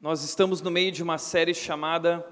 Nós 0.00 0.24
estamos 0.24 0.62
no 0.62 0.70
meio 0.70 0.90
de 0.90 1.02
uma 1.02 1.18
série 1.18 1.52
chamada 1.52 2.26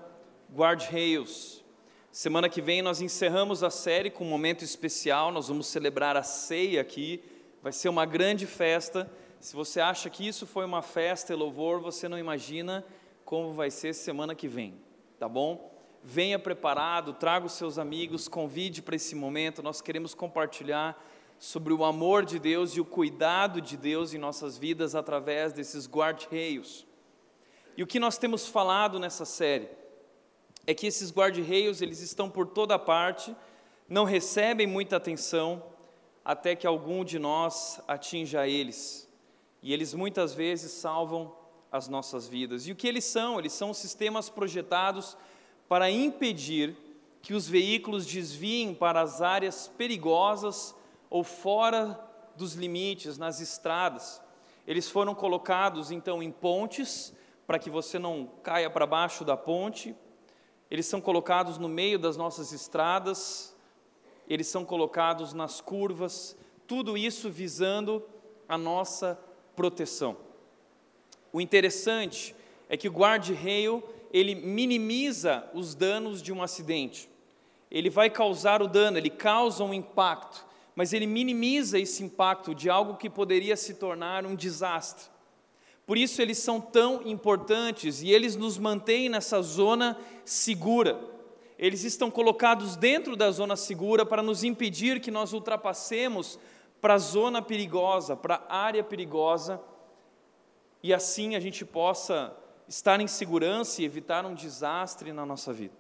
Guard-Rails. 0.50 1.63
Semana 2.10 2.48
que 2.48 2.63
vem 2.63 2.81
nós 2.81 3.02
encerramos 3.02 3.63
a 3.63 3.69
série 3.69 4.09
com 4.09 4.25
um 4.25 4.30
momento 4.30 4.64
especial, 4.64 5.30
nós 5.30 5.48
vamos 5.48 5.67
celebrar 5.67 6.17
a 6.17 6.23
ceia 6.23 6.81
aqui, 6.81 7.23
vai 7.62 7.71
ser 7.71 7.91
uma 7.91 8.07
grande 8.07 8.46
festa. 8.46 9.12
Se 9.39 9.54
você 9.54 9.83
acha 9.83 10.09
que 10.09 10.27
isso 10.27 10.46
foi 10.46 10.65
uma 10.65 10.81
festa 10.81 11.35
e 11.35 11.37
louvor, 11.37 11.79
você 11.79 12.09
não 12.09 12.19
imagina 12.19 12.87
como 13.23 13.53
vai 13.53 13.71
ser 13.71 13.92
semana 13.92 14.35
que 14.35 14.48
vem, 14.48 14.74
tá 15.19 15.28
bom? 15.28 15.71
Venha 16.02 16.38
preparado, 16.38 17.12
traga 17.12 17.44
os 17.44 17.52
seus 17.52 17.76
amigos, 17.76 18.28
convide 18.28 18.80
para 18.80 18.96
esse 18.96 19.14
momento, 19.14 19.62
nós 19.62 19.82
queremos 19.82 20.14
compartilhar 20.14 20.98
sobre 21.38 21.74
o 21.74 21.84
amor 21.84 22.24
de 22.24 22.38
Deus 22.38 22.70
e 22.70 22.80
o 22.80 22.84
cuidado 22.86 23.60
de 23.60 23.76
Deus 23.76 24.14
em 24.14 24.18
nossas 24.18 24.56
vidas 24.56 24.94
através 24.94 25.52
desses 25.52 25.86
guard-rails. 25.86 26.88
E 27.79 27.82
o 27.84 27.86
que 27.86 28.00
nós 28.00 28.18
temos 28.18 28.48
falado 28.48 28.98
nessa 28.98 29.24
série 29.24 29.68
é 30.66 30.74
que 30.74 30.84
esses 30.84 31.12
guarda-reios, 31.12 31.80
eles 31.80 32.01
estão 32.01 32.28
por 32.28 32.48
toda 32.48 32.77
parte, 32.77 33.37
não 33.88 34.02
recebem 34.02 34.66
muita 34.66 34.96
atenção, 34.96 35.62
até 36.24 36.56
que 36.56 36.66
algum 36.66 37.04
de 37.04 37.20
nós 37.20 37.80
atinja 37.87 38.48
eles. 38.48 39.09
E 39.62 39.73
eles 39.73 39.95
muitas 39.95 40.34
vezes 40.34 40.73
salvam 40.73 41.32
as 41.70 41.87
nossas 41.87 42.27
vidas. 42.27 42.66
E 42.66 42.73
o 42.73 42.74
que 42.74 42.88
eles 42.88 43.04
são? 43.04 43.38
Eles 43.38 43.52
são 43.52 43.73
sistemas 43.73 44.29
projetados 44.29 45.16
para 45.68 45.88
impedir 45.88 46.76
que 47.23 47.32
os 47.32 47.48
veículos 47.48 48.04
desviem 48.04 48.74
para 48.74 49.02
as 49.02 49.23
áreas 49.23 49.68
perigosas 49.68 50.74
ou 51.09 51.23
fora 51.23 51.96
dos 52.34 52.54
limites, 52.54 53.16
nas 53.18 53.38
estradas. 53.38 54.20
Eles 54.66 54.90
foram 54.90 55.15
colocados 55.15 55.92
então 55.92 56.20
em 56.20 56.32
pontes 56.32 57.16
para 57.48 57.59
que 57.59 57.70
você 57.70 57.98
não 57.98 58.29
caia 58.43 58.69
para 58.69 58.84
baixo 58.84 59.25
da 59.25 59.34
ponte. 59.34 59.97
Eles 60.70 60.84
são 60.84 61.01
colocados 61.01 61.57
no 61.57 61.66
meio 61.66 61.99
das 61.99 62.15
nossas 62.15 62.52
estradas, 62.52 63.57
eles 64.29 64.47
são 64.49 64.67
colocados 64.67 65.33
nas 65.33 65.59
curvas, 65.59 66.37
tudo 66.67 66.95
isso 66.95 67.31
visando 67.31 68.05
a 68.47 68.59
nossa 68.59 69.19
proteção. 69.57 70.19
O 71.33 71.41
interessante 71.41 72.37
é 72.69 72.77
que 72.77 72.87
o 72.87 72.93
guarda-reio, 72.93 73.83
ele 74.12 74.35
minimiza 74.35 75.49
os 75.55 75.75
danos 75.75 76.21
de 76.21 76.31
um 76.31 76.43
acidente. 76.43 77.09
Ele 77.71 77.89
vai 77.89 78.11
causar 78.11 78.61
o 78.61 78.69
dano, 78.69 78.99
ele 78.99 79.09
causa 79.09 79.65
um 79.65 79.73
impacto, 79.73 80.45
mas 80.77 80.93
ele 80.93 81.07
minimiza 81.07 81.79
esse 81.79 82.05
impacto 82.05 82.55
de 82.55 82.69
algo 82.69 82.99
que 82.99 83.09
poderia 83.09 83.57
se 83.57 83.73
tornar 83.73 84.27
um 84.27 84.37
desastre. 84.37 85.09
Por 85.89 85.97
isso 85.97 86.20
eles 86.20 86.36
são 86.36 86.61
tão 86.61 87.00
importantes 87.08 88.03
e 88.03 88.11
eles 88.11 88.36
nos 88.36 88.58
mantêm 88.58 89.08
nessa 89.08 89.41
zona 89.41 89.98
segura. 90.22 91.00
Eles 91.58 91.83
estão 91.83 92.11
colocados 92.11 92.77
dentro 92.77 93.17
da 93.17 93.31
zona 93.31 93.56
segura 93.56 94.05
para 94.05 94.22
nos 94.22 94.44
impedir 94.44 95.00
que 95.00 95.11
nós 95.11 95.33
ultrapassemos 95.33 96.39
para 96.78 96.92
a 96.92 96.98
zona 96.98 97.41
perigosa, 97.41 98.14
para 98.14 98.44
a 98.50 98.59
área 98.59 98.84
perigosa, 98.84 99.59
e 100.83 100.92
assim 100.92 101.34
a 101.34 101.41
gente 101.41 101.64
possa 101.64 102.36
estar 102.69 103.00
em 103.00 103.06
segurança 103.06 103.81
e 103.81 103.86
evitar 103.86 104.27
um 104.27 104.34
desastre 104.34 105.11
na 105.11 105.25
nossa 105.25 105.55
vida. 105.55 105.72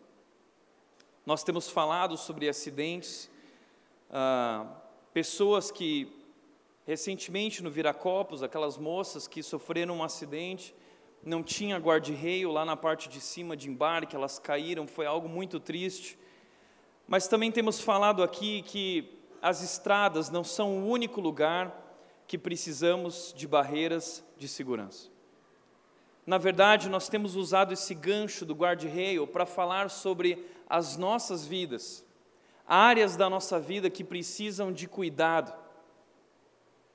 Nós 1.26 1.44
temos 1.44 1.68
falado 1.68 2.16
sobre 2.16 2.48
acidentes, 2.48 3.30
ah, 4.10 4.64
pessoas 5.12 5.70
que 5.70 6.17
Recentemente 6.88 7.62
no 7.62 7.70
Viracopos, 7.70 8.42
aquelas 8.42 8.78
moças 8.78 9.28
que 9.28 9.42
sofreram 9.42 9.98
um 9.98 10.02
acidente, 10.02 10.74
não 11.22 11.42
tinha 11.42 11.76
guarda-reio 11.76 12.50
lá 12.50 12.64
na 12.64 12.78
parte 12.78 13.10
de 13.10 13.20
cima 13.20 13.54
de 13.54 13.68
embarque, 13.68 14.16
elas 14.16 14.38
caíram, 14.38 14.86
foi 14.86 15.04
algo 15.04 15.28
muito 15.28 15.60
triste. 15.60 16.18
Mas 17.06 17.28
também 17.28 17.52
temos 17.52 17.78
falado 17.78 18.22
aqui 18.22 18.62
que 18.62 19.20
as 19.42 19.62
estradas 19.62 20.30
não 20.30 20.42
são 20.42 20.78
o 20.78 20.86
único 20.88 21.20
lugar 21.20 21.78
que 22.26 22.38
precisamos 22.38 23.34
de 23.36 23.46
barreiras 23.46 24.24
de 24.38 24.48
segurança. 24.48 25.10
Na 26.24 26.38
verdade, 26.38 26.88
nós 26.88 27.06
temos 27.06 27.36
usado 27.36 27.74
esse 27.74 27.94
gancho 27.94 28.46
do 28.46 28.54
guarda-reio 28.54 29.26
para 29.26 29.44
falar 29.44 29.90
sobre 29.90 30.42
as 30.66 30.96
nossas 30.96 31.46
vidas, 31.46 32.02
áreas 32.66 33.14
da 33.14 33.28
nossa 33.28 33.60
vida 33.60 33.90
que 33.90 34.02
precisam 34.02 34.72
de 34.72 34.88
cuidado 34.88 35.67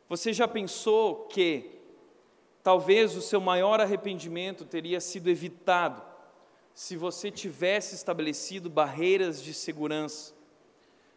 você 0.09 0.33
já 0.33 0.47
pensou 0.47 1.25
que 1.27 1.71
talvez 2.61 3.15
o 3.15 3.21
seu 3.21 3.39
maior 3.39 3.79
arrependimento 3.79 4.65
teria 4.65 4.99
sido 4.99 5.29
evitado 5.29 6.01
se 6.73 6.97
você 6.97 7.31
tivesse 7.31 7.95
estabelecido 7.95 8.69
barreiras 8.69 9.41
de 9.41 9.53
segurança? 9.53 10.33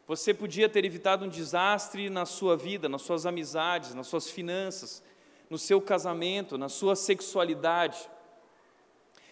Você 0.07 0.33
podia 0.33 0.69
ter 0.69 0.85
evitado 0.85 1.25
um 1.25 1.29
desastre 1.29 2.09
na 2.09 2.25
sua 2.25 2.57
vida, 2.57 2.89
nas 2.89 3.03
suas 3.03 3.27
amizades, 3.27 3.93
nas 3.93 4.07
suas 4.07 4.31
finanças, 4.31 5.03
no 5.51 5.59
seu 5.59 5.81
casamento, 5.81 6.57
na 6.57 6.69
sua 6.69 6.95
sexualidade. 6.95 7.99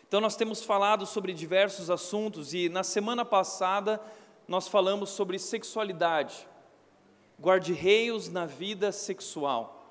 Então, 0.06 0.20
nós 0.20 0.36
temos 0.36 0.64
falado 0.64 1.06
sobre 1.06 1.32
diversos 1.32 1.90
assuntos 1.90 2.54
e 2.54 2.68
na 2.68 2.82
semana 2.82 3.24
passada 3.24 4.00
nós 4.48 4.66
falamos 4.66 5.10
sobre 5.10 5.38
sexualidade 5.38 6.48
guarda-reios 7.40 8.28
na 8.28 8.46
vida 8.46 8.92
sexual. 8.92 9.82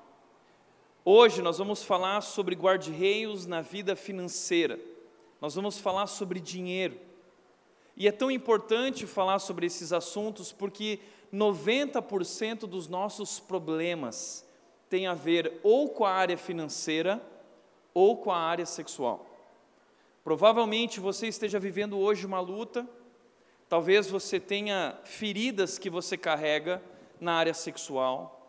Hoje 1.04 1.42
nós 1.42 1.58
vamos 1.58 1.82
falar 1.82 2.20
sobre 2.22 2.54
guarda-reios 2.54 3.46
na 3.46 3.60
vida 3.60 3.94
financeira. 3.94 4.80
Nós 5.40 5.54
vamos 5.54 5.78
falar 5.78 6.06
sobre 6.06 6.40
dinheiro. 6.40 6.98
E 7.96 8.08
é 8.08 8.12
tão 8.12 8.30
importante 8.30 9.06
falar 9.06 9.38
sobre 9.38 9.66
esses 9.66 9.92
assuntos 9.92 10.50
porque 10.50 10.98
90% 11.32 12.60
dos 12.60 12.88
nossos 12.88 13.38
problemas 13.38 14.44
tem 14.88 15.06
a 15.06 15.14
ver 15.14 15.60
ou 15.62 15.90
com 15.90 16.04
a 16.04 16.10
área 16.10 16.38
financeira 16.38 17.22
ou 17.92 18.16
com 18.16 18.30
a 18.32 18.38
área 18.38 18.66
sexual. 18.66 19.26
Provavelmente 20.24 21.00
você 21.00 21.26
esteja 21.26 21.58
vivendo 21.58 21.98
hoje 21.98 22.24
uma 22.24 22.40
luta, 22.40 22.88
talvez 23.68 24.08
você 24.08 24.40
tenha 24.40 24.98
feridas 25.04 25.78
que 25.78 25.90
você 25.90 26.16
carrega 26.16 26.82
na 27.20 27.34
área 27.34 27.54
sexual, 27.54 28.40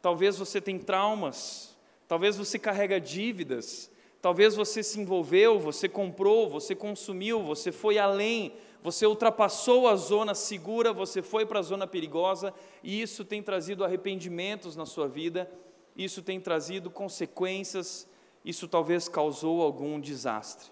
talvez 0.00 0.38
você 0.38 0.60
tenha 0.60 0.78
traumas, 0.78 1.76
talvez 2.06 2.36
você 2.36 2.58
carrega 2.58 3.00
dívidas, 3.00 3.90
talvez 4.20 4.54
você 4.54 4.82
se 4.82 5.00
envolveu, 5.00 5.58
você 5.58 5.88
comprou, 5.88 6.48
você 6.48 6.74
consumiu, 6.74 7.42
você 7.42 7.72
foi 7.72 7.98
além, 7.98 8.54
você 8.82 9.06
ultrapassou 9.06 9.88
a 9.88 9.96
zona 9.96 10.34
segura, 10.34 10.92
você 10.92 11.22
foi 11.22 11.44
para 11.44 11.58
a 11.58 11.62
zona 11.62 11.86
perigosa, 11.86 12.54
e 12.82 13.00
isso 13.00 13.24
tem 13.24 13.42
trazido 13.42 13.84
arrependimentos 13.84 14.74
na 14.76 14.86
sua 14.86 15.06
vida, 15.06 15.50
isso 15.96 16.22
tem 16.22 16.40
trazido 16.40 16.90
consequências, 16.90 18.08
isso 18.44 18.66
talvez 18.66 19.08
causou 19.08 19.62
algum 19.62 20.00
desastre. 20.00 20.70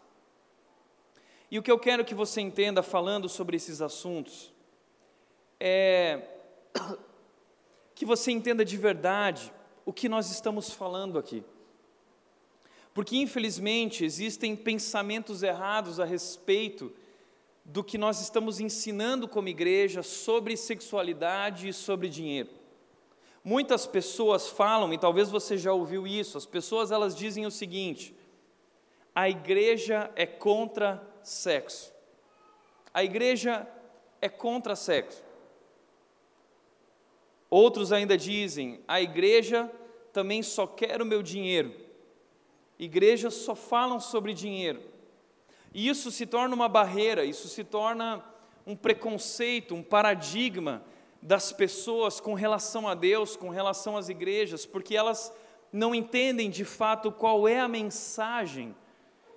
E 1.51 1.59
o 1.59 1.63
que 1.63 1.71
eu 1.71 1.79
quero 1.79 2.05
que 2.05 2.15
você 2.15 2.41
entenda 2.41 2.83
falando 2.83 3.29
sobre 3.29 3.57
esses 3.57 3.81
assuntos 3.81 4.53
é 5.59 6.23
que 7.99 8.07
você 8.07 8.31
entenda 8.31 8.65
de 8.65 8.77
verdade 8.77 9.53
o 9.85 9.93
que 9.93 10.09
nós 10.09 10.31
estamos 10.31 10.71
falando 10.71 11.19
aqui. 11.19 11.43
Porque, 12.95 13.17
infelizmente, 13.17 14.05
existem 14.05 14.55
pensamentos 14.55 15.43
errados 15.43 15.99
a 15.99 16.05
respeito 16.05 16.93
do 17.65 17.83
que 17.83 17.99
nós 17.99 18.21
estamos 18.21 18.61
ensinando 18.61 19.27
como 19.27 19.49
igreja 19.49 20.05
sobre 20.05 20.57
sexualidade 20.57 21.67
e 21.67 21.73
sobre 21.73 22.09
dinheiro. 22.09 22.51
Muitas 23.43 23.85
pessoas 23.85 24.49
falam, 24.49 24.93
e 24.93 24.99
talvez 24.99 25.29
você 25.29 25.59
já 25.59 25.73
ouviu 25.73 26.07
isso, 26.07 26.39
as 26.39 26.47
pessoas 26.47 26.93
elas 26.93 27.17
dizem 27.17 27.47
o 27.47 27.51
seguinte: 27.51 28.15
a 29.13 29.29
igreja 29.29 30.09
é 30.15 30.25
contra 30.25 31.05
sexo. 31.25 31.93
A 32.95 33.03
igreja 33.03 33.67
é 34.21 34.29
contra 34.29 34.77
sexo. 34.77 35.28
Outros 37.51 37.93
ainda 37.93 38.17
dizem: 38.17 38.81
a 38.87 39.01
igreja 39.01 39.71
também 40.13 40.43
só 40.43 40.67
quer 40.67 41.01
o 41.01 41.07
meu 41.07 41.23
dinheiro. 41.23 41.75
Igrejas 42.79 43.35
só 43.35 43.55
falam 43.55 43.99
sobre 43.99 44.33
dinheiro. 44.35 44.81
E 45.73 45.89
isso 45.89 46.11
se 46.11 46.27
torna 46.27 46.55
uma 46.55 46.69
barreira, 46.69 47.25
isso 47.25 47.49
se 47.49 47.65
torna 47.65 48.25
um 48.67 48.77
preconceito, 48.77 49.75
um 49.75 49.83
paradigma 49.83 50.83
das 51.21 51.53
pessoas 51.53 52.21
com 52.21 52.35
relação 52.35 52.87
a 52.87 52.95
Deus, 52.95 53.37
com 53.37 53.49
relação 53.49 53.97
às 53.97 54.09
igrejas, 54.09 54.65
porque 54.65 54.97
elas 54.97 55.33
não 55.73 55.95
entendem 55.95 56.49
de 56.49 56.65
fato 56.65 57.11
qual 57.11 57.49
é 57.49 57.59
a 57.59 57.69
mensagem 57.69 58.75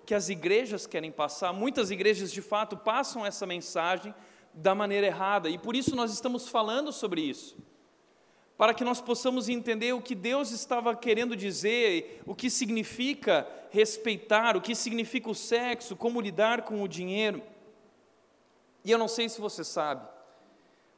que 0.06 0.14
as 0.14 0.30
igrejas 0.30 0.86
querem 0.86 1.12
passar. 1.12 1.52
Muitas 1.52 1.92
igrejas 1.92 2.32
de 2.32 2.42
fato 2.42 2.78
passam 2.78 3.26
essa 3.26 3.46
mensagem 3.46 4.14
da 4.54 4.76
maneira 4.76 5.08
errada, 5.08 5.50
e 5.50 5.58
por 5.58 5.76
isso 5.76 5.96
nós 5.96 6.14
estamos 6.14 6.48
falando 6.48 6.92
sobre 6.92 7.22
isso 7.22 7.58
para 8.62 8.76
que 8.76 8.84
nós 8.84 9.02
possamos 9.02 9.50
entender 9.50 9.92
o 9.92 10.00
que 10.00 10.14
Deus 10.14 10.52
estava 10.52 10.96
querendo 10.96 11.36
dizer, 11.36 12.22
o 12.28 12.36
que 12.36 12.48
significa 12.48 13.50
respeitar, 13.72 14.56
o 14.56 14.62
que 14.62 14.76
significa 14.76 15.32
o 15.32 15.34
sexo, 15.34 15.96
como 15.96 16.22
lidar 16.22 16.62
com 16.62 16.84
o 16.84 16.88
dinheiro. 16.88 17.42
E 18.86 18.92
eu 18.92 19.00
não 19.00 19.08
sei 19.08 19.28
se 19.28 19.42
você 19.42 19.64
sabe, 19.64 20.08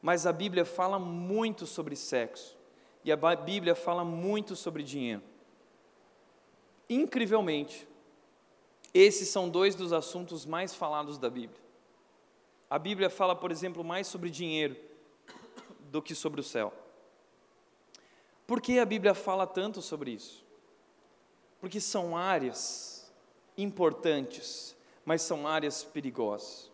mas 0.01 0.25
a 0.27 0.33
Bíblia 0.33 0.65
fala 0.65 0.99
muito 0.99 1.65
sobre 1.65 1.95
sexo, 1.95 2.57
e 3.01 3.13
a 3.13 3.15
Bíblia 3.15 3.75
fala 3.75 4.03
muito 4.03 4.57
sobre 4.57 4.83
dinheiro. 4.83 5.23
Incrivelmente, 6.89 7.87
esses 8.93 9.29
são 9.29 9.47
dois 9.47 9.73
dos 9.73 9.93
assuntos 9.93 10.45
mais 10.45 10.75
falados 10.75 11.17
da 11.17 11.29
Bíblia. 11.29 11.61
A 12.69 12.77
Bíblia 12.77 13.09
fala, 13.09 13.33
por 13.33 13.51
exemplo, 13.51 13.85
mais 13.85 14.05
sobre 14.05 14.29
dinheiro 14.29 14.75
do 15.79 16.01
que 16.01 16.13
sobre 16.13 16.41
o 16.41 16.43
céu. 16.43 16.82
Por 18.53 18.61
que 18.61 18.77
a 18.77 18.85
Bíblia 18.85 19.15
fala 19.15 19.47
tanto 19.47 19.81
sobre 19.81 20.11
isso? 20.11 20.45
Porque 21.59 21.79
são 21.79 22.15
áreas 22.15 23.11
importantes, 23.57 24.77
mas 25.03 25.23
são 25.23 25.47
áreas 25.47 25.83
perigosas. 25.83 26.71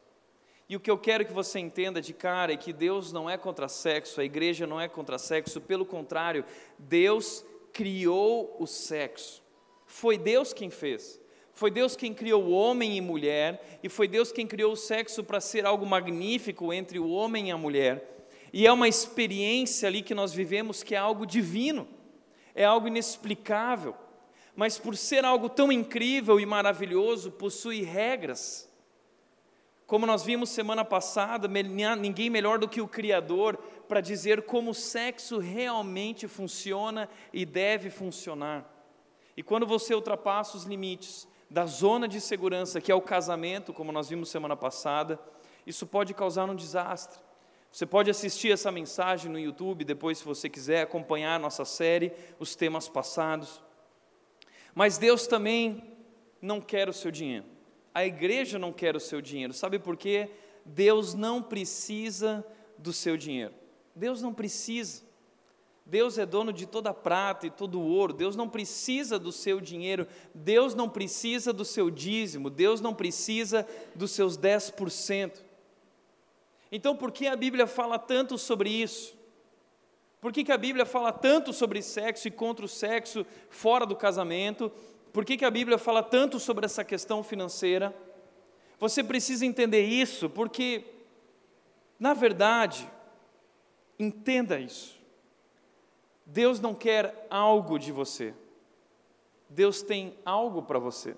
E 0.68 0.76
o 0.76 0.80
que 0.82 0.92
eu 0.92 0.98
quero 0.98 1.26
que 1.26 1.32
você 1.32 1.58
entenda 1.58 2.02
de 2.02 2.14
cara 2.14 2.52
é 2.52 2.58
que 2.58 2.74
Deus 2.74 3.14
não 3.14 3.30
é 3.30 3.38
contra 3.38 3.70
sexo, 3.70 4.20
a 4.20 4.26
igreja 4.26 4.68
não 4.68 4.82
é 4.82 4.90
contra 4.90 5.18
sexo, 5.18 5.62
pelo 5.62 5.86
contrário, 5.86 6.44
Deus 6.78 7.46
criou 7.72 8.58
o 8.60 8.68
sexo. 8.68 9.42
Foi 9.86 10.18
Deus 10.18 10.52
quem 10.52 10.70
fez. 10.70 11.18
Foi 11.54 11.72
Deus 11.72 11.96
quem 11.96 12.14
criou 12.14 12.44
o 12.44 12.52
homem 12.52 12.98
e 12.98 13.00
mulher, 13.00 13.80
e 13.82 13.88
foi 13.88 14.10
Deus 14.10 14.34
quem 14.34 14.46
criou 14.46 14.74
o 14.74 14.76
sexo 14.76 15.24
para 15.24 15.40
ser 15.40 15.66
algo 15.66 15.86
magnífico 15.86 16.74
entre 16.74 17.00
o 17.00 17.10
homem 17.10 17.48
e 17.48 17.52
a 17.52 17.58
mulher. 17.58 18.19
E 18.52 18.66
é 18.66 18.72
uma 18.72 18.88
experiência 18.88 19.88
ali 19.88 20.02
que 20.02 20.16
nós 20.16 20.34
vivemos 20.34 20.84
que 20.84 20.96
é 20.96 20.98
algo 20.98 21.26
divino, 21.26 21.88
é 22.56 22.66
algo 22.66 22.88
inexplicável, 22.88 23.96
mas 24.56 24.78
por 24.78 24.98
ser 24.98 25.24
algo 25.24 25.48
tão 25.48 25.72
incrível 25.72 26.40
e 26.40 26.46
maravilhoso, 26.46 27.32
possui 27.32 27.82
regras. 27.82 28.70
Como 29.86 30.06
nós 30.06 30.24
vimos 30.24 30.50
semana 30.50 30.86
passada, 30.86 31.48
ninguém 31.48 32.30
melhor 32.30 32.60
do 32.60 32.68
que 32.68 32.82
o 32.82 32.88
Criador 32.88 33.58
para 33.88 34.02
dizer 34.02 34.44
como 34.44 34.72
o 34.72 34.76
sexo 34.76 35.40
realmente 35.40 36.28
funciona 36.28 37.10
e 37.34 37.46
deve 37.46 37.90
funcionar. 37.90 38.70
E 39.36 39.42
quando 39.42 39.66
você 39.66 39.96
ultrapassa 39.96 40.58
os 40.58 40.66
limites 40.66 41.28
da 41.50 41.66
zona 41.66 42.08
de 42.08 42.22
segurança, 42.22 42.80
que 42.80 42.92
é 42.92 42.96
o 42.96 43.02
casamento, 43.02 43.74
como 43.74 43.92
nós 43.92 44.10
vimos 44.10 44.30
semana 44.30 44.56
passada, 44.56 45.20
isso 45.66 45.88
pode 45.88 46.14
causar 46.14 46.48
um 46.48 46.56
desastre. 46.56 47.20
Você 47.72 47.86
pode 47.86 48.10
assistir 48.10 48.52
essa 48.52 48.72
mensagem 48.72 49.32
no 49.32 49.40
YouTube 49.40 49.84
depois, 49.84 50.18
se 50.18 50.26
você 50.26 50.50
quiser 50.50 50.82
acompanhar 50.82 51.36
a 51.36 51.40
nossa 51.40 51.64
série, 51.66 52.12
os 52.40 52.56
temas 52.56 52.90
passados. 52.90 53.62
Mas 54.74 54.98
Deus 54.98 55.28
também 55.28 55.84
não 56.42 56.60
quer 56.60 56.90
o 56.90 56.94
seu 56.94 57.12
dinheiro. 57.12 57.46
A 57.94 58.06
igreja 58.06 58.58
não 58.58 58.74
quer 58.74 58.96
o 58.96 59.00
seu 59.00 59.22
dinheiro. 59.22 59.54
Sabe 59.54 59.78
por 59.78 59.98
quê? 59.98 60.30
Deus 60.66 61.14
não 61.14 61.42
precisa 61.42 62.46
do 62.78 62.94
seu 62.94 63.18
dinheiro. 63.18 63.54
Deus 63.96 64.22
não 64.22 64.34
precisa. 64.34 65.04
Deus 65.86 66.18
é 66.18 66.26
dono 66.26 66.54
de 66.54 66.66
toda 66.66 66.92
a 66.92 66.94
prata 66.94 67.48
e 67.48 67.52
todo 67.52 67.80
o 67.80 67.88
ouro. 67.88 68.14
Deus 68.14 68.36
não 68.36 68.48
precisa 68.48 69.18
do 69.20 69.32
seu 69.32 69.60
dinheiro. 69.60 70.08
Deus 70.34 70.76
não 70.76 70.88
precisa 70.88 71.52
do 71.52 71.66
seu 71.66 71.90
dízimo. 71.90 72.50
Deus 72.50 72.80
não 72.80 72.94
precisa 72.94 73.68
dos 73.96 74.12
seus 74.12 74.38
10%. 74.38 75.49
Então, 76.72 76.96
por 76.96 77.12
que 77.12 77.28
a 77.28 77.36
Bíblia 77.36 77.66
fala 77.66 77.98
tanto 77.98 78.38
sobre 78.38 78.70
isso? 78.70 79.18
Por 80.22 80.34
que, 80.34 80.44
que 80.44 80.52
a 80.52 80.58
Bíblia 80.58 80.86
fala 80.86 81.12
tanto 81.12 81.54
sobre 81.54 81.82
sexo 81.82 82.28
e 82.28 82.32
contra 82.32 82.66
o 82.66 82.70
sexo 82.70 83.26
fora 83.50 83.86
do 83.86 83.96
casamento? 83.96 84.72
Por 85.14 85.24
que, 85.26 85.38
que 85.38 85.46
a 85.46 85.52
Bíblia 85.52 85.78
fala 85.78 86.04
tanto 86.04 86.40
sobre 86.40 86.66
essa 86.66 86.84
questão 86.84 87.24
financeira? 87.24 87.96
Você 88.80 89.04
precisa 89.04 89.46
entender 89.46 89.84
isso, 89.86 90.30
porque, 90.30 90.86
na 92.00 92.14
verdade, 92.14 92.90
entenda 93.98 94.60
isso. 94.60 95.00
Deus 96.26 96.60
não 96.60 96.76
quer 96.76 97.26
algo 97.30 97.80
de 97.80 97.92
você, 97.92 98.34
Deus 99.50 99.82
tem 99.82 100.16
algo 100.24 100.62
para 100.62 100.78
você. 100.78 101.16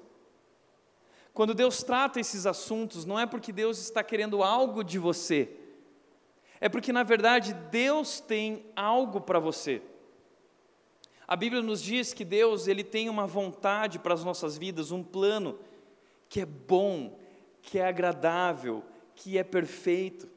Quando 1.33 1.53
Deus 1.53 1.81
trata 1.81 2.19
esses 2.19 2.45
assuntos, 2.45 3.05
não 3.05 3.19
é 3.19 3.25
porque 3.25 3.51
Deus 3.51 3.79
está 3.79 4.03
querendo 4.03 4.43
algo 4.43 4.83
de 4.83 4.99
você, 4.99 5.49
é 6.59 6.67
porque 6.67 6.91
na 6.91 7.03
verdade 7.03 7.53
Deus 7.71 8.19
tem 8.19 8.65
algo 8.75 9.21
para 9.21 9.39
você. 9.39 9.81
A 11.27 11.35
Bíblia 11.35 11.61
nos 11.61 11.81
diz 11.81 12.13
que 12.13 12.25
Deus 12.25 12.67
ele 12.67 12.83
tem 12.83 13.09
uma 13.09 13.25
vontade 13.25 13.97
para 13.97 14.13
as 14.13 14.23
nossas 14.23 14.57
vidas, 14.57 14.91
um 14.91 15.01
plano 15.01 15.57
que 16.27 16.41
é 16.41 16.45
bom, 16.45 17.17
que 17.61 17.79
é 17.79 17.87
agradável, 17.87 18.83
que 19.15 19.37
é 19.37 19.43
perfeito. 19.43 20.29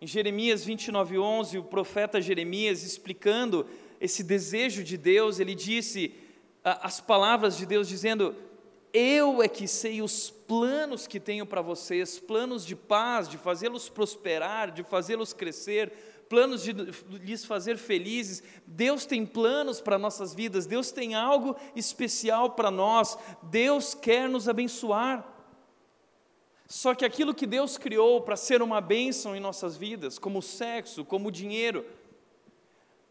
Em 0.00 0.06
Jeremias 0.06 0.66
29:11, 0.66 1.58
o 1.58 1.64
profeta 1.64 2.20
Jeremias 2.20 2.82
explicando 2.82 3.66
esse 4.00 4.22
desejo 4.22 4.82
de 4.82 4.96
Deus, 4.96 5.38
ele 5.38 5.54
disse 5.54 6.14
as 6.64 7.00
palavras 7.00 7.56
de 7.56 7.64
Deus 7.64 7.88
dizendo: 7.88 8.34
eu 8.96 9.42
é 9.42 9.48
que 9.48 9.68
sei 9.68 10.00
os 10.00 10.30
planos 10.30 11.06
que 11.06 11.20
tenho 11.20 11.44
para 11.44 11.60
vocês, 11.60 12.18
planos 12.18 12.64
de 12.64 12.74
paz, 12.74 13.28
de 13.28 13.36
fazê-los 13.36 13.90
prosperar, 13.90 14.70
de 14.70 14.82
fazê-los 14.82 15.34
crescer, 15.34 15.92
planos 16.30 16.62
de 16.62 16.72
lhes 16.72 17.44
fazer 17.44 17.76
felizes. 17.76 18.42
Deus 18.66 19.04
tem 19.04 19.26
planos 19.26 19.82
para 19.82 19.98
nossas 19.98 20.32
vidas, 20.32 20.64
Deus 20.64 20.90
tem 20.90 21.14
algo 21.14 21.54
especial 21.74 22.52
para 22.52 22.70
nós, 22.70 23.18
Deus 23.42 23.92
quer 23.92 24.30
nos 24.30 24.48
abençoar. 24.48 25.30
Só 26.66 26.94
que 26.94 27.04
aquilo 27.04 27.34
que 27.34 27.46
Deus 27.46 27.76
criou 27.76 28.22
para 28.22 28.34
ser 28.34 28.62
uma 28.62 28.80
bênção 28.80 29.36
em 29.36 29.40
nossas 29.40 29.76
vidas, 29.76 30.18
como 30.18 30.38
o 30.38 30.42
sexo, 30.42 31.04
como 31.04 31.28
o 31.28 31.32
dinheiro, 31.32 31.84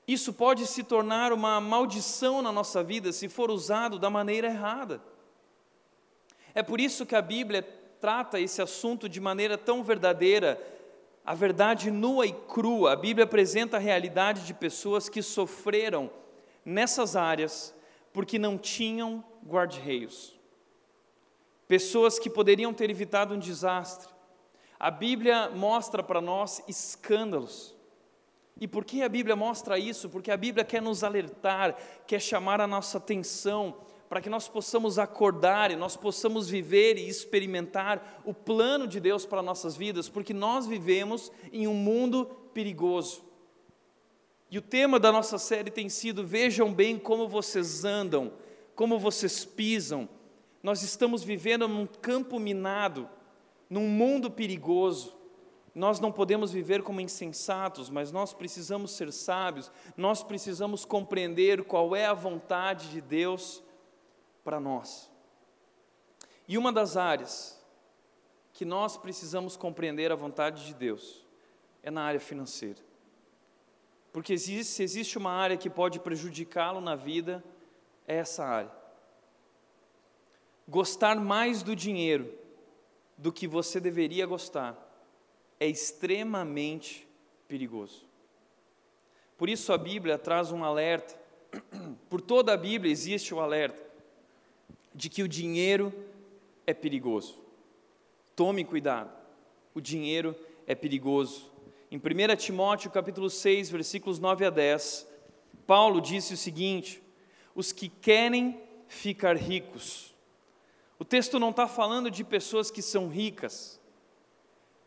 isso 0.07 0.33
pode 0.33 0.65
se 0.65 0.83
tornar 0.83 1.31
uma 1.31 1.61
maldição 1.61 2.41
na 2.41 2.51
nossa 2.51 2.83
vida 2.83 3.11
se 3.11 3.29
for 3.29 3.51
usado 3.51 3.99
da 3.99 4.09
maneira 4.09 4.47
errada. 4.47 4.99
É 6.55 6.63
por 6.63 6.79
isso 6.79 7.05
que 7.05 7.15
a 7.15 7.21
Bíblia 7.21 7.61
trata 7.99 8.39
esse 8.39 8.61
assunto 8.61 9.09
de 9.09 9.19
maneira 9.19 9.57
tão 9.57 9.83
verdadeira, 9.83 10.57
a 11.25 11.35
verdade 11.35 11.91
nua 11.91 12.25
e 12.25 12.31
crua. 12.31 12.93
A 12.93 12.95
Bíblia 12.95 13.25
apresenta 13.25 13.75
a 13.75 13.79
realidade 13.79 14.45
de 14.45 14.53
pessoas 14.53 15.09
que 15.09 15.21
sofreram 15.21 16.09
nessas 16.63 17.17
áreas 17.17 17.75
porque 18.13 18.39
não 18.39 18.57
tinham 18.57 19.21
guarda-reios. 19.45 20.39
Pessoas 21.67 22.17
que 22.17 22.29
poderiam 22.29 22.73
ter 22.73 22.89
evitado 22.89 23.33
um 23.33 23.39
desastre. 23.39 24.13
A 24.79 24.89
Bíblia 24.89 25.50
mostra 25.50 26.01
para 26.01 26.21
nós 26.21 26.63
escândalos. 26.69 27.75
E 28.62 28.65
por 28.67 28.85
que 28.85 29.01
a 29.01 29.09
Bíblia 29.09 29.35
mostra 29.35 29.77
isso? 29.77 30.07
Porque 30.09 30.31
a 30.31 30.38
Bíblia 30.38 30.63
quer 30.63 30.81
nos 30.81 31.03
alertar, 31.03 31.75
quer 32.07 32.21
chamar 32.21 32.62
a 32.62 32.67
nossa 32.67 32.97
atenção 32.97 33.75
para 34.07 34.21
que 34.21 34.29
nós 34.29 34.47
possamos 34.47 35.00
acordar 35.00 35.71
e 35.71 35.75
nós 35.75 35.95
possamos 35.95 36.50
viver 36.50 36.97
e 36.97 37.07
experimentar 37.07 38.21
o 38.24 38.33
plano 38.33 38.88
de 38.88 39.00
Deus 39.00 39.25
para 39.25 39.41
nossas 39.41 39.75
vidas, 39.75 40.07
porque 40.07 40.33
nós 40.33 40.67
vivemos 40.67 41.31
em 41.51 41.67
um 41.67 41.74
mundo 41.74 42.25
perigoso. 42.53 43.24
E 44.50 44.57
o 44.57 44.62
tema 44.62 45.00
da 45.00 45.12
nossa 45.12 45.38
série 45.38 45.71
tem 45.71 45.89
sido: 45.89 46.25
vejam 46.25 46.71
bem 46.71 47.00
como 47.00 47.27
vocês 47.27 47.83
andam, 47.83 48.31
como 48.75 49.00
vocês 49.00 49.43
pisam. 49.43 50.07
Nós 50.62 50.81
estamos 50.81 51.24
vivendo 51.24 51.67
num 51.67 51.85
campo 51.85 52.39
minado, 52.39 53.09
num 53.69 53.88
mundo 53.88 54.29
perigoso. 54.29 55.15
Nós 55.74 56.00
não 56.00 56.12
podemos 56.12 56.53
viver 56.53 56.81
como 56.83 57.01
insensatos, 57.01 57.89
mas 57.89 58.12
nós 58.12 58.33
precisamos 58.33 58.91
ser 58.91 59.12
sábios, 59.12 59.69
nós 59.97 60.24
precisamos 60.24 60.85
compreender 60.85 61.65
qual 61.65 61.93
é 61.93 62.05
a 62.05 62.13
vontade 62.13 62.88
de 62.89 63.01
Deus 63.01 63.62
para 64.45 64.59
nós. 64.59 65.11
E 66.47 66.55
uma 66.55 66.71
das 66.71 66.95
áreas 66.95 67.59
que 68.53 68.63
nós 68.63 68.95
precisamos 68.95 69.57
compreender 69.57 70.11
a 70.11 70.15
vontade 70.15 70.67
de 70.67 70.75
Deus 70.75 71.27
é 71.81 71.89
na 71.89 72.03
área 72.03 72.19
financeira. 72.19 72.79
Porque 74.13 74.31
existe, 74.31 74.71
se 74.71 74.83
existe 74.83 75.17
uma 75.17 75.31
área 75.31 75.57
que 75.57 75.69
pode 75.69 75.99
prejudicá-lo 75.99 76.79
na 76.79 76.95
vida, 76.95 77.43
é 78.07 78.17
essa 78.17 78.45
área. 78.45 78.71
Gostar 80.67 81.19
mais 81.19 81.63
do 81.63 81.75
dinheiro 81.75 82.31
do 83.17 83.33
que 83.33 83.47
você 83.47 83.79
deveria 83.79 84.25
gostar 84.25 84.77
é 85.59 85.67
extremamente 85.67 87.07
perigoso. 87.47 88.07
Por 89.37 89.49
isso 89.49 89.73
a 89.73 89.77
Bíblia 89.77 90.17
traz 90.17 90.51
um 90.51 90.63
alerta. 90.63 91.19
Por 92.09 92.21
toda 92.21 92.53
a 92.53 92.57
Bíblia 92.57 92.91
existe 92.91 93.33
o 93.33 93.39
alerta 93.39 93.85
de 94.95 95.09
que 95.09 95.21
o 95.21 95.27
dinheiro 95.27 95.93
é 96.65 96.73
perigoso. 96.73 97.35
Tome 98.35 98.63
cuidado, 98.63 99.11
o 99.73 99.81
dinheiro 99.81 100.35
é 100.65 100.73
perigoso. 100.73 101.51
Em 101.91 101.97
1 101.97 102.35
Timóteo 102.37 102.89
capítulo 102.89 103.29
6, 103.29 103.69
versículos 103.69 104.19
9 104.19 104.45
a 104.45 104.49
10, 104.49 105.07
Paulo 105.67 105.99
disse 105.99 106.33
o 106.33 106.37
seguinte: 106.37 107.03
os 107.53 107.71
que 107.73 107.89
querem 107.89 108.59
ficar 108.87 109.35
ricos. 109.35 110.13
O 110.97 111.03
texto 111.03 111.39
não 111.39 111.49
está 111.49 111.67
falando 111.67 112.09
de 112.09 112.23
pessoas 112.23 112.71
que 112.71 112.81
são 112.81 113.09
ricas. 113.09 113.79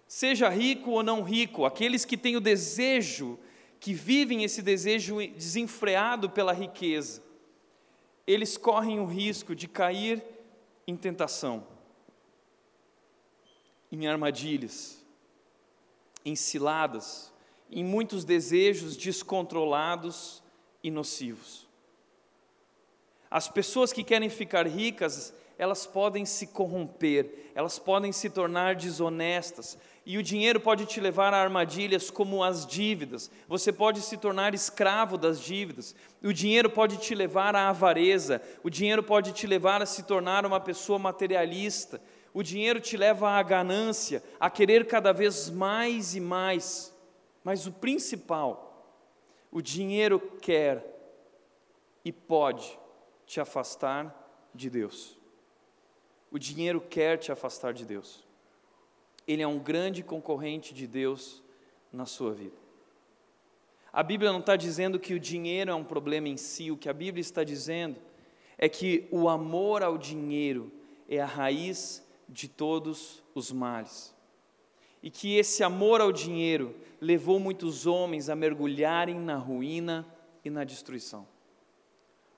Seja 0.06 0.48
rico 0.48 0.92
ou 0.92 1.02
não 1.02 1.22
rico, 1.22 1.66
aqueles 1.66 2.06
que 2.06 2.16
têm 2.16 2.34
o 2.34 2.40
desejo, 2.40 3.38
que 3.78 3.92
vivem 3.92 4.42
esse 4.42 4.62
desejo 4.62 5.18
desenfreado 5.36 6.30
pela 6.30 6.52
riqueza, 6.52 7.22
eles 8.28 8.58
correm 8.58 9.00
o 9.00 9.06
risco 9.06 9.56
de 9.56 9.66
cair 9.66 10.22
em 10.86 10.94
tentação, 10.94 11.66
em 13.90 14.06
armadilhas, 14.06 15.02
em 16.22 16.36
ciladas, 16.36 17.32
em 17.70 17.82
muitos 17.82 18.26
desejos 18.26 18.98
descontrolados 18.98 20.42
e 20.84 20.90
nocivos. 20.90 21.66
As 23.30 23.48
pessoas 23.48 23.94
que 23.94 24.04
querem 24.04 24.28
ficar 24.28 24.66
ricas, 24.66 25.32
elas 25.58 25.86
podem 25.86 26.24
se 26.24 26.46
corromper, 26.46 27.50
elas 27.54 27.78
podem 27.78 28.12
se 28.12 28.30
tornar 28.30 28.76
desonestas, 28.76 29.76
e 30.08 30.16
o 30.16 30.22
dinheiro 30.22 30.58
pode 30.58 30.86
te 30.86 31.00
levar 31.00 31.34
a 31.34 31.42
armadilhas 31.42 32.10
como 32.10 32.42
as 32.42 32.66
dívidas. 32.66 33.30
Você 33.46 33.70
pode 33.70 34.00
se 34.00 34.16
tornar 34.16 34.54
escravo 34.54 35.18
das 35.18 35.38
dívidas. 35.38 35.94
O 36.24 36.32
dinheiro 36.32 36.70
pode 36.70 36.96
te 36.96 37.14
levar 37.14 37.54
à 37.54 37.68
avareza. 37.68 38.40
O 38.64 38.70
dinheiro 38.70 39.02
pode 39.02 39.32
te 39.32 39.46
levar 39.46 39.82
a 39.82 39.86
se 39.86 40.04
tornar 40.04 40.46
uma 40.46 40.58
pessoa 40.58 40.98
materialista. 40.98 42.00
O 42.32 42.42
dinheiro 42.42 42.80
te 42.80 42.96
leva 42.96 43.32
à 43.32 43.42
ganância, 43.42 44.22
a 44.40 44.48
querer 44.48 44.86
cada 44.86 45.12
vez 45.12 45.50
mais 45.50 46.14
e 46.14 46.20
mais. 46.20 46.96
Mas 47.44 47.66
o 47.66 47.72
principal, 47.72 48.96
o 49.52 49.60
dinheiro 49.60 50.18
quer 50.40 50.82
e 52.02 52.10
pode 52.10 52.78
te 53.26 53.42
afastar 53.42 54.50
de 54.54 54.70
Deus. 54.70 55.17
O 56.30 56.38
dinheiro 56.38 56.80
quer 56.80 57.18
te 57.18 57.32
afastar 57.32 57.72
de 57.72 57.84
Deus. 57.84 58.24
Ele 59.26 59.42
é 59.42 59.46
um 59.46 59.58
grande 59.58 60.02
concorrente 60.02 60.74
de 60.74 60.86
Deus 60.86 61.42
na 61.92 62.06
sua 62.06 62.32
vida. 62.32 62.56
A 63.92 64.02
Bíblia 64.02 64.30
não 64.30 64.40
está 64.40 64.56
dizendo 64.56 64.98
que 64.98 65.14
o 65.14 65.20
dinheiro 65.20 65.70
é 65.70 65.74
um 65.74 65.84
problema 65.84 66.28
em 66.28 66.36
si, 66.36 66.70
o 66.70 66.76
que 66.76 66.88
a 66.88 66.92
Bíblia 66.92 67.20
está 67.20 67.42
dizendo 67.42 67.96
é 68.58 68.68
que 68.68 69.08
o 69.10 69.28
amor 69.28 69.82
ao 69.82 69.96
dinheiro 69.96 70.70
é 71.08 71.20
a 71.20 71.26
raiz 71.26 72.06
de 72.28 72.48
todos 72.48 73.22
os 73.34 73.50
males. 73.50 74.14
E 75.02 75.10
que 75.10 75.36
esse 75.36 75.62
amor 75.62 76.00
ao 76.00 76.12
dinheiro 76.12 76.74
levou 77.00 77.38
muitos 77.38 77.86
homens 77.86 78.28
a 78.28 78.34
mergulharem 78.34 79.14
na 79.14 79.36
ruína 79.36 80.06
e 80.44 80.50
na 80.50 80.64
destruição. 80.64 81.26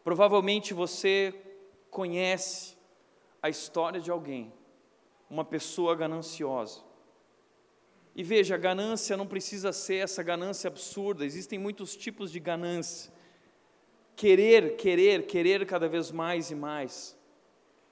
Provavelmente 0.04 0.74
você 0.74 1.34
conhece 1.90 2.76
a 3.42 3.48
história 3.48 4.00
de 4.00 4.10
alguém, 4.10 4.52
uma 5.28 5.44
pessoa 5.44 5.94
gananciosa. 5.94 6.80
E 8.14 8.22
veja, 8.22 8.54
a 8.54 8.58
ganância 8.58 9.16
não 9.16 9.26
precisa 9.26 9.72
ser 9.72 9.96
essa 9.96 10.22
ganância 10.22 10.68
absurda, 10.68 11.24
existem 11.24 11.58
muitos 11.58 11.96
tipos 11.96 12.30
de 12.30 12.40
ganância. 12.40 13.12
Querer, 14.16 14.76
querer, 14.76 15.26
querer 15.26 15.64
cada 15.64 15.88
vez 15.88 16.10
mais 16.10 16.50
e 16.50 16.54
mais. 16.54 17.16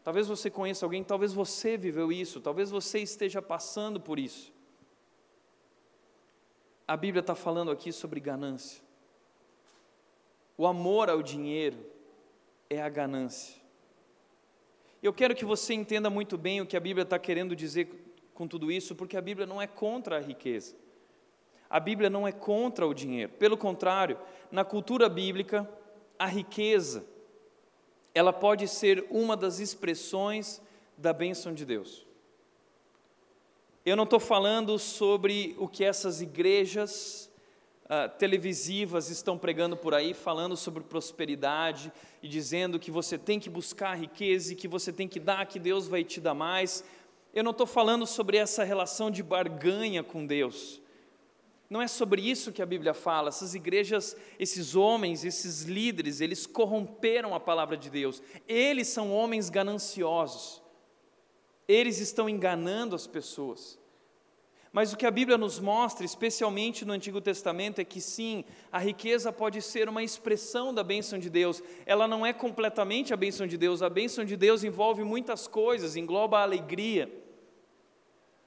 Talvez 0.05 0.26
você 0.26 0.50
conheça 0.50 0.85
alguém, 0.85 1.05
talvez 1.05 1.33
você 1.33 1.76
viveu 1.76 2.11
isso, 2.11 2.40
talvez 2.40 2.71
você 2.71 2.99
esteja 2.99 3.40
passando 3.40 4.00
por 4.00 4.19
isso. 4.19 4.52
A 6.87 6.97
Bíblia 6.97 7.21
está 7.21 7.35
falando 7.35 7.71
aqui 7.71 7.93
sobre 7.93 8.19
ganância. 8.19 8.83
O 10.57 10.67
amor 10.67 11.11
ao 11.11 11.23
dinheiro 11.23 11.78
é 12.69 12.83
a 12.83 12.88
ganância. 12.88 13.58
Eu 15.02 15.12
quero 15.12 15.35
que 15.35 15.45
você 15.45 15.75
entenda 15.75 16.11
muito 16.11 16.37
bem 16.37 16.61
o 16.61 16.67
que 16.67 16.76
a 16.76 16.81
Bíblia 16.81 17.05
está 17.05 17.19
querendo 17.19 17.55
dizer 17.55 17.88
com 18.35 18.49
tudo 18.49 18.71
isso, 18.71 18.95
porque 18.95 19.17
a 19.17 19.21
Bíblia 19.21 19.47
não 19.47 19.62
é 19.62 19.67
contra 19.67 20.17
a 20.17 20.21
riqueza. 20.21 20.75
A 21.71 21.78
Bíblia 21.78 22.11
não 22.11 22.26
é 22.26 22.33
contra 22.33 22.87
o 22.87 22.95
dinheiro. 22.95 23.33
Pelo 23.33 23.57
contrário, 23.57 24.19
na 24.50 24.64
cultura 24.64 25.09
bíblica, 25.09 25.69
a 26.19 26.26
riqueza 26.26 27.05
ela 28.14 28.33
pode 28.33 28.67
ser 28.67 29.07
uma 29.11 29.37
das 29.37 29.61
expressões 29.61 30.61
da 30.97 31.12
bênção 31.12 31.55
de 31.55 31.64
Deus. 31.64 32.05
Eu 33.85 33.95
não 33.97 34.05
estou 34.05 34.19
falando 34.19 34.78
sobre 34.78 35.55
o 35.59 35.69
que 35.69 35.85
essas 35.85 36.21
igrejas 36.21 37.27
uh, 37.88 38.09
televisivas 38.18 39.11
estão 39.11 39.38
pregando 39.38 39.76
por 39.76 39.95
aí, 39.95 40.12
falando 40.14 40.57
sobre 40.57 40.83
prosperidade 40.83 41.92
e 42.23 42.28
dizendo 42.28 42.78
que 42.78 42.90
você 42.90 43.16
tem 43.16 43.40
que 43.40 43.50
buscar 43.50 43.99
riqueza 43.99 44.52
e 44.52 44.57
que 44.57 44.68
você 44.68 44.92
tem 44.92 45.09
que 45.09 45.18
dar, 45.18 45.47
que 45.47 45.59
Deus 45.59 45.88
vai 45.88 46.04
te 46.04 46.21
dar 46.21 46.35
mais. 46.35 46.85
Eu 47.35 47.42
não 47.42 47.52
estou 47.52 47.66
falando 47.66 48.07
sobre 48.07 48.37
essa 48.37 48.64
relação 48.64 49.11
de 49.11 49.23
barganha 49.23 50.02
com 50.02 50.26
Deus. 50.26 50.80
Não 51.71 51.83
é 51.83 51.88
sobre 51.88 52.23
isso 52.23 52.52
que 52.52 52.62
a 52.62 52.66
Bíblia 52.66 52.95
fala. 52.95 53.28
Essas 53.28 53.54
igrejas, 53.54 54.16
esses 54.38 54.75
homens, 54.75 55.25
esses 55.25 55.62
líderes, 55.62 56.21
eles 56.21 56.47
corromperam 56.47 57.35
a 57.35 57.40
palavra 57.40 57.76
de 57.76 57.90
Deus. 57.90 58.23
Eles 58.47 58.88
são 58.88 59.12
homens 59.12 59.50
gananciosos. 59.50 60.62
Eles 61.66 61.99
estão 61.99 62.26
enganando 62.28 62.97
as 62.97 63.07
pessoas. 63.07 63.78
Mas 64.78 64.92
o 64.92 64.97
que 64.97 65.06
a 65.06 65.11
Bíblia 65.11 65.37
nos 65.37 65.58
mostra, 65.58 66.06
especialmente 66.06 66.85
no 66.85 66.92
Antigo 66.92 67.20
Testamento, 67.20 67.80
é 67.80 67.85
que 67.85 68.00
sim, 68.00 68.44
a 68.70 68.78
riqueza 68.78 69.32
pode 69.32 69.61
ser 69.61 69.88
uma 69.88 70.04
expressão 70.04 70.73
da 70.73 70.85
bênção 70.85 71.18
de 71.18 71.28
Deus. 71.28 71.61
Ela 71.85 72.06
não 72.06 72.25
é 72.25 72.32
completamente 72.32 73.12
a 73.12 73.16
bênção 73.16 73.44
de 73.44 73.58
Deus. 73.58 73.82
A 73.82 73.90
bênção 73.90 74.25
de 74.25 74.37
Deus 74.37 74.62
envolve 74.62 75.02
muitas 75.02 75.49
coisas, 75.49 75.97
engloba 75.97 76.38
a 76.38 76.42
alegria. 76.42 77.12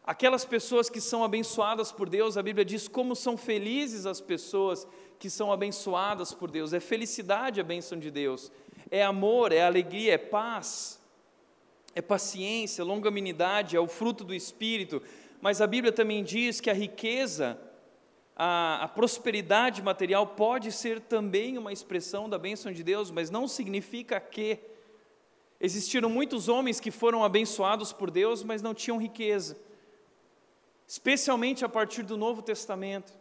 Aquelas 0.05 0.45
pessoas 0.45 0.89
que 0.89 1.01
são 1.01 1.21
abençoadas 1.21 1.91
por 1.91 2.07
Deus, 2.07 2.37
a 2.37 2.41
Bíblia 2.41 2.63
diz 2.63 2.87
como 2.87 3.13
são 3.13 3.35
felizes 3.35 4.05
as 4.05 4.21
pessoas 4.21 4.87
que 5.19 5.29
são 5.29 5.51
abençoadas 5.51 6.33
por 6.33 6.49
Deus. 6.49 6.71
É 6.71 6.79
felicidade 6.79 7.59
a 7.59 7.63
bênção 7.65 7.99
de 7.99 8.09
Deus. 8.09 8.49
É 8.89 9.03
amor, 9.03 9.51
é 9.51 9.63
alegria, 9.63 10.13
é 10.13 10.17
paz, 10.17 10.97
é 11.93 12.01
paciência, 12.01 12.85
longanimidade, 12.85 13.75
é 13.75 13.79
o 13.81 13.87
fruto 13.87 14.23
do 14.23 14.33
Espírito 14.33 15.03
mas 15.41 15.59
a 15.59 15.65
Bíblia 15.65 15.91
também 15.91 16.23
diz 16.23 16.61
que 16.61 16.69
a 16.69 16.73
riqueza, 16.73 17.59
a, 18.35 18.83
a, 18.83 18.87
prosperidade 18.87 19.81
material 19.81 20.27
pode 20.27 20.71
ser 20.71 20.99
também 21.01 21.57
uma 21.57 21.73
expressão 21.73 22.29
da 22.29 22.37
bênção 22.37 22.71
de 22.71 22.83
Deus, 22.83 23.09
mas 23.09 23.29
não 23.29 23.47
significa 23.47 24.19
que. 24.19 24.59
Existiram 25.59 26.09
muitos 26.09 26.47
homens 26.47 26.79
que 26.79 26.89
foram 26.89 27.23
abençoados 27.23 27.93
por 27.93 28.09
Deus, 28.09 28.43
mas 28.43 28.63
não 28.63 28.73
tinham 28.73 28.99
riqueza, 28.99 29.55
especialmente 30.87 31.63
a 31.63 31.69
partir 31.69 32.01
do 32.01 32.17
Novo 32.17 32.41
Testamento. 32.41 33.13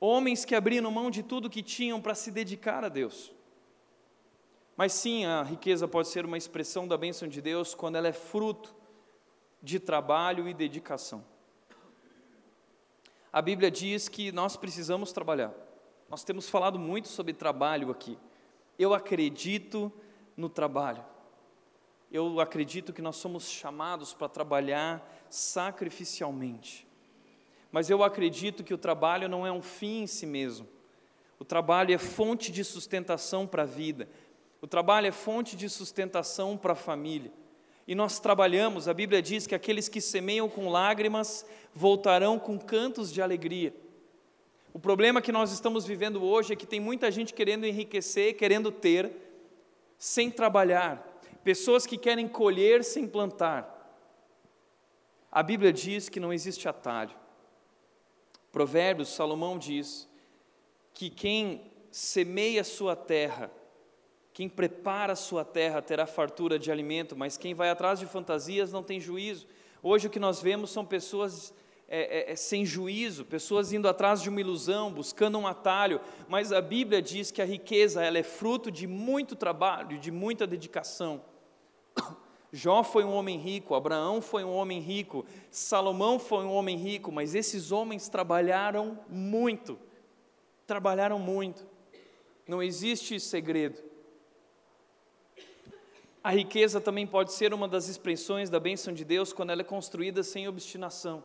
Homens 0.00 0.44
que 0.44 0.54
abriram 0.54 0.90
mão 0.90 1.10
de 1.10 1.22
tudo 1.22 1.50
que 1.50 1.62
tinham 1.62 2.00
para 2.00 2.14
se 2.14 2.32
dedicar 2.32 2.84
a 2.84 2.88
Deus. 2.88 3.30
Mas 4.76 4.94
sim, 4.94 5.26
a 5.26 5.42
riqueza 5.42 5.86
pode 5.86 6.08
ser 6.08 6.24
uma 6.24 6.38
expressão 6.38 6.88
da 6.88 6.96
bênção 6.96 7.28
de 7.28 7.40
Deus 7.40 7.74
quando 7.74 7.96
ela 7.96 8.08
é 8.08 8.12
fruto 8.12 8.74
de 9.62 9.78
trabalho 9.78 10.48
e 10.48 10.54
dedicação. 10.54 11.24
A 13.32 13.40
Bíblia 13.40 13.70
diz 13.70 14.08
que 14.08 14.32
nós 14.32 14.56
precisamos 14.56 15.12
trabalhar. 15.12 15.52
Nós 16.08 16.24
temos 16.24 16.48
falado 16.48 16.78
muito 16.80 17.06
sobre 17.06 17.32
trabalho 17.32 17.90
aqui. 17.90 18.18
Eu 18.76 18.92
acredito 18.92 19.92
no 20.36 20.48
trabalho. 20.48 21.04
Eu 22.10 22.40
acredito 22.40 22.92
que 22.92 23.00
nós 23.00 23.16
somos 23.16 23.48
chamados 23.48 24.12
para 24.12 24.28
trabalhar 24.28 25.08
sacrificialmente. 25.28 26.88
Mas 27.70 27.88
eu 27.88 28.02
acredito 28.02 28.64
que 28.64 28.74
o 28.74 28.78
trabalho 28.78 29.28
não 29.28 29.46
é 29.46 29.52
um 29.52 29.62
fim 29.62 30.02
em 30.02 30.06
si 30.08 30.26
mesmo. 30.26 30.66
O 31.38 31.44
trabalho 31.44 31.94
é 31.94 31.98
fonte 31.98 32.50
de 32.50 32.64
sustentação 32.64 33.46
para 33.46 33.62
a 33.62 33.66
vida. 33.66 34.08
O 34.60 34.66
trabalho 34.66 35.06
é 35.06 35.12
fonte 35.12 35.54
de 35.54 35.68
sustentação 35.68 36.56
para 36.56 36.72
a 36.72 36.76
família 36.76 37.32
e 37.90 37.94
nós 37.96 38.20
trabalhamos, 38.20 38.86
a 38.86 38.94
Bíblia 38.94 39.20
diz 39.20 39.48
que 39.48 39.54
aqueles 39.54 39.88
que 39.88 40.00
semeiam 40.00 40.48
com 40.48 40.68
lágrimas 40.68 41.44
voltarão 41.74 42.38
com 42.38 42.56
cantos 42.56 43.12
de 43.12 43.20
alegria. 43.20 43.74
O 44.72 44.78
problema 44.78 45.20
que 45.20 45.32
nós 45.32 45.50
estamos 45.50 45.84
vivendo 45.84 46.22
hoje 46.22 46.52
é 46.52 46.56
que 46.56 46.68
tem 46.68 46.78
muita 46.78 47.10
gente 47.10 47.34
querendo 47.34 47.66
enriquecer, 47.66 48.36
querendo 48.36 48.70
ter, 48.70 49.10
sem 49.98 50.30
trabalhar, 50.30 51.20
pessoas 51.42 51.84
que 51.84 51.98
querem 51.98 52.28
colher 52.28 52.84
sem 52.84 53.08
plantar. 53.08 53.76
A 55.28 55.42
Bíblia 55.42 55.72
diz 55.72 56.08
que 56.08 56.20
não 56.20 56.32
existe 56.32 56.68
atalho. 56.68 57.16
Provérbios, 58.52 59.08
Salomão 59.08 59.58
diz 59.58 60.08
que 60.94 61.10
quem 61.10 61.72
semeia 61.90 62.62
sua 62.62 62.94
terra 62.94 63.50
quem 64.40 64.48
prepara 64.48 65.12
a 65.12 65.16
sua 65.16 65.44
terra 65.44 65.82
terá 65.82 66.06
fartura 66.06 66.58
de 66.58 66.72
alimento, 66.72 67.14
mas 67.14 67.36
quem 67.36 67.52
vai 67.52 67.68
atrás 67.68 67.98
de 67.98 68.06
fantasias 68.06 68.72
não 68.72 68.82
tem 68.82 68.98
juízo. 68.98 69.46
Hoje 69.82 70.06
o 70.06 70.10
que 70.10 70.18
nós 70.18 70.40
vemos 70.40 70.70
são 70.70 70.82
pessoas 70.82 71.52
é, 71.86 72.30
é, 72.30 72.32
é, 72.32 72.36
sem 72.36 72.64
juízo, 72.64 73.26
pessoas 73.26 73.70
indo 73.70 73.86
atrás 73.86 74.22
de 74.22 74.30
uma 74.30 74.40
ilusão, 74.40 74.90
buscando 74.90 75.36
um 75.36 75.46
atalho, 75.46 76.00
mas 76.26 76.54
a 76.54 76.62
Bíblia 76.62 77.02
diz 77.02 77.30
que 77.30 77.42
a 77.42 77.44
riqueza 77.44 78.02
ela 78.02 78.16
é 78.16 78.22
fruto 78.22 78.70
de 78.70 78.86
muito 78.86 79.36
trabalho, 79.36 79.98
de 79.98 80.10
muita 80.10 80.46
dedicação. 80.46 81.22
Jó 82.50 82.82
foi 82.82 83.04
um 83.04 83.12
homem 83.12 83.36
rico, 83.36 83.74
Abraão 83.74 84.22
foi 84.22 84.42
um 84.42 84.54
homem 84.54 84.80
rico, 84.80 85.26
Salomão 85.50 86.18
foi 86.18 86.46
um 86.46 86.52
homem 86.54 86.78
rico, 86.78 87.12
mas 87.12 87.34
esses 87.34 87.72
homens 87.72 88.08
trabalharam 88.08 89.00
muito, 89.06 89.78
trabalharam 90.66 91.18
muito, 91.18 91.66
não 92.48 92.62
existe 92.62 93.20
segredo. 93.20 93.89
A 96.22 96.30
riqueza 96.30 96.80
também 96.80 97.06
pode 97.06 97.32
ser 97.32 97.54
uma 97.54 97.66
das 97.66 97.88
expressões 97.88 98.50
da 98.50 98.60
bênção 98.60 98.92
de 98.92 99.04
Deus 99.04 99.32
quando 99.32 99.50
ela 99.50 99.62
é 99.62 99.64
construída 99.64 100.22
sem 100.22 100.46
obstinação. 100.46 101.22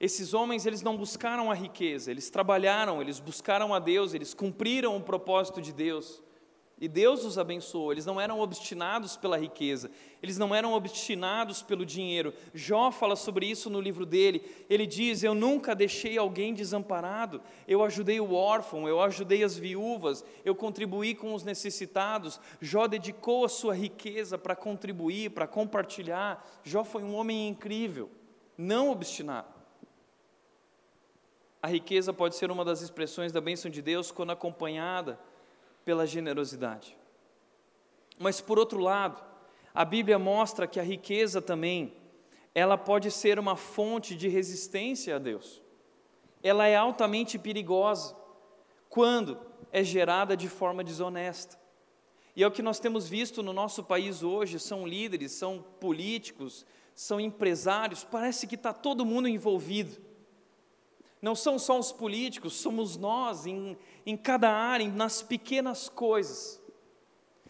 Esses 0.00 0.34
homens, 0.34 0.66
eles 0.66 0.82
não 0.82 0.96
buscaram 0.96 1.50
a 1.50 1.54
riqueza, 1.54 2.10
eles 2.10 2.30
trabalharam, 2.30 3.00
eles 3.00 3.20
buscaram 3.20 3.72
a 3.72 3.78
Deus, 3.78 4.14
eles 4.14 4.34
cumpriram 4.34 4.96
o 4.96 5.02
propósito 5.02 5.60
de 5.60 5.72
Deus. 5.72 6.22
E 6.82 6.88
Deus 6.88 7.24
os 7.24 7.38
abençoou, 7.38 7.92
eles 7.92 8.04
não 8.04 8.20
eram 8.20 8.40
obstinados 8.40 9.16
pela 9.16 9.38
riqueza, 9.38 9.88
eles 10.20 10.36
não 10.36 10.52
eram 10.52 10.72
obstinados 10.72 11.62
pelo 11.62 11.86
dinheiro. 11.86 12.34
Jó 12.52 12.90
fala 12.90 13.14
sobre 13.14 13.46
isso 13.46 13.70
no 13.70 13.80
livro 13.80 14.04
dele. 14.04 14.42
Ele 14.68 14.84
diz: 14.84 15.22
Eu 15.22 15.32
nunca 15.32 15.76
deixei 15.76 16.18
alguém 16.18 16.52
desamparado, 16.52 17.40
eu 17.68 17.84
ajudei 17.84 18.18
o 18.18 18.34
órfão, 18.34 18.88
eu 18.88 19.00
ajudei 19.00 19.44
as 19.44 19.56
viúvas, 19.56 20.24
eu 20.44 20.56
contribuí 20.56 21.14
com 21.14 21.34
os 21.34 21.44
necessitados. 21.44 22.40
Jó 22.60 22.88
dedicou 22.88 23.44
a 23.44 23.48
sua 23.48 23.76
riqueza 23.76 24.36
para 24.36 24.56
contribuir, 24.56 25.30
para 25.30 25.46
compartilhar. 25.46 26.44
Jó 26.64 26.82
foi 26.82 27.04
um 27.04 27.14
homem 27.14 27.46
incrível, 27.46 28.10
não 28.58 28.90
obstinado. 28.90 29.54
A 31.62 31.68
riqueza 31.68 32.12
pode 32.12 32.34
ser 32.34 32.50
uma 32.50 32.64
das 32.64 32.80
expressões 32.82 33.30
da 33.30 33.40
bênção 33.40 33.70
de 33.70 33.80
Deus 33.80 34.10
quando 34.10 34.32
acompanhada 34.32 35.16
pela 35.84 36.06
generosidade. 36.06 36.96
Mas 38.18 38.40
por 38.40 38.58
outro 38.58 38.78
lado, 38.78 39.22
a 39.74 39.84
Bíblia 39.84 40.18
mostra 40.18 40.66
que 40.66 40.78
a 40.78 40.82
riqueza 40.82 41.40
também, 41.40 41.94
ela 42.54 42.76
pode 42.76 43.10
ser 43.10 43.38
uma 43.38 43.56
fonte 43.56 44.14
de 44.14 44.28
resistência 44.28 45.16
a 45.16 45.18
Deus. 45.18 45.62
Ela 46.42 46.66
é 46.66 46.76
altamente 46.76 47.38
perigosa 47.38 48.14
quando 48.88 49.38
é 49.70 49.82
gerada 49.82 50.36
de 50.36 50.48
forma 50.48 50.84
desonesta. 50.84 51.58
E 52.36 52.42
é 52.42 52.46
o 52.46 52.50
que 52.50 52.62
nós 52.62 52.78
temos 52.78 53.08
visto 53.08 53.42
no 53.42 53.52
nosso 53.52 53.84
país 53.84 54.22
hoje, 54.22 54.58
são 54.58 54.86
líderes, 54.86 55.32
são 55.32 55.64
políticos, 55.80 56.64
são 56.94 57.20
empresários, 57.20 58.04
parece 58.04 58.46
que 58.46 58.54
está 58.54 58.72
todo 58.72 59.04
mundo 59.04 59.28
envolvido 59.28 60.11
não 61.22 61.36
são 61.36 61.56
só 61.56 61.78
os 61.78 61.92
políticos, 61.92 62.54
somos 62.54 62.96
nós 62.96 63.46
em, 63.46 63.78
em 64.04 64.16
cada 64.16 64.50
área, 64.50 64.88
nas 64.88 65.22
pequenas 65.22 65.88
coisas. 65.88 66.60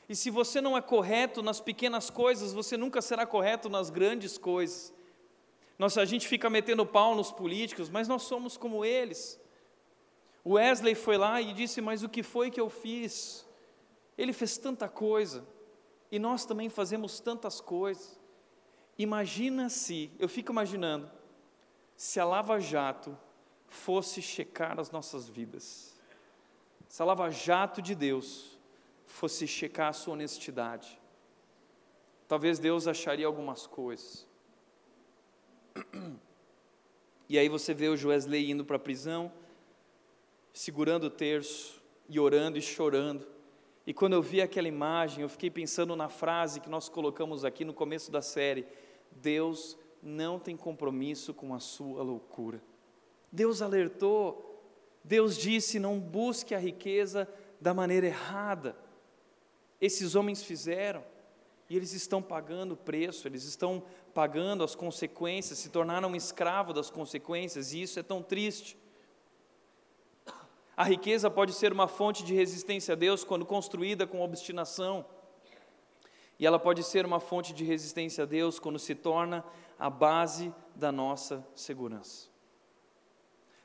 E 0.06 0.14
se 0.14 0.28
você 0.28 0.60
não 0.60 0.76
é 0.76 0.82
correto 0.82 1.42
nas 1.42 1.58
pequenas 1.58 2.10
coisas, 2.10 2.52
você 2.52 2.76
nunca 2.76 3.00
será 3.00 3.24
correto 3.24 3.70
nas 3.70 3.88
grandes 3.88 4.36
coisas. 4.36 4.92
Nossa, 5.78 6.02
a 6.02 6.04
gente 6.04 6.28
fica 6.28 6.50
metendo 6.50 6.84
pau 6.84 7.16
nos 7.16 7.32
políticos, 7.32 7.88
mas 7.88 8.06
nós 8.06 8.24
somos 8.24 8.58
como 8.58 8.84
eles. 8.84 9.40
Wesley 10.44 10.94
foi 10.94 11.16
lá 11.16 11.40
e 11.40 11.54
disse: 11.54 11.80
Mas 11.80 12.02
o 12.02 12.10
que 12.10 12.22
foi 12.22 12.50
que 12.50 12.60
eu 12.60 12.68
fiz? 12.68 13.48
Ele 14.18 14.34
fez 14.34 14.58
tanta 14.58 14.86
coisa, 14.86 15.46
e 16.10 16.18
nós 16.18 16.44
também 16.44 16.68
fazemos 16.68 17.20
tantas 17.20 17.58
coisas. 17.58 18.20
Imagina 18.98 19.70
se, 19.70 20.12
eu 20.18 20.28
fico 20.28 20.52
imaginando, 20.52 21.10
se 21.96 22.20
a 22.20 22.24
Lava 22.26 22.60
Jato 22.60 23.16
fosse 23.72 24.20
checar 24.20 24.78
as 24.78 24.90
nossas 24.90 25.28
vidas, 25.28 25.98
se 26.88 27.00
a 27.00 27.04
lava-jato 27.04 27.80
de 27.80 27.94
Deus 27.94 28.58
fosse 29.06 29.46
checar 29.46 29.88
a 29.88 29.92
sua 29.92 30.12
honestidade, 30.12 31.00
talvez 32.28 32.58
Deus 32.58 32.86
acharia 32.86 33.26
algumas 33.26 33.66
coisas. 33.66 34.26
E 37.28 37.38
aí 37.38 37.48
você 37.48 37.72
vê 37.72 37.88
o 37.88 37.92
Wesley 37.92 38.50
indo 38.50 38.62
para 38.62 38.76
a 38.76 38.78
prisão, 38.78 39.32
segurando 40.52 41.04
o 41.04 41.10
terço, 41.10 41.82
e 42.06 42.20
orando 42.20 42.58
e 42.58 42.60
chorando. 42.60 43.26
E 43.86 43.94
quando 43.94 44.12
eu 44.12 44.20
vi 44.20 44.42
aquela 44.42 44.68
imagem, 44.68 45.22
eu 45.22 45.30
fiquei 45.30 45.50
pensando 45.50 45.96
na 45.96 46.10
frase 46.10 46.60
que 46.60 46.68
nós 46.68 46.90
colocamos 46.90 47.42
aqui 47.42 47.64
no 47.64 47.72
começo 47.72 48.12
da 48.12 48.20
série: 48.20 48.66
Deus 49.10 49.78
não 50.02 50.38
tem 50.38 50.58
compromisso 50.58 51.32
com 51.32 51.54
a 51.54 51.58
sua 51.58 52.02
loucura. 52.02 52.60
Deus 53.32 53.62
alertou, 53.62 54.62
Deus 55.02 55.38
disse: 55.38 55.78
não 55.78 55.98
busque 55.98 56.54
a 56.54 56.58
riqueza 56.58 57.26
da 57.58 57.72
maneira 57.72 58.06
errada. 58.06 58.76
Esses 59.80 60.14
homens 60.14 60.42
fizeram, 60.42 61.02
e 61.68 61.76
eles 61.76 61.92
estão 61.92 62.22
pagando 62.22 62.74
o 62.74 62.76
preço, 62.76 63.26
eles 63.26 63.44
estão 63.44 63.82
pagando 64.12 64.62
as 64.62 64.74
consequências, 64.74 65.58
se 65.58 65.70
tornaram 65.70 66.14
escravos 66.14 66.74
das 66.74 66.90
consequências, 66.90 67.72
e 67.72 67.82
isso 67.82 67.98
é 67.98 68.02
tão 68.02 68.22
triste. 68.22 68.76
A 70.76 70.84
riqueza 70.84 71.30
pode 71.30 71.52
ser 71.52 71.72
uma 71.72 71.88
fonte 71.88 72.22
de 72.22 72.34
resistência 72.34 72.92
a 72.92 72.96
Deus 72.96 73.24
quando 73.24 73.46
construída 73.46 74.06
com 74.06 74.20
obstinação, 74.20 75.04
e 76.38 76.46
ela 76.46 76.58
pode 76.58 76.82
ser 76.82 77.06
uma 77.06 77.20
fonte 77.20 77.52
de 77.52 77.64
resistência 77.64 78.24
a 78.24 78.26
Deus 78.26 78.58
quando 78.58 78.78
se 78.78 78.94
torna 78.94 79.44
a 79.78 79.88
base 79.88 80.52
da 80.74 80.90
nossa 80.90 81.46
segurança. 81.54 82.31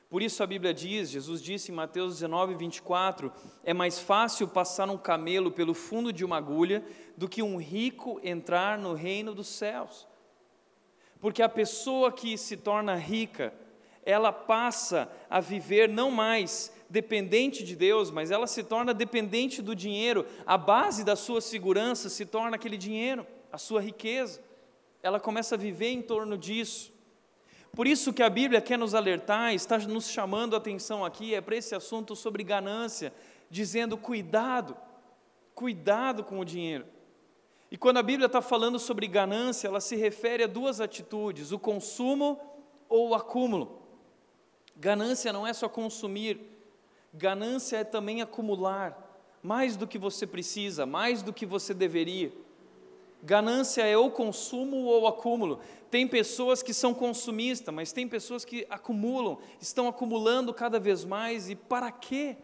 Por 0.08 0.22
isso 0.22 0.42
a 0.42 0.46
Bíblia 0.46 0.72
diz, 0.72 1.10
Jesus 1.10 1.42
disse 1.42 1.70
em 1.70 1.74
Mateus 1.74 2.14
19, 2.14 2.54
24: 2.54 3.30
é 3.62 3.74
mais 3.74 3.98
fácil 3.98 4.48
passar 4.48 4.88
um 4.88 4.96
camelo 4.96 5.50
pelo 5.50 5.74
fundo 5.74 6.12
de 6.12 6.24
uma 6.24 6.38
agulha 6.38 6.82
do 7.16 7.28
que 7.28 7.42
um 7.42 7.58
rico 7.58 8.18
entrar 8.22 8.78
no 8.78 8.94
reino 8.94 9.34
dos 9.34 9.48
céus. 9.48 10.08
Porque 11.20 11.42
a 11.42 11.48
pessoa 11.48 12.10
que 12.10 12.38
se 12.38 12.56
torna 12.56 12.94
rica, 12.94 13.52
ela 14.02 14.32
passa 14.32 15.10
a 15.28 15.40
viver 15.40 15.88
não 15.88 16.10
mais 16.10 16.72
dependente 16.88 17.62
de 17.62 17.76
Deus, 17.76 18.10
mas 18.10 18.30
ela 18.30 18.46
se 18.46 18.62
torna 18.62 18.94
dependente 18.94 19.60
do 19.60 19.74
dinheiro. 19.74 20.24
A 20.46 20.56
base 20.56 21.04
da 21.04 21.16
sua 21.16 21.42
segurança 21.42 22.08
se 22.08 22.24
torna 22.24 22.56
aquele 22.56 22.78
dinheiro, 22.78 23.26
a 23.52 23.58
sua 23.58 23.82
riqueza. 23.82 24.40
Ela 25.02 25.20
começa 25.20 25.54
a 25.54 25.58
viver 25.58 25.88
em 25.88 26.00
torno 26.00 26.38
disso. 26.38 26.97
Por 27.78 27.86
isso 27.86 28.12
que 28.12 28.24
a 28.24 28.28
Bíblia 28.28 28.60
quer 28.60 28.76
nos 28.76 28.92
alertar, 28.92 29.54
está 29.54 29.78
nos 29.78 30.08
chamando 30.08 30.54
a 30.54 30.58
atenção 30.58 31.04
aqui, 31.04 31.32
é 31.32 31.40
para 31.40 31.54
esse 31.54 31.76
assunto 31.76 32.16
sobre 32.16 32.42
ganância, 32.42 33.14
dizendo 33.48 33.96
cuidado, 33.96 34.76
cuidado 35.54 36.24
com 36.24 36.40
o 36.40 36.44
dinheiro. 36.44 36.84
E 37.70 37.78
quando 37.78 37.98
a 37.98 38.02
Bíblia 38.02 38.26
está 38.26 38.42
falando 38.42 38.80
sobre 38.80 39.06
ganância, 39.06 39.68
ela 39.68 39.80
se 39.80 39.94
refere 39.94 40.42
a 40.42 40.48
duas 40.48 40.80
atitudes: 40.80 41.52
o 41.52 41.58
consumo 41.60 42.40
ou 42.88 43.10
o 43.10 43.14
acúmulo. 43.14 43.80
Ganância 44.74 45.32
não 45.32 45.46
é 45.46 45.52
só 45.52 45.68
consumir, 45.68 46.40
ganância 47.14 47.76
é 47.76 47.84
também 47.84 48.20
acumular 48.20 49.22
mais 49.40 49.76
do 49.76 49.86
que 49.86 49.98
você 49.98 50.26
precisa, 50.26 50.84
mais 50.84 51.22
do 51.22 51.32
que 51.32 51.46
você 51.46 51.72
deveria. 51.72 52.32
Ganância 53.22 53.82
é 53.82 53.96
ou 53.96 54.10
consumo 54.10 54.84
ou 54.84 55.06
acúmulo. 55.06 55.60
Tem 55.90 56.06
pessoas 56.06 56.62
que 56.62 56.74
são 56.74 56.94
consumistas, 56.94 57.74
mas 57.74 57.92
tem 57.92 58.06
pessoas 58.06 58.44
que 58.44 58.66
acumulam, 58.68 59.38
estão 59.60 59.88
acumulando 59.88 60.52
cada 60.52 60.78
vez 60.78 61.04
mais, 61.04 61.48
e 61.48 61.56
para 61.56 61.90
quê? 61.90 62.36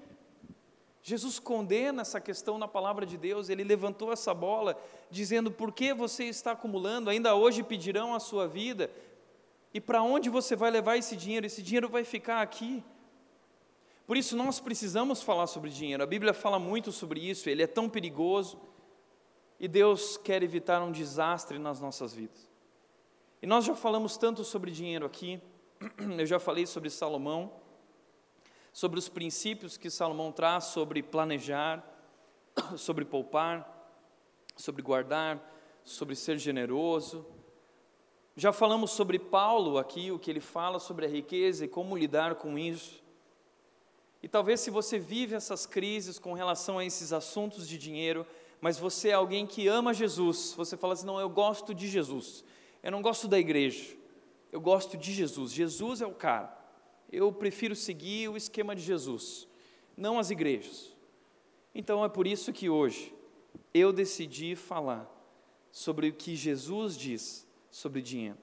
Jesus 1.03 1.39
condena 1.39 2.01
essa 2.01 2.19
questão 2.19 2.57
na 2.57 2.67
palavra 2.67 3.05
de 3.05 3.19
Deus, 3.19 3.51
ele 3.51 3.63
levantou 3.63 4.11
essa 4.11 4.33
bola, 4.33 4.81
dizendo: 5.11 5.51
por 5.51 5.71
que 5.71 5.93
você 5.93 6.25
está 6.25 6.53
acumulando? 6.53 7.11
Ainda 7.11 7.35
hoje 7.35 7.63
pedirão 7.63 8.15
a 8.15 8.21
sua 8.21 8.49
vida, 8.49 8.91
e 9.73 9.81
para 9.81 10.03
onde 10.03 10.31
você 10.31 10.57
vai 10.57 10.71
levar 10.71 10.97
esse 10.97 11.15
dinheiro? 11.15 11.45
Esse 11.45 11.63
dinheiro 11.63 11.89
vai 11.89 12.05
ficar 12.05 12.41
aqui. 12.41 12.83
Por 14.07 14.17
isso 14.17 14.37
nós 14.37 14.61
precisamos 14.61 15.23
falar 15.23 15.47
sobre 15.47 15.71
dinheiro, 15.71 16.03
a 16.03 16.07
Bíblia 16.07 16.33
fala 16.33 16.59
muito 16.59 16.91
sobre 16.91 17.21
isso, 17.21 17.49
ele 17.49 17.63
é 17.63 17.67
tão 17.67 17.89
perigoso. 17.89 18.59
E 19.65 19.69
Deus 19.69 20.19
quer 20.19 20.43
evitar 20.43 20.83
um 20.83 20.93
desastre 20.93 21.59
nas 21.59 21.81
nossas 21.81 22.13
vidas. 22.13 22.51
E 23.41 23.47
nós 23.47 23.65
já 23.65 23.75
falamos 23.75 24.19
tanto 24.19 24.45
sobre 24.45 24.71
dinheiro 24.71 25.07
aqui, 25.07 25.41
eu 26.19 26.27
já 26.27 26.39
falei 26.39 26.67
sobre 26.67 26.91
Salomão, 26.91 27.51
sobre 28.75 28.99
os 28.99 29.09
princípios 29.09 29.79
que 29.79 29.89
Salomão 29.89 30.31
traz 30.31 30.65
sobre 30.65 31.03
planejar, 31.03 31.83
sobre 32.77 33.07
poupar, 33.07 33.67
sobre 34.55 34.83
guardar, 34.83 35.41
sobre 35.83 36.15
ser 36.15 36.37
generoso. 36.37 37.25
Já 38.37 38.53
falamos 38.53 38.91
sobre 38.91 39.19
Paulo 39.19 39.79
aqui, 39.79 40.13
o 40.13 40.19
que 40.19 40.31
ele 40.31 40.41
fala 40.41 40.79
sobre 40.79 41.07
a 41.07 41.09
riqueza 41.09 41.65
e 41.65 41.69
como 41.69 41.97
lidar 41.97 42.35
com 42.35 42.59
isso. 42.59 43.03
E 44.23 44.29
talvez 44.29 44.61
se 44.61 44.71
você 44.71 44.99
vive 44.99 45.35
essas 45.35 45.65
crises 45.65 46.19
com 46.19 46.35
relação 46.35 46.79
a 46.79 46.85
esses 46.85 47.15
assuntos 47.15 47.67
de 47.67 47.79
dinheiro, 47.79 48.27
mas 48.65 48.79
você 48.79 49.11
é 49.11 49.13
alguém 49.13 49.47
que 49.47 49.69
ama 49.69 49.93
Jesus, 49.93 50.55
você 50.57 50.75
fala 50.75 50.95
assim: 50.95 51.05
não, 51.05 51.21
eu 51.21 51.29
gosto 51.29 51.75
de 51.75 51.87
Jesus, 51.87 52.43
eu 52.83 52.91
não 52.91 53.03
gosto 53.03 53.29
da 53.29 53.39
igreja, 53.39 53.95
eu 54.51 54.59
gosto 54.59 54.97
de 54.97 55.13
Jesus, 55.13 55.53
Jesus 55.53 56.01
é 56.01 56.07
o 56.07 56.15
cara. 56.15 56.57
Eu 57.13 57.31
prefiro 57.31 57.77
seguir 57.77 58.31
o 58.31 58.39
esquema 58.39 58.75
de 58.75 58.81
Jesus, 58.81 59.47
não 59.95 60.19
as 60.19 60.31
igrejas. 60.31 60.97
Então 61.75 62.03
é 62.03 62.09
por 62.09 62.27
isso 62.27 62.55
que 62.55 62.71
hoje 62.71 63.15
eu 63.75 63.93
decidi 63.93 64.57
falar 64.57 65.15
sobre 65.71 66.09
o 66.09 66.15
que 66.15 66.35
Jesus 66.35 66.97
diz 66.97 67.47
sobre 67.71 68.01
dinheiro. 68.01 68.39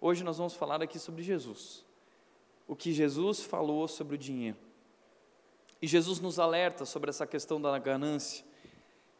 Hoje 0.00 0.24
nós 0.24 0.36
vamos 0.36 0.54
falar 0.54 0.82
aqui 0.82 0.98
sobre 0.98 1.22
Jesus. 1.22 1.86
O 2.66 2.74
que 2.74 2.92
Jesus 2.92 3.40
falou 3.40 3.86
sobre 3.86 4.16
o 4.16 4.18
dinheiro. 4.18 4.58
E 5.80 5.86
Jesus 5.86 6.18
nos 6.18 6.40
alerta 6.40 6.84
sobre 6.84 7.10
essa 7.10 7.24
questão 7.24 7.60
da 7.60 7.78
ganância. 7.78 8.44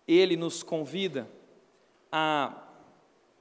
Ele 0.06 0.36
nos 0.36 0.62
convida 0.62 1.28
a 2.10 2.62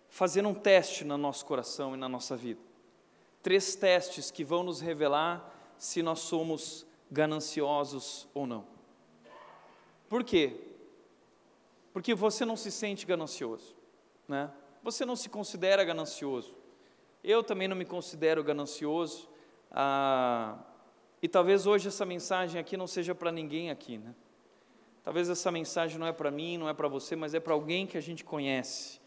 fazer 0.10 0.46
um 0.46 0.54
teste 0.54 1.04
no 1.04 1.18
nosso 1.18 1.46
coração 1.46 1.96
e 1.96 1.98
na 1.98 2.08
nossa 2.08 2.36
vida. 2.36 2.62
Três 3.42 3.76
testes 3.76 4.32
que 4.32 4.44
vão 4.44 4.64
nos 4.64 4.80
revelar 4.80 5.52
se 5.78 6.02
nós 6.02 6.20
somos 6.20 6.86
gananciosos 7.12 8.28
ou 8.34 8.48
não. 8.48 8.66
Por 10.08 10.24
quê? 10.24 10.56
Porque 11.92 12.16
você 12.16 12.46
não 12.46 12.56
se 12.56 12.72
sente 12.72 13.06
ganancioso, 13.06 13.76
né? 14.28 14.52
Você 14.82 15.06
não 15.06 15.16
se 15.16 15.30
considera 15.30 15.84
ganancioso. 15.84 16.56
Eu 17.24 17.44
também 17.44 17.68
não 17.68 17.76
me 17.76 17.86
considero 17.86 18.44
ganancioso. 18.44 19.30
Ah, 19.72 20.58
e 21.22 21.28
talvez 21.28 21.66
hoje 21.66 21.88
essa 21.88 22.06
mensagem 22.06 22.60
aqui 22.60 22.76
não 22.76 22.88
seja 22.88 23.16
para 23.16 23.32
ninguém 23.32 23.72
aqui, 23.72 23.98
né? 23.98 24.14
Talvez 25.04 25.30
essa 25.30 25.52
mensagem 25.52 26.00
não 26.00 26.08
é 26.08 26.14
para 26.14 26.32
mim, 26.32 26.58
não 26.58 26.70
é 26.70 26.74
para 26.74 26.88
você, 26.88 27.16
mas 27.16 27.34
é 27.34 27.40
para 27.40 27.54
alguém 27.54 27.86
que 27.86 27.98
a 27.98 28.02
gente 28.02 28.24
conhece. 28.24 29.02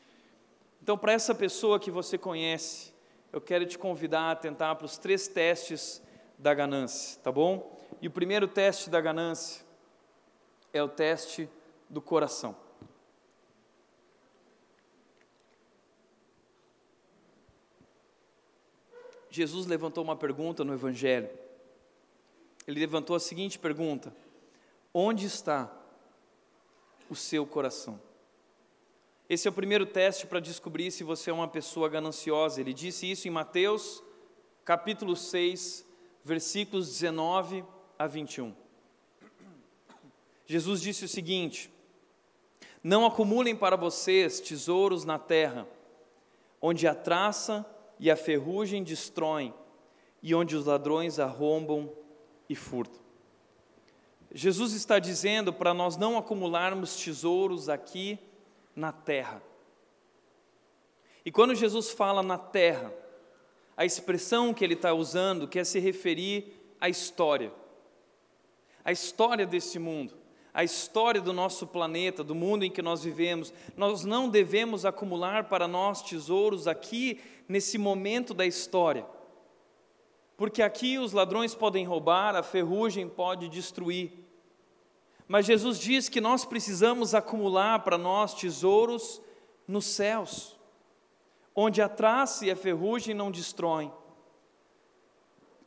Então, 0.83 0.97
para 0.99 1.13
essa 1.13 1.35
pessoa 1.35 1.81
que 1.81 1.91
você 1.91 2.19
conhece, 2.19 2.93
eu 3.33 3.41
quero 3.41 3.65
te 3.65 3.79
convidar 3.79 4.21
a 4.21 4.31
atentar 4.33 4.77
para 4.77 4.85
os 4.85 4.99
três 4.99 5.27
testes 5.27 6.03
da 6.39 6.53
ganância, 6.53 7.19
tá 7.23 7.33
bom? 7.33 7.81
E 8.01 8.07
o 8.07 8.11
primeiro 8.11 8.47
teste 8.47 8.91
da 8.91 9.01
ganância 9.01 9.65
é 10.73 10.83
o 10.83 10.89
teste 10.89 11.49
do 11.89 12.03
coração. 12.03 12.55
Jesus 19.31 19.67
levantou 19.67 20.05
uma 20.05 20.17
pergunta 20.17 20.63
no 20.63 20.73
Evangelho. 20.73 21.29
Ele 22.67 22.81
levantou 22.81 23.17
a 23.17 23.21
seguinte 23.21 23.59
pergunta: 23.59 24.15
Onde 24.95 25.27
está 25.27 25.71
o 27.11 27.15
seu 27.15 27.47
coração? 27.47 28.01
Esse 29.29 29.49
é 29.49 29.51
o 29.51 29.55
primeiro 29.55 29.85
teste 29.85 30.27
para 30.27 30.39
descobrir 30.39 30.91
se 30.91 31.03
você 31.03 31.31
é 31.31 31.33
uma 31.33 31.49
pessoa 31.49 31.89
gananciosa. 31.89 32.61
Ele 32.61 32.73
disse 32.73 33.11
isso 33.11 33.27
em 33.27 33.31
Mateus, 33.31 34.03
capítulo 34.65 35.17
6, 35.17 35.85
versículos 36.23 36.89
19 36.89 37.65
a 37.99 38.07
21. 38.07 38.55
Jesus 40.47 40.81
disse 40.81 41.05
o 41.05 41.09
seguinte: 41.09 41.73
Não 42.83 43.05
acumulem 43.05 43.57
para 43.57 43.77
vocês 43.77 44.39
tesouros 44.39 45.05
na 45.05 45.19
terra, 45.19 45.67
onde 46.63 46.87
a 46.87 46.95
traça 46.95 47.67
e 47.99 48.11
a 48.11 48.17
ferrugem 48.17 48.85
destroem, 48.85 49.53
e 50.23 50.35
onde 50.35 50.55
os 50.55 50.67
ladrões 50.67 51.19
arrombam 51.19 51.93
e 52.49 52.55
furtam. 52.55 53.06
Jesus 54.37 54.75
está 54.75 54.99
dizendo 54.99 55.51
para 55.51 55.73
nós 55.73 55.97
não 55.97 56.19
acumularmos 56.19 56.97
tesouros 56.97 57.71
aqui 57.71 58.19
na 58.75 58.93
terra. 58.93 59.43
E 61.25 61.33
quando 61.33 61.55
Jesus 61.55 61.91
fala 61.91 62.23
na 62.23 62.37
terra, 62.37 62.93
a 63.75 63.87
expressão 63.87 64.53
que 64.53 64.63
ele 64.63 64.75
está 64.75 64.93
usando 64.93 65.49
quer 65.49 65.65
se 65.65 65.81
referir 65.81 66.53
à 66.79 66.87
história, 66.87 67.51
a 68.85 68.93
história 68.93 69.47
desse 69.47 69.79
mundo, 69.79 70.15
a 70.53 70.63
história 70.63 71.23
do 71.23 71.33
nosso 71.33 71.67
planeta, 71.67 72.23
do 72.23 72.35
mundo 72.35 72.63
em 72.63 72.71
que 72.71 72.83
nós 72.83 73.03
vivemos. 73.03 73.55
Nós 73.75 74.05
não 74.05 74.29
devemos 74.29 74.85
acumular 74.85 75.45
para 75.45 75.67
nós 75.67 76.03
tesouros 76.03 76.69
aqui, 76.69 77.23
nesse 77.49 77.79
momento 77.79 78.35
da 78.35 78.45
história, 78.45 79.07
porque 80.37 80.61
aqui 80.61 80.99
os 80.99 81.13
ladrões 81.13 81.55
podem 81.55 81.87
roubar, 81.87 82.37
a 82.37 82.43
ferrugem 82.43 83.09
pode 83.09 83.49
destruir. 83.49 84.26
Mas 85.29 85.47
Jesus 85.47 85.79
diz 85.79 86.09
que 86.09 86.21
nós 86.21 86.45
precisamos 86.45 87.15
acumular 87.15 87.81
para 87.81 87.99
nós 87.99 88.35
tesouros 88.35 89.21
nos 89.67 89.87
céus, 89.87 90.57
onde 91.55 91.83
a 91.83 91.89
traça 91.89 92.47
e 92.47 92.51
a 92.51 92.57
ferrugem 92.57 93.15
não 93.15 93.31
destroem, 93.31 93.93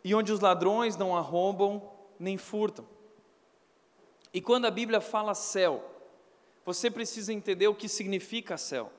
e 0.03 0.15
onde 0.15 0.31
os 0.31 0.39
ladrões 0.39 0.95
não 0.95 1.15
arrombam 1.15 1.91
nem 2.17 2.37
furtam. 2.37 2.87
E 4.33 4.39
quando 4.39 4.65
a 4.65 4.71
Bíblia 4.71 5.01
fala 5.01 5.33
céu, 5.35 5.83
você 6.65 6.89
precisa 6.89 7.33
entender 7.33 7.67
o 7.67 7.75
que 7.75 7.89
significa 7.89 8.57
céu. 8.57 8.93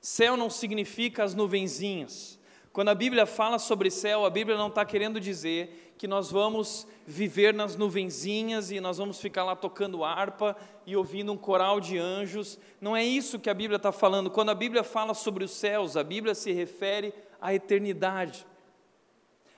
Céu 0.00 0.36
não 0.36 0.48
significa 0.48 1.22
as 1.22 1.34
nuvenzinhas. 1.34 2.38
Quando 2.72 2.88
a 2.88 2.94
Bíblia 2.94 3.26
fala 3.26 3.58
sobre 3.58 3.90
céu, 3.90 4.24
a 4.24 4.30
Bíblia 4.30 4.56
não 4.56 4.68
está 4.68 4.84
querendo 4.84 5.20
dizer 5.20 5.89
que 6.00 6.08
nós 6.08 6.30
vamos 6.30 6.86
viver 7.06 7.52
nas 7.52 7.76
nuvenzinhas 7.76 8.70
e 8.70 8.80
nós 8.80 8.96
vamos 8.96 9.20
ficar 9.20 9.44
lá 9.44 9.54
tocando 9.54 10.02
harpa 10.02 10.56
e 10.86 10.96
ouvindo 10.96 11.30
um 11.30 11.36
coral 11.36 11.78
de 11.78 11.98
anjos. 11.98 12.58
Não 12.80 12.96
é 12.96 13.04
isso 13.04 13.38
que 13.38 13.50
a 13.50 13.52
Bíblia 13.52 13.76
está 13.76 13.92
falando. 13.92 14.30
Quando 14.30 14.48
a 14.48 14.54
Bíblia 14.54 14.82
fala 14.82 15.12
sobre 15.12 15.44
os 15.44 15.50
céus, 15.50 15.98
a 15.98 16.02
Bíblia 16.02 16.34
se 16.34 16.52
refere 16.52 17.12
à 17.38 17.52
eternidade. 17.52 18.46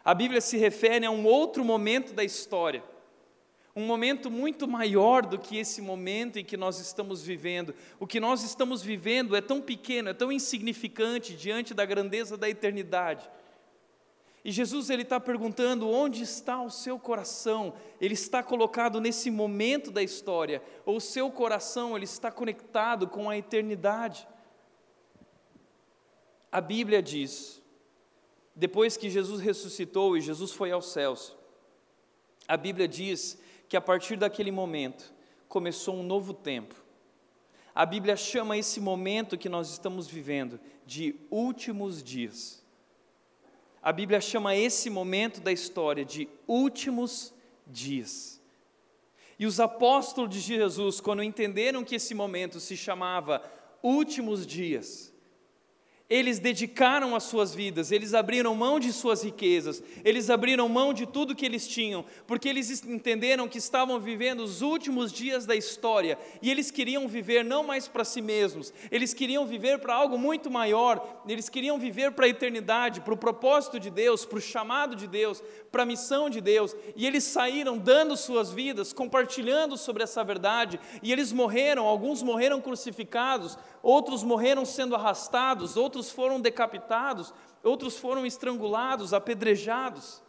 A 0.05 0.13
Bíblia 0.15 0.41
se 0.41 0.57
refere 0.57 1.07
a 1.07 1.13
um 1.13 1.25
outro 1.25 1.65
momento 1.65 2.13
da 2.13 2.25
história, 2.25 2.83
um 3.77 3.87
momento 3.87 4.29
muito 4.29 4.67
maior 4.67 5.25
do 5.25 5.39
que 5.39 5.59
esse 5.59 5.81
momento 5.81 6.41
em 6.41 6.45
que 6.45 6.57
nós 6.57 6.81
estamos 6.81 7.23
vivendo. 7.23 7.73
O 8.01 8.07
que 8.07 8.19
nós 8.19 8.43
estamos 8.43 8.83
vivendo 8.83 9.37
é 9.37 9.41
tão 9.41 9.61
pequeno, 9.61 10.09
é 10.09 10.13
tão 10.13 10.33
insignificante 10.33 11.35
diante 11.35 11.73
da 11.73 11.85
grandeza 11.85 12.37
da 12.37 12.51
eternidade. 12.51 13.31
E 14.45 14.51
Jesus 14.51 14.91
ele 14.91 15.03
está 15.03 15.21
perguntando 15.21 15.89
onde 15.89 16.23
está 16.23 16.61
o 16.61 16.71
seu 16.71 16.99
coração. 16.99 17.75
Ele 18.01 18.15
está 18.15 18.43
colocado 18.43 19.01
nesse 19.01 19.31
momento 19.31 19.91
da 19.91 20.03
história, 20.03 20.63
o 20.85 20.99
seu 21.01 21.31
coração 21.31 21.95
ele 21.95 22.05
está 22.05 22.31
conectado 22.31 23.07
com 23.07 23.31
a 23.31 23.37
eternidade. 23.37 24.27
A 26.51 26.61
Bíblia 26.61 27.01
diz, 27.01 27.63
depois 28.55 28.97
que 28.97 29.09
Jesus 29.09 29.41
ressuscitou 29.41 30.17
e 30.17 30.21
Jesus 30.21 30.53
foi 30.53 30.71
aos 30.71 30.87
céus, 30.87 31.37
a 32.47 32.57
Bíblia 32.57 32.87
diz 32.87 33.39
que 33.69 33.77
a 33.77 33.81
partir 33.81 34.17
daquele 34.17 34.51
momento 34.51 35.15
começou 35.49 35.95
um 35.95 36.03
novo 36.03 36.35
tempo. 36.35 36.75
A 37.75 37.87
Bíblia 37.87 38.17
chama 38.17 38.59
esse 38.59 38.81
momento 38.81 39.39
que 39.39 39.49
nós 39.49 39.71
estamos 39.71 40.07
vivendo 40.07 40.61
de 40.85 41.15
últimos 41.31 42.03
dias. 42.03 42.62
A 43.83 43.93
Bíblia 43.93 44.21
chama 44.21 44.55
esse 44.55 44.89
momento 44.89 45.41
da 45.41 45.51
história 45.51 46.05
de 46.05 46.29
últimos 46.47 47.35
dias. 47.67 48.41
E 49.39 49.45
os 49.45 49.59
apóstolos 49.59 50.31
de 50.31 50.41
Jesus, 50.41 51.01
quando 51.01 51.23
entenderam 51.23 51.83
que 51.83 51.97
esse 51.97 52.15
momento 52.15 52.61
se 52.61 52.77
chamava 52.77 53.43
últimos 53.83 54.47
dias, 54.47 55.12
eles 56.13 56.39
dedicaram 56.39 57.17
as 57.17 57.23
suas 57.23 57.55
vidas, 57.55 57.91
eles 57.91 58.13
abriram 58.13 58.55
mão 58.55 58.79
de 58.79 58.93
suas 58.93 59.25
riquezas, 59.25 59.83
eles 60.05 60.29
abriram 60.29 60.69
mão 60.69 60.93
de 60.93 61.07
tudo 61.07 61.35
que 61.35 61.47
eles 61.47 61.67
tinham, 61.67 62.05
porque 62.27 62.51
eles 62.51 62.85
entenderam 62.85 63.49
que 63.49 63.57
estavam 63.57 63.99
vivendo 63.99 64.41
os 64.41 64.61
últimos 64.61 65.11
dias 65.11 65.47
da 65.47 65.57
história 65.57 66.19
e 66.43 66.51
eles 66.51 66.71
queriam 66.71 67.09
viver 67.09 67.43
não 67.43 67.65
mais 67.65 67.89
para 67.89 68.05
si 68.05 68.21
mesmos, 68.21 68.75
eles 68.91 69.15
queriam 69.15 69.47
viver 69.47 69.79
para 69.79 69.95
algo 69.95 70.19
muito 70.19 70.51
maior, 70.51 71.23
eles 71.27 71.49
queriam 71.49 71.79
viver 71.79 72.13
para 72.13 72.27
a 72.27 72.29
eternidade, 72.29 73.01
para 73.01 73.15
o 73.15 73.17
propósito 73.17 73.81
de 73.81 73.89
Deus, 73.89 74.27
para 74.27 74.37
o 74.37 74.43
chamado 74.43 74.95
de 74.95 75.07
Deus, 75.07 75.43
para 75.71 75.85
a 75.85 75.87
missão 75.87 76.29
de 76.29 76.43
Deus, 76.43 76.77
e 76.95 77.07
eles 77.07 77.25
saíram 77.25 77.79
dando 77.79 78.19
suas 78.19 78.51
vidas, 78.51 78.93
compartilhando 78.93 79.79
sobre 79.79 80.03
essa 80.03 80.23
verdade, 80.23 80.79
e 81.03 81.11
eles 81.11 81.33
morreram, 81.33 81.87
alguns 81.87 82.23
morreram 82.23 82.61
crucificados, 82.61 83.57
outros 83.83 84.23
morreram 84.23 84.67
sendo 84.67 84.95
arrastados, 84.95 85.75
outros 86.03 86.11
foram 86.11 86.41
decapitados, 86.41 87.33
outros 87.63 87.97
foram 87.97 88.27
estrangulados, 88.27 89.15
apedrejados. 89.15 90.21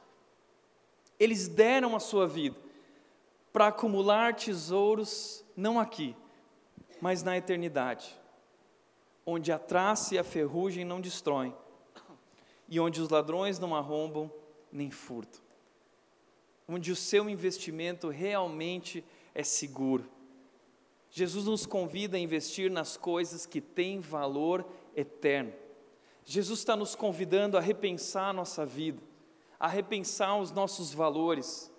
Eles 1.19 1.47
deram 1.47 1.95
a 1.95 1.99
sua 1.99 2.27
vida 2.27 2.55
para 3.51 3.67
acumular 3.67 4.35
tesouros, 4.35 5.43
não 5.55 5.79
aqui, 5.79 6.15
mas 7.01 7.23
na 7.23 7.37
eternidade, 7.37 8.19
onde 9.25 9.51
a 9.51 9.57
traça 9.57 10.15
e 10.15 10.17
a 10.19 10.23
ferrugem 10.23 10.85
não 10.85 11.01
destroem, 11.01 11.55
e 12.69 12.79
onde 12.79 13.01
os 13.01 13.09
ladrões 13.09 13.57
não 13.57 13.75
arrombam 13.75 14.31
nem 14.71 14.91
furtam, 14.91 15.41
onde 16.67 16.91
o 16.91 16.95
seu 16.95 17.27
investimento 17.29 18.09
realmente 18.09 19.03
é 19.33 19.43
seguro 19.43 20.07
Jesus 21.15 21.45
nos 21.45 21.63
convida 21.67 22.17
a 22.17 22.19
investir 22.19 22.71
nas 22.71 22.97
coisas 22.97 23.45
que 23.45 23.61
têm 23.61 23.99
valor 23.99 24.65
eterno. 24.95 25.53
Jesus 26.25 26.59
está 26.59 26.75
nos 26.75 26.95
convidando 26.95 27.57
a 27.57 27.61
repensar 27.61 28.29
a 28.29 28.33
nossa 28.33 28.65
vida, 28.65 29.01
a 29.59 29.67
repensar 29.67 30.37
os 30.39 30.51
nossos 30.51 30.93
valores, 30.93 31.71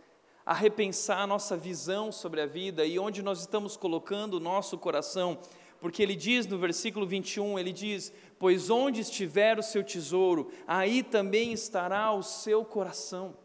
a 0.45 0.53
repensar 0.53 1.21
a 1.21 1.27
nossa 1.27 1.57
visão 1.57 2.13
sobre 2.13 2.41
a 2.41 2.47
vida 2.47 2.85
e 2.85 2.99
onde 2.99 3.23
nós 3.23 3.41
estamos 3.41 3.77
colocando 3.77 4.35
o 4.35 4.41
nosso 4.41 4.77
coração, 4.77 5.39
porque 5.81 6.03
ele 6.03 6.15
diz 6.15 6.47
no 6.47 6.59
versículo 6.59 7.07
21, 7.07 7.59
ele 7.59 7.73
diz: 7.73 8.13
Pois 8.39 8.69
onde 8.69 9.01
estiver 9.01 9.59
o 9.59 9.63
seu 9.63 9.83
tesouro, 9.83 10.51
aí 10.67 11.03
também 11.03 11.53
estará 11.53 12.13
o 12.13 12.23
seu 12.23 12.65
coração. 12.65 13.37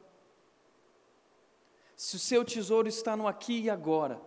Se 1.95 2.15
o 2.15 2.19
seu 2.19 2.45
tesouro 2.45 2.87
está 2.87 3.15
no 3.15 3.27
aqui 3.27 3.61
e 3.61 3.69
agora, 3.69 4.21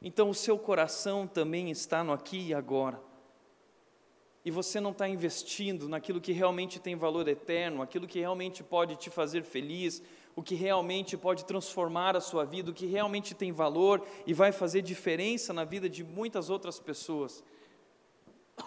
então 0.00 0.28
o 0.30 0.34
seu 0.34 0.58
coração 0.58 1.26
também 1.26 1.70
está 1.70 2.04
no 2.04 2.12
aqui 2.12 2.48
e 2.48 2.54
agora. 2.54 3.05
E 4.46 4.50
você 4.52 4.78
não 4.78 4.92
está 4.92 5.08
investindo 5.08 5.88
naquilo 5.88 6.20
que 6.20 6.30
realmente 6.30 6.78
tem 6.78 6.94
valor 6.94 7.26
eterno, 7.26 7.82
aquilo 7.82 8.06
que 8.06 8.20
realmente 8.20 8.62
pode 8.62 8.94
te 8.94 9.10
fazer 9.10 9.42
feliz, 9.42 10.00
o 10.36 10.42
que 10.42 10.54
realmente 10.54 11.16
pode 11.16 11.44
transformar 11.44 12.16
a 12.16 12.20
sua 12.20 12.44
vida, 12.44 12.70
o 12.70 12.74
que 12.74 12.86
realmente 12.86 13.34
tem 13.34 13.50
valor 13.50 14.06
e 14.24 14.32
vai 14.32 14.52
fazer 14.52 14.82
diferença 14.82 15.52
na 15.52 15.64
vida 15.64 15.88
de 15.88 16.04
muitas 16.04 16.48
outras 16.48 16.78
pessoas. 16.78 17.42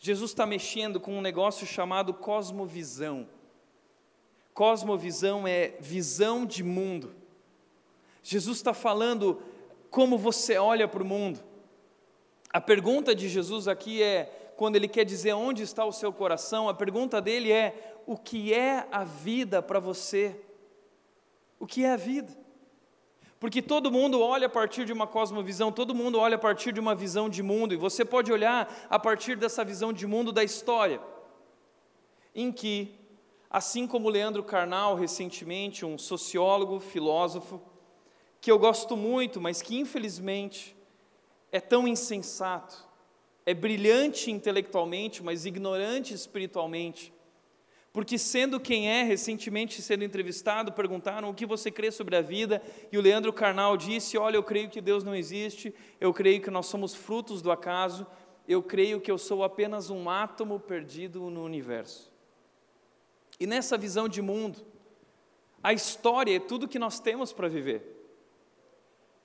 Jesus 0.00 0.32
está 0.32 0.44
mexendo 0.44 0.98
com 0.98 1.16
um 1.16 1.22
negócio 1.22 1.64
chamado 1.64 2.12
cosmovisão. 2.12 3.28
Cosmovisão 4.52 5.46
é 5.46 5.76
visão 5.78 6.44
de 6.44 6.64
mundo. 6.64 7.14
Jesus 8.20 8.56
está 8.56 8.74
falando 8.74 9.40
como 9.92 10.18
você 10.18 10.58
olha 10.58 10.88
para 10.88 11.04
o 11.04 11.06
mundo. 11.06 11.38
A 12.52 12.60
pergunta 12.60 13.14
de 13.14 13.28
Jesus 13.28 13.68
aqui 13.68 14.02
é, 14.02 14.43
quando 14.56 14.76
ele 14.76 14.88
quer 14.88 15.04
dizer 15.04 15.32
onde 15.32 15.62
está 15.62 15.84
o 15.84 15.92
seu 15.92 16.12
coração, 16.12 16.68
a 16.68 16.74
pergunta 16.74 17.20
dele 17.20 17.50
é: 17.50 17.96
o 18.06 18.16
que 18.16 18.52
é 18.52 18.86
a 18.90 19.04
vida 19.04 19.62
para 19.62 19.80
você? 19.80 20.40
O 21.58 21.66
que 21.66 21.84
é 21.84 21.92
a 21.92 21.96
vida? 21.96 22.44
Porque 23.40 23.60
todo 23.60 23.90
mundo 23.90 24.20
olha 24.20 24.46
a 24.46 24.50
partir 24.50 24.86
de 24.86 24.92
uma 24.92 25.06
cosmovisão, 25.06 25.70
todo 25.70 25.94
mundo 25.94 26.18
olha 26.18 26.36
a 26.36 26.38
partir 26.38 26.72
de 26.72 26.80
uma 26.80 26.94
visão 26.94 27.28
de 27.28 27.42
mundo, 27.42 27.74
e 27.74 27.76
você 27.76 28.04
pode 28.04 28.32
olhar 28.32 28.86
a 28.88 28.98
partir 28.98 29.36
dessa 29.36 29.64
visão 29.64 29.92
de 29.92 30.06
mundo 30.06 30.32
da 30.32 30.42
história, 30.42 31.00
em 32.34 32.50
que, 32.50 32.98
assim 33.50 33.86
como 33.86 34.08
Leandro 34.08 34.42
Carnal, 34.42 34.94
recentemente, 34.94 35.84
um 35.84 35.98
sociólogo, 35.98 36.80
filósofo, 36.80 37.60
que 38.40 38.50
eu 38.50 38.58
gosto 38.58 38.96
muito, 38.96 39.40
mas 39.40 39.62
que 39.62 39.78
infelizmente 39.78 40.76
é 41.50 41.60
tão 41.60 41.86
insensato, 41.86 42.83
é 43.46 43.52
brilhante 43.52 44.30
intelectualmente, 44.30 45.22
mas 45.22 45.44
ignorante 45.44 46.14
espiritualmente. 46.14 47.12
Porque, 47.92 48.18
sendo 48.18 48.58
quem 48.58 48.88
é, 48.88 49.04
recentemente 49.04 49.80
sendo 49.80 50.02
entrevistado, 50.02 50.72
perguntaram 50.72 51.30
o 51.30 51.34
que 51.34 51.46
você 51.46 51.70
crê 51.70 51.92
sobre 51.92 52.16
a 52.16 52.20
vida, 52.20 52.60
e 52.90 52.98
o 52.98 53.00
Leandro 53.00 53.32
Carnal 53.32 53.76
disse: 53.76 54.18
Olha, 54.18 54.36
eu 54.36 54.42
creio 54.42 54.68
que 54.68 54.80
Deus 54.80 55.04
não 55.04 55.14
existe, 55.14 55.72
eu 56.00 56.12
creio 56.12 56.40
que 56.40 56.50
nós 56.50 56.66
somos 56.66 56.92
frutos 56.92 57.40
do 57.40 57.52
acaso, 57.52 58.04
eu 58.48 58.62
creio 58.62 59.00
que 59.00 59.10
eu 59.10 59.16
sou 59.16 59.44
apenas 59.44 59.90
um 59.90 60.10
átomo 60.10 60.58
perdido 60.58 61.30
no 61.30 61.44
universo. 61.44 62.12
E 63.38 63.46
nessa 63.46 63.78
visão 63.78 64.08
de 64.08 64.20
mundo, 64.20 64.66
a 65.62 65.72
história 65.72 66.36
é 66.36 66.40
tudo 66.40 66.68
que 66.68 66.78
nós 66.78 66.98
temos 66.98 67.32
para 67.32 67.48
viver. 67.48 67.94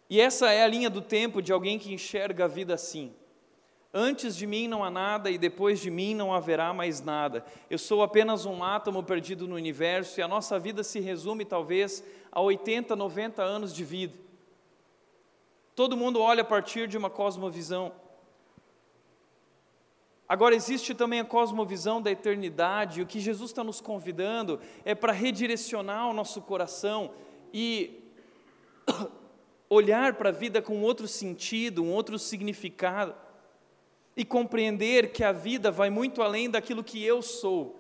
E 0.10 0.22
essa 0.22 0.52
é 0.52 0.64
a 0.64 0.68
linha 0.68 0.90
do 0.90 1.02
tempo 1.02 1.42
de 1.42 1.52
alguém 1.52 1.78
que 1.78 1.94
enxerga 1.94 2.46
a 2.46 2.48
vida 2.48 2.74
assim. 2.74 3.14
Antes 3.94 4.36
de 4.36 4.46
mim 4.46 4.68
não 4.68 4.84
há 4.84 4.92
nada 4.92 5.32
e 5.32 5.38
depois 5.38 5.80
de 5.80 5.90
mim 5.90 6.14
não 6.14 6.32
haverá 6.32 6.72
mais 6.72 7.02
nada. 7.02 7.44
Eu 7.70 7.80
sou 7.80 8.04
apenas 8.04 8.46
um 8.46 8.64
átomo 8.64 9.02
perdido 9.02 9.48
no 9.48 9.56
universo 9.56 10.20
e 10.20 10.24
a 10.24 10.28
nossa 10.28 10.60
vida 10.60 10.84
se 10.84 11.00
resume 11.00 11.44
talvez 11.44 12.04
a 12.32 12.40
80, 12.40 12.96
90 12.96 13.42
anos 13.42 13.74
de 13.74 13.84
vida. 13.84 14.14
Todo 15.76 15.98
mundo 15.98 16.22
olha 16.22 16.42
a 16.42 16.46
partir 16.46 16.88
de 16.88 16.98
uma 16.98 17.10
cosmovisão. 17.10 17.92
Agora, 20.28 20.54
existe 20.54 20.94
também 20.94 21.22
a 21.22 21.26
cosmovisão 21.26 22.00
da 22.00 22.12
eternidade, 22.12 23.00
e 23.00 23.02
o 23.02 23.08
que 23.08 23.20
Jesus 23.20 23.50
está 23.50 23.64
nos 23.64 23.82
convidando 23.82 24.60
é 24.86 24.94
para 24.94 25.12
redirecionar 25.12 26.08
o 26.08 26.14
nosso 26.14 26.40
coração 26.44 27.12
e 27.52 28.04
olhar 29.68 30.14
para 30.14 30.30
a 30.30 30.32
vida 30.32 30.62
com 30.62 30.84
outro 30.84 31.08
sentido, 31.08 31.82
um 31.82 31.92
outro 31.92 32.20
significado, 32.20 33.16
e 34.20 34.26
compreender 34.26 35.14
que 35.14 35.24
a 35.24 35.32
vida 35.32 35.72
vai 35.72 35.90
muito 35.90 36.22
além 36.22 36.50
daquilo 36.50 36.84
que 36.84 37.02
eu 37.02 37.22
sou, 37.22 37.80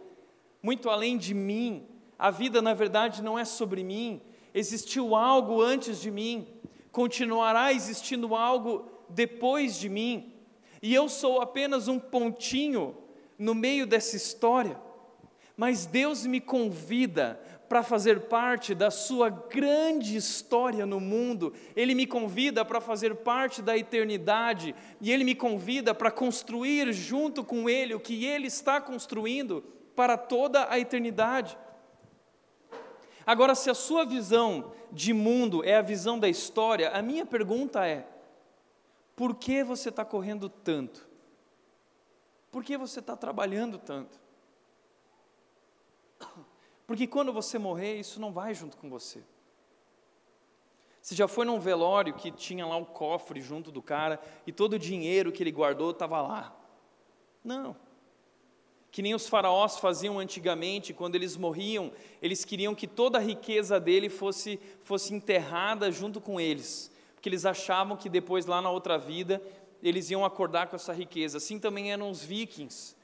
muito 0.63 0.89
além 0.89 1.17
de 1.17 1.33
mim. 1.33 1.85
A 2.17 2.31
vida, 2.31 2.61
na 2.61 2.73
verdade, 2.73 3.21
não 3.21 3.37
é 3.37 3.43
sobre 3.43 3.83
mim, 3.83 4.21
existiu 4.53 5.17
algo 5.17 5.61
antes 5.61 5.99
de 5.99 6.09
mim, 6.09 6.47
continuará 6.93 7.73
existindo 7.73 8.33
algo 8.35 8.89
depois 9.09 9.77
de 9.77 9.89
mim, 9.89 10.33
e 10.81 10.95
eu 10.95 11.09
sou 11.09 11.41
apenas 11.41 11.89
um 11.89 11.99
pontinho 11.99 12.95
no 13.37 13.53
meio 13.53 13.85
dessa 13.85 14.15
história. 14.15 14.79
Mas 15.57 15.85
Deus 15.85 16.25
me 16.25 16.39
convida 16.39 17.37
para 17.69 17.83
fazer 17.83 18.21
parte 18.21 18.73
da 18.73 18.89
sua 18.89 19.29
grande 19.29 20.17
história 20.17 20.87
no 20.87 20.99
mundo, 20.99 21.53
Ele 21.75 21.93
me 21.93 22.07
convida 22.07 22.65
para 22.65 22.81
fazer 22.81 23.17
parte 23.17 23.61
da 23.61 23.77
eternidade, 23.77 24.75
e 24.99 25.11
Ele 25.11 25.23
me 25.23 25.35
convida 25.35 25.93
para 25.93 26.09
construir 26.09 26.91
junto 26.91 27.43
com 27.43 27.69
Ele 27.69 27.93
o 27.93 27.99
que 27.99 28.25
Ele 28.25 28.47
está 28.47 28.81
construindo 28.81 29.63
para 29.95 30.17
toda 30.17 30.67
a 30.67 30.79
eternidade. 30.79 31.55
Agora, 33.25 33.53
se 33.53 33.69
a 33.69 33.75
sua 33.75 34.03
visão 34.03 34.71
de 34.91 35.13
mundo 35.13 35.63
é 35.63 35.75
a 35.75 35.81
visão 35.83 36.17
da 36.17 36.27
história, 36.27 36.89
a 36.89 37.01
minha 37.03 37.25
pergunta 37.25 37.85
é: 37.85 38.07
por 39.15 39.35
que 39.35 39.63
você 39.63 39.89
está 39.89 40.03
correndo 40.03 40.49
tanto? 40.49 41.07
Por 42.51 42.63
que 42.63 42.75
você 42.75 42.99
está 42.99 43.15
trabalhando 43.15 43.77
tanto? 43.77 44.19
Porque 46.89 47.05
quando 47.05 47.31
você 47.31 47.59
morrer, 47.59 47.99
isso 47.99 48.19
não 48.19 48.31
vai 48.31 48.55
junto 48.55 48.75
com 48.75 48.89
você. 48.89 49.21
Você 50.99 51.13
já 51.13 51.27
foi 51.27 51.45
num 51.45 51.59
velório 51.59 52.15
que 52.15 52.31
tinha 52.31 52.65
lá 52.65 52.77
o 52.77 52.81
um 52.81 52.83
cofre 52.83 53.41
junto 53.41 53.71
do 53.71 53.79
cara 53.79 54.19
e 54.47 54.51
todo 54.51 54.73
o 54.73 54.79
dinheiro 54.79 55.31
que 55.31 55.43
ele 55.43 55.51
guardou 55.51 55.91
estava 55.91 56.19
lá? 56.19 56.59
Não. 57.43 57.75
Que 58.89 59.03
nem 59.03 59.13
os 59.13 59.27
faraós 59.29 59.77
faziam 59.77 60.17
antigamente, 60.17 60.91
quando 60.91 61.13
eles 61.13 61.37
morriam, 61.37 61.91
eles 62.23 62.43
queriam 62.43 62.73
que 62.73 62.87
toda 62.87 63.19
a 63.19 63.21
riqueza 63.21 63.79
dele 63.79 64.09
fosse, 64.09 64.59
fosse 64.81 65.13
enterrada 65.13 65.91
junto 65.91 66.19
com 66.19 66.41
eles, 66.41 66.91
porque 67.13 67.29
eles 67.29 67.45
achavam 67.45 67.97
que 67.97 68.09
depois, 68.09 68.47
lá 68.47 68.63
na 68.63 68.71
outra 68.71 68.97
vida, 68.97 69.39
eles 69.83 70.09
iam 70.09 70.25
acordar 70.25 70.65
com 70.65 70.75
essa 70.75 70.91
riqueza. 70.91 71.37
Assim 71.37 71.59
também 71.59 71.91
eram 71.91 72.09
os 72.09 72.23
vikings. 72.23 72.97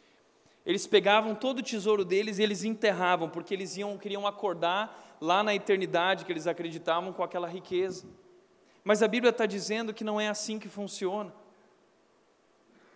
Eles 0.66 0.88
pegavam 0.88 1.36
todo 1.36 1.60
o 1.60 1.64
tesouro 1.64 2.04
deles 2.04 2.40
e 2.40 2.44
eles 2.44 2.64
enterravam, 2.64 3.30
porque 3.30 3.54
eles 3.54 3.78
iam, 3.78 3.98
queriam 3.98 4.26
acordar 4.26 5.18
lá 5.22 5.44
na 5.44 5.54
eternidade 5.54 6.26
que 6.26 6.32
eles 6.32 6.48
acreditavam 6.48 7.14
com 7.14 7.24
aquela 7.24 7.48
riqueza. 7.48 8.06
Mas 8.84 9.04
a 9.04 9.08
Bíblia 9.08 9.30
está 9.30 9.46
dizendo 9.46 9.94
que 9.94 10.04
não 10.04 10.20
é 10.20 10.28
assim 10.28 10.58
que 10.58 10.68
funciona. 10.68 11.34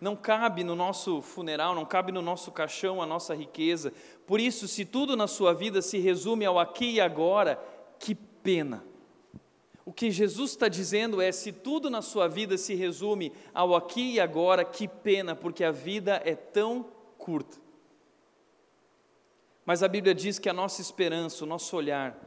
Não 0.00 0.16
cabe 0.16 0.64
no 0.64 0.74
nosso 0.74 1.20
funeral, 1.20 1.74
não 1.74 1.84
cabe 1.84 2.10
no 2.10 2.22
nosso 2.22 2.50
caixão 2.50 3.02
a 3.02 3.06
nossa 3.06 3.34
riqueza. 3.34 3.92
Por 4.26 4.40
isso, 4.40 4.66
se 4.66 4.84
tudo 4.84 5.16
na 5.16 5.26
sua 5.26 5.52
vida 5.52 5.82
se 5.82 5.98
resume 5.98 6.44
ao 6.46 6.58
aqui 6.58 6.92
e 6.92 7.00
agora, 7.00 7.62
que 7.98 8.14
pena. 8.14 8.82
O 9.84 9.92
que 9.92 10.10
Jesus 10.10 10.52
está 10.52 10.68
dizendo 10.68 11.20
é: 11.20 11.30
se 11.32 11.52
tudo 11.52 11.90
na 11.90 12.00
sua 12.00 12.28
vida 12.28 12.56
se 12.56 12.74
resume 12.74 13.32
ao 13.52 13.74
aqui 13.74 14.14
e 14.14 14.20
agora, 14.20 14.64
que 14.64 14.88
pena, 14.88 15.36
porque 15.36 15.64
a 15.64 15.72
vida 15.72 16.22
é 16.24 16.34
tão 16.34 16.86
curta. 17.20 17.58
Mas 19.64 19.82
a 19.82 19.88
Bíblia 19.88 20.14
diz 20.14 20.38
que 20.38 20.48
a 20.48 20.52
nossa 20.52 20.80
esperança, 20.80 21.44
o 21.44 21.46
nosso 21.46 21.76
olhar, 21.76 22.18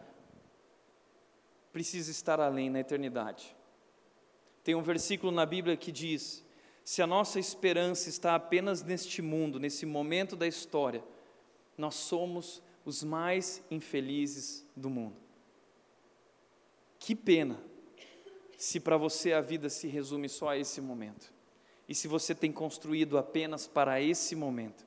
precisa 1.73 2.11
estar 2.11 2.39
além 2.39 2.69
na 2.69 2.79
eternidade. 2.79 3.55
Tem 4.63 4.75
um 4.75 4.83
versículo 4.83 5.31
na 5.31 5.45
Bíblia 5.45 5.75
que 5.75 5.91
diz: 5.91 6.45
se 6.85 7.01
a 7.01 7.07
nossa 7.07 7.39
esperança 7.39 8.07
está 8.07 8.35
apenas 8.35 8.83
neste 8.83 9.21
mundo, 9.21 9.59
nesse 9.59 9.85
momento 9.85 10.35
da 10.35 10.47
história, 10.47 11.03
nós 11.77 11.95
somos 11.95 12.61
os 12.85 13.03
mais 13.03 13.63
infelizes 13.71 14.65
do 14.75 14.89
mundo. 14.89 15.17
Que 16.99 17.15
pena 17.15 17.59
se 18.57 18.79
para 18.79 18.95
você 18.95 19.33
a 19.33 19.41
vida 19.41 19.69
se 19.69 19.87
resume 19.87 20.29
só 20.29 20.49
a 20.49 20.57
esse 20.57 20.79
momento 20.79 21.32
e 21.93 21.95
se 21.95 22.07
você 22.07 22.33
tem 22.33 22.51
construído 22.51 23.19
apenas 23.19 23.67
para 23.67 24.01
esse 24.01 24.35
momento. 24.35 24.83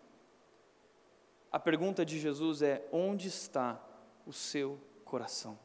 A 1.52 1.58
pergunta 1.60 2.04
de 2.04 2.18
Jesus 2.18 2.62
é: 2.62 2.84
onde 2.90 3.28
está 3.28 3.80
o 4.26 4.32
seu 4.32 4.76
coração? 5.04 5.56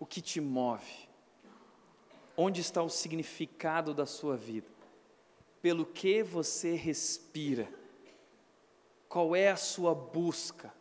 O 0.00 0.04
que 0.04 0.20
te 0.20 0.40
move? 0.40 1.08
Onde 2.36 2.60
está 2.60 2.82
o 2.82 2.90
significado 2.90 3.94
da 3.94 4.06
sua 4.06 4.36
vida? 4.36 4.66
Pelo 5.62 5.86
que 5.86 6.20
você 6.20 6.74
respira? 6.74 7.68
qual 9.08 9.34
é 9.34 9.48
a 9.48 9.56
sua 9.56 9.94
busca. 9.94 10.74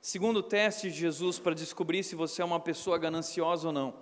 Segundo 0.00 0.42
teste 0.42 0.90
de 0.90 0.96
Jesus 0.96 1.38
para 1.38 1.54
descobrir 1.54 2.02
se 2.02 2.16
você 2.16 2.42
é 2.42 2.44
uma 2.44 2.58
pessoa 2.58 2.98
gananciosa 2.98 3.68
ou 3.68 3.72
não, 3.72 3.94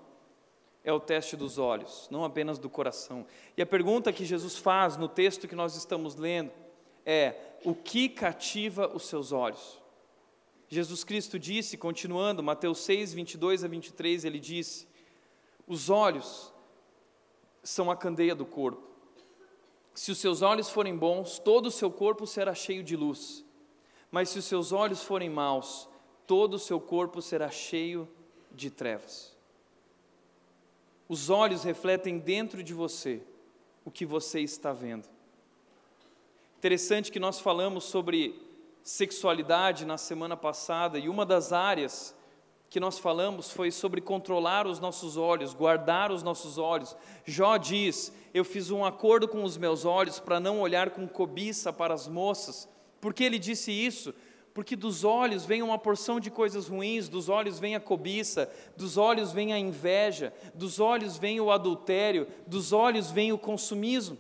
é 0.87 0.93
o 0.93 1.01
teste 1.01 1.37
dos 1.37 1.59
olhos, 1.59 2.07
não 2.13 2.25
apenas 2.25 2.61
do 2.61 2.71
coração. 2.71 3.27
E 3.57 3.61
a 3.61 3.67
pergunta 3.67 4.13
que 4.13 4.25
Jesus 4.25 4.57
faz 4.57 4.97
no 4.97 5.09
texto 5.09 5.49
que 5.49 5.57
nós 5.57 5.75
estamos 5.75 6.15
lendo 6.15 6.53
é: 7.05 7.35
o 7.65 7.75
que 7.75 8.09
cativa 8.09 8.89
os 8.95 9.07
seus 9.07 9.33
olhos? 9.33 9.83
Jesus 10.69 11.03
Cristo 11.03 11.39
disse, 11.39 11.77
continuando, 11.77 12.43
Mateus 12.43 12.79
6, 12.79 13.15
22 13.15 13.65
a 13.65 13.69
23, 13.69 14.25
ele 14.25 14.39
disse: 14.39 14.87
Os 15.67 15.91
olhos 15.91 16.53
são 17.65 17.91
a 17.91 17.97
candeia 17.97 18.35
do 18.35 18.47
corpo. 18.47 18.87
Se 19.93 20.13
os 20.13 20.19
seus 20.19 20.41
olhos 20.41 20.71
forem 20.71 20.97
bons, 20.97 21.41
todo 21.41 21.67
o 21.67 21.71
seu 21.71 21.91
corpo 21.91 22.29
será 22.29 22.55
cheio 22.55 22.85
de 22.85 22.95
luz. 22.95 23.45
Mas 24.09 24.29
se 24.29 24.39
os 24.39 24.45
seus 24.45 24.71
olhos 24.71 25.03
forem 25.03 25.29
maus, 25.29 25.89
todo 26.29 26.55
o 26.55 26.61
seu 26.61 26.79
corpo 26.79 27.21
será 27.21 27.51
cheio 27.51 28.09
de 28.53 28.71
trevas. 28.71 29.36
Os 31.09 31.31
olhos 31.31 31.63
refletem 31.63 32.19
dentro 32.19 32.63
de 32.63 32.75
você 32.75 33.23
o 33.85 33.91
que 33.91 34.05
você 34.05 34.41
está 34.41 34.73
vendo. 34.73 35.09
Interessante 36.59 37.13
que 37.13 37.21
nós 37.21 37.39
falamos 37.39 37.85
sobre 37.85 38.35
sexualidade 38.83 39.85
na 39.85 39.99
semana 39.99 40.37
passada 40.37 40.99
e 40.99 41.09
uma 41.09 41.25
das 41.25 41.53
áreas 41.53 42.15
que 42.69 42.81
nós 42.81 42.99
falamos 42.99 43.51
foi 43.51 43.71
sobre 43.71 44.01
controlar 44.01 44.67
os 44.67 44.81
nossos 44.81 45.17
olhos, 45.17 45.55
guardar 45.55 46.11
os 46.11 46.23
nossos 46.23 46.59
olhos. 46.59 46.97
Jó 47.25 47.57
diz: 47.57 48.13
Eu 48.35 48.45
fiz 48.45 48.71
um 48.71 48.85
acordo 48.85 49.29
com 49.29 49.45
os 49.45 49.57
meus 49.57 49.85
olhos 49.85 50.19
para 50.19 50.41
não 50.41 50.61
olhar 50.61 50.91
com 50.91 51.07
cobiça 51.07 51.73
para 51.73 51.95
as 51.95 52.09
moças. 52.09 52.69
Por 53.01 53.15
que 53.15 53.23
ele 53.23 53.39
disse 53.39 53.71
isso? 53.71 54.13
Porque 54.57 54.75
dos 54.75 55.05
olhos 55.05 55.45
vem 55.45 55.61
uma 55.61 55.79
porção 55.79 56.19
de 56.19 56.31
coisas 56.31 56.67
ruins, 56.67 57.11
dos 57.11 57.29
olhos 57.29 57.59
vem 57.59 57.77
a 57.77 57.81
cobiça, 57.81 58.51
dos 58.75 58.97
olhos 58.97 59.31
vem 59.31 59.53
a 59.53 59.59
inveja, 59.59 60.33
dos 60.55 60.81
olhos 60.81 61.19
vem 61.19 61.39
o 61.39 61.51
adultério, 61.51 62.27
dos 62.47 62.73
olhos 62.73 63.11
vem 63.11 63.35
o 63.35 63.39
consumismo. 63.39 64.17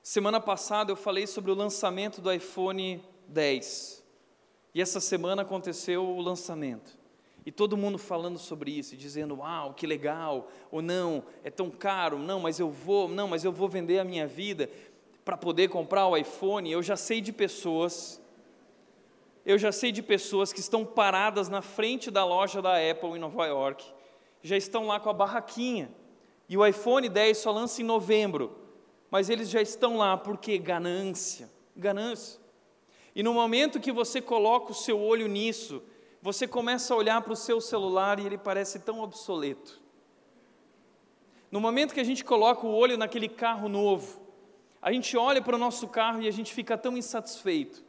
Semana 0.00 0.40
passada 0.40 0.92
eu 0.92 0.96
falei 0.96 1.26
sobre 1.26 1.50
o 1.50 1.54
lançamento 1.56 2.20
do 2.20 2.32
iPhone 2.32 3.02
10. 3.26 4.04
E 4.72 4.80
essa 4.80 5.00
semana 5.00 5.42
aconteceu 5.42 6.06
o 6.06 6.20
lançamento. 6.20 7.00
E 7.44 7.50
todo 7.50 7.76
mundo 7.76 7.98
falando 7.98 8.38
sobre 8.38 8.70
isso, 8.70 8.96
dizendo: 8.96 9.38
"Uau, 9.38 9.74
que 9.74 9.86
legal!" 9.86 10.48
Ou 10.70 10.80
não, 10.80 11.24
é 11.42 11.50
tão 11.50 11.68
caro. 11.68 12.18
Não, 12.18 12.38
mas 12.38 12.60
eu 12.60 12.70
vou, 12.70 13.08
não, 13.08 13.26
mas 13.26 13.44
eu 13.44 13.50
vou 13.50 13.68
vender 13.68 13.98
a 13.98 14.04
minha 14.04 14.26
vida 14.26 14.70
para 15.30 15.36
poder 15.36 15.68
comprar 15.68 16.08
o 16.08 16.16
iPhone, 16.16 16.72
eu 16.72 16.82
já 16.82 16.96
sei 16.96 17.20
de 17.20 17.32
pessoas, 17.32 18.20
eu 19.46 19.56
já 19.56 19.70
sei 19.70 19.92
de 19.92 20.02
pessoas 20.02 20.52
que 20.52 20.58
estão 20.58 20.84
paradas 20.84 21.48
na 21.48 21.62
frente 21.62 22.10
da 22.10 22.24
loja 22.24 22.60
da 22.60 22.74
Apple 22.90 23.10
em 23.10 23.20
Nova 23.20 23.46
York, 23.46 23.86
já 24.42 24.56
estão 24.56 24.88
lá 24.88 24.98
com 24.98 25.08
a 25.08 25.12
barraquinha, 25.12 25.88
e 26.48 26.56
o 26.56 26.66
iPhone 26.66 27.08
10 27.08 27.38
só 27.38 27.52
lança 27.52 27.80
em 27.80 27.84
novembro, 27.84 28.58
mas 29.08 29.30
eles 29.30 29.48
já 29.48 29.62
estão 29.62 29.98
lá 29.98 30.16
porque 30.16 30.58
ganância, 30.58 31.48
ganância. 31.76 32.40
E 33.14 33.22
no 33.22 33.32
momento 33.32 33.78
que 33.78 33.92
você 33.92 34.20
coloca 34.20 34.72
o 34.72 34.74
seu 34.74 35.00
olho 35.00 35.28
nisso, 35.28 35.80
você 36.20 36.48
começa 36.48 36.92
a 36.92 36.96
olhar 36.96 37.22
para 37.22 37.34
o 37.34 37.36
seu 37.36 37.60
celular 37.60 38.18
e 38.18 38.26
ele 38.26 38.36
parece 38.36 38.80
tão 38.80 39.00
obsoleto. 39.00 39.80
No 41.52 41.60
momento 41.60 41.94
que 41.94 42.00
a 42.00 42.04
gente 42.04 42.24
coloca 42.24 42.66
o 42.66 42.74
olho 42.74 42.98
naquele 42.98 43.28
carro 43.28 43.68
novo, 43.68 44.19
a 44.82 44.92
gente 44.92 45.16
olha 45.16 45.42
para 45.42 45.56
o 45.56 45.58
nosso 45.58 45.88
carro 45.88 46.22
e 46.22 46.28
a 46.28 46.30
gente 46.30 46.52
fica 46.52 46.76
tão 46.78 46.96
insatisfeito. 46.96 47.84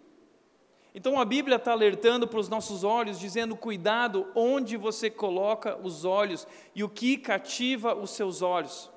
Então 0.93 1.19
a 1.19 1.23
Bíblia 1.23 1.55
está 1.55 1.71
alertando 1.71 2.27
para 2.27 2.39
os 2.39 2.49
nossos 2.49 2.83
olhos, 2.83 3.19
dizendo: 3.19 3.55
cuidado 3.55 4.27
onde 4.35 4.75
você 4.75 5.09
coloca 5.09 5.77
os 5.81 6.03
olhos 6.03 6.45
e 6.75 6.83
o 6.83 6.89
que 6.89 7.17
cativa 7.17 7.95
os 7.95 8.11
seus 8.11 8.41
olhos. 8.41 8.89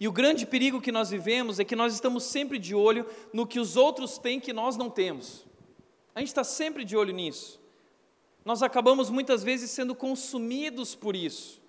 E 0.00 0.06
o 0.06 0.12
grande 0.12 0.46
perigo 0.46 0.80
que 0.80 0.92
nós 0.92 1.10
vivemos 1.10 1.58
é 1.58 1.64
que 1.64 1.74
nós 1.74 1.92
estamos 1.92 2.22
sempre 2.22 2.58
de 2.58 2.74
olho 2.74 3.04
no 3.32 3.46
que 3.46 3.58
os 3.58 3.76
outros 3.76 4.16
têm 4.16 4.38
que 4.38 4.52
nós 4.52 4.76
não 4.76 4.88
temos. 4.88 5.44
A 6.14 6.20
gente 6.20 6.28
está 6.28 6.44
sempre 6.44 6.84
de 6.84 6.96
olho 6.96 7.12
nisso. 7.12 7.60
Nós 8.44 8.62
acabamos 8.62 9.10
muitas 9.10 9.42
vezes 9.42 9.72
sendo 9.72 9.96
consumidos 9.96 10.94
por 10.94 11.16
isso. 11.16 11.60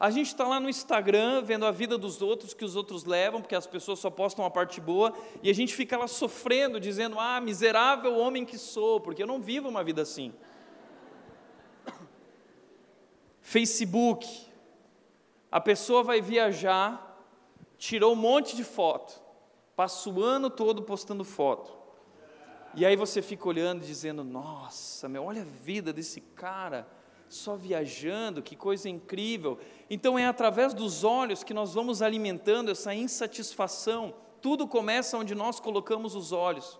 A 0.00 0.10
gente 0.10 0.28
está 0.28 0.46
lá 0.46 0.60
no 0.60 0.68
Instagram 0.68 1.42
vendo 1.42 1.66
a 1.66 1.72
vida 1.72 1.98
dos 1.98 2.22
outros 2.22 2.54
que 2.54 2.64
os 2.64 2.76
outros 2.76 3.04
levam, 3.04 3.40
porque 3.40 3.56
as 3.56 3.66
pessoas 3.66 3.98
só 3.98 4.08
postam 4.08 4.44
a 4.44 4.50
parte 4.50 4.80
boa, 4.80 5.12
e 5.42 5.50
a 5.50 5.52
gente 5.52 5.74
fica 5.74 5.98
lá 5.98 6.06
sofrendo, 6.06 6.78
dizendo: 6.78 7.18
Ah, 7.18 7.40
miserável 7.40 8.16
homem 8.16 8.44
que 8.44 8.56
sou, 8.56 9.00
porque 9.00 9.22
eu 9.22 9.26
não 9.26 9.40
vivo 9.40 9.68
uma 9.68 9.82
vida 9.82 10.02
assim. 10.02 10.32
Facebook. 13.42 14.46
A 15.50 15.60
pessoa 15.60 16.04
vai 16.04 16.20
viajar, 16.20 17.26
tirou 17.76 18.12
um 18.12 18.16
monte 18.16 18.54
de 18.54 18.62
foto, 18.62 19.20
passa 19.74 20.08
o 20.08 20.22
ano 20.22 20.48
todo 20.48 20.82
postando 20.82 21.24
foto. 21.24 21.76
E 22.74 22.86
aí 22.86 22.94
você 22.94 23.20
fica 23.20 23.48
olhando 23.48 23.84
dizendo: 23.84 24.22
Nossa, 24.22 25.08
meu, 25.08 25.24
olha 25.24 25.42
a 25.42 25.44
vida 25.44 25.92
desse 25.92 26.20
cara 26.20 26.86
só 27.28 27.56
viajando, 27.56 28.42
que 28.42 28.56
coisa 28.56 28.88
incrível. 28.88 29.58
Então 29.90 30.18
é 30.18 30.26
através 30.26 30.72
dos 30.74 31.04
olhos 31.04 31.44
que 31.44 31.54
nós 31.54 31.74
vamos 31.74 32.02
alimentando 32.02 32.70
essa 32.70 32.94
insatisfação. 32.94 34.14
Tudo 34.40 34.66
começa 34.66 35.18
onde 35.18 35.34
nós 35.34 35.60
colocamos 35.60 36.14
os 36.14 36.32
olhos. 36.32 36.78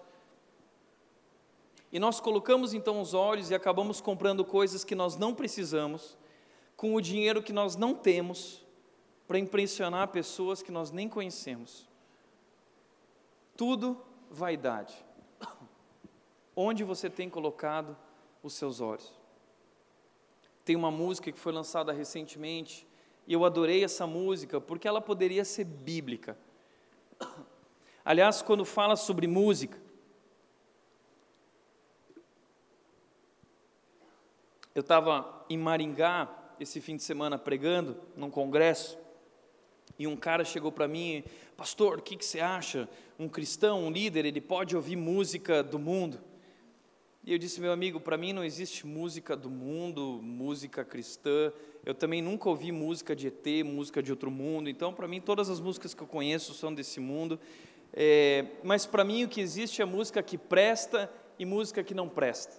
E 1.90 1.98
nós 1.98 2.20
colocamos 2.20 2.74
então 2.74 3.00
os 3.00 3.14
olhos 3.14 3.50
e 3.50 3.54
acabamos 3.54 4.00
comprando 4.00 4.44
coisas 4.44 4.84
que 4.84 4.94
nós 4.94 5.16
não 5.16 5.34
precisamos, 5.34 6.18
com 6.76 6.94
o 6.94 7.00
dinheiro 7.00 7.42
que 7.42 7.52
nós 7.52 7.76
não 7.76 7.94
temos, 7.94 8.66
para 9.26 9.38
impressionar 9.38 10.08
pessoas 10.08 10.62
que 10.62 10.70
nós 10.70 10.90
nem 10.90 11.08
conhecemos. 11.08 11.88
Tudo 13.56 14.00
vaidade. 14.30 14.94
Onde 16.54 16.84
você 16.84 17.08
tem 17.08 17.28
colocado 17.28 17.96
os 18.42 18.54
seus 18.54 18.80
olhos? 18.80 19.17
Tem 20.68 20.76
uma 20.76 20.90
música 20.90 21.32
que 21.32 21.38
foi 21.38 21.50
lançada 21.50 21.94
recentemente, 21.94 22.86
e 23.26 23.32
eu 23.32 23.42
adorei 23.42 23.82
essa 23.82 24.06
música 24.06 24.60
porque 24.60 24.86
ela 24.86 25.00
poderia 25.00 25.42
ser 25.42 25.64
bíblica. 25.64 26.36
Aliás, 28.04 28.42
quando 28.42 28.66
fala 28.66 28.94
sobre 28.94 29.26
música, 29.26 29.80
eu 34.74 34.82
estava 34.82 35.42
em 35.48 35.56
Maringá 35.56 36.28
esse 36.60 36.82
fim 36.82 36.96
de 36.96 37.02
semana 37.02 37.38
pregando 37.38 37.96
num 38.14 38.30
congresso, 38.30 38.98
e 39.98 40.06
um 40.06 40.18
cara 40.18 40.44
chegou 40.44 40.70
para 40.70 40.86
mim, 40.86 41.24
pastor, 41.56 42.00
o 42.00 42.02
que, 42.02 42.14
que 42.14 42.26
você 42.26 42.40
acha? 42.40 42.86
Um 43.18 43.26
cristão, 43.26 43.84
um 43.84 43.90
líder, 43.90 44.26
ele 44.26 44.42
pode 44.42 44.76
ouvir 44.76 44.96
música 44.96 45.62
do 45.62 45.78
mundo? 45.78 46.27
E 47.28 47.32
eu 47.32 47.36
disse, 47.36 47.60
meu 47.60 47.72
amigo, 47.72 48.00
para 48.00 48.16
mim 48.16 48.32
não 48.32 48.42
existe 48.42 48.86
música 48.86 49.36
do 49.36 49.50
mundo, 49.50 50.18
música 50.22 50.82
cristã. 50.82 51.52
Eu 51.84 51.92
também 51.94 52.22
nunca 52.22 52.48
ouvi 52.48 52.72
música 52.72 53.14
de 53.14 53.26
ET, 53.26 53.66
música 53.66 54.02
de 54.02 54.10
outro 54.10 54.30
mundo. 54.30 54.70
Então, 54.70 54.94
para 54.94 55.06
mim, 55.06 55.20
todas 55.20 55.50
as 55.50 55.60
músicas 55.60 55.92
que 55.92 56.02
eu 56.02 56.06
conheço 56.06 56.54
são 56.54 56.72
desse 56.72 56.98
mundo. 57.00 57.38
É, 57.92 58.46
mas 58.64 58.86
para 58.86 59.04
mim, 59.04 59.24
o 59.24 59.28
que 59.28 59.42
existe 59.42 59.82
é 59.82 59.84
música 59.84 60.22
que 60.22 60.38
presta 60.38 61.12
e 61.38 61.44
música 61.44 61.84
que 61.84 61.92
não 61.92 62.08
presta. 62.08 62.56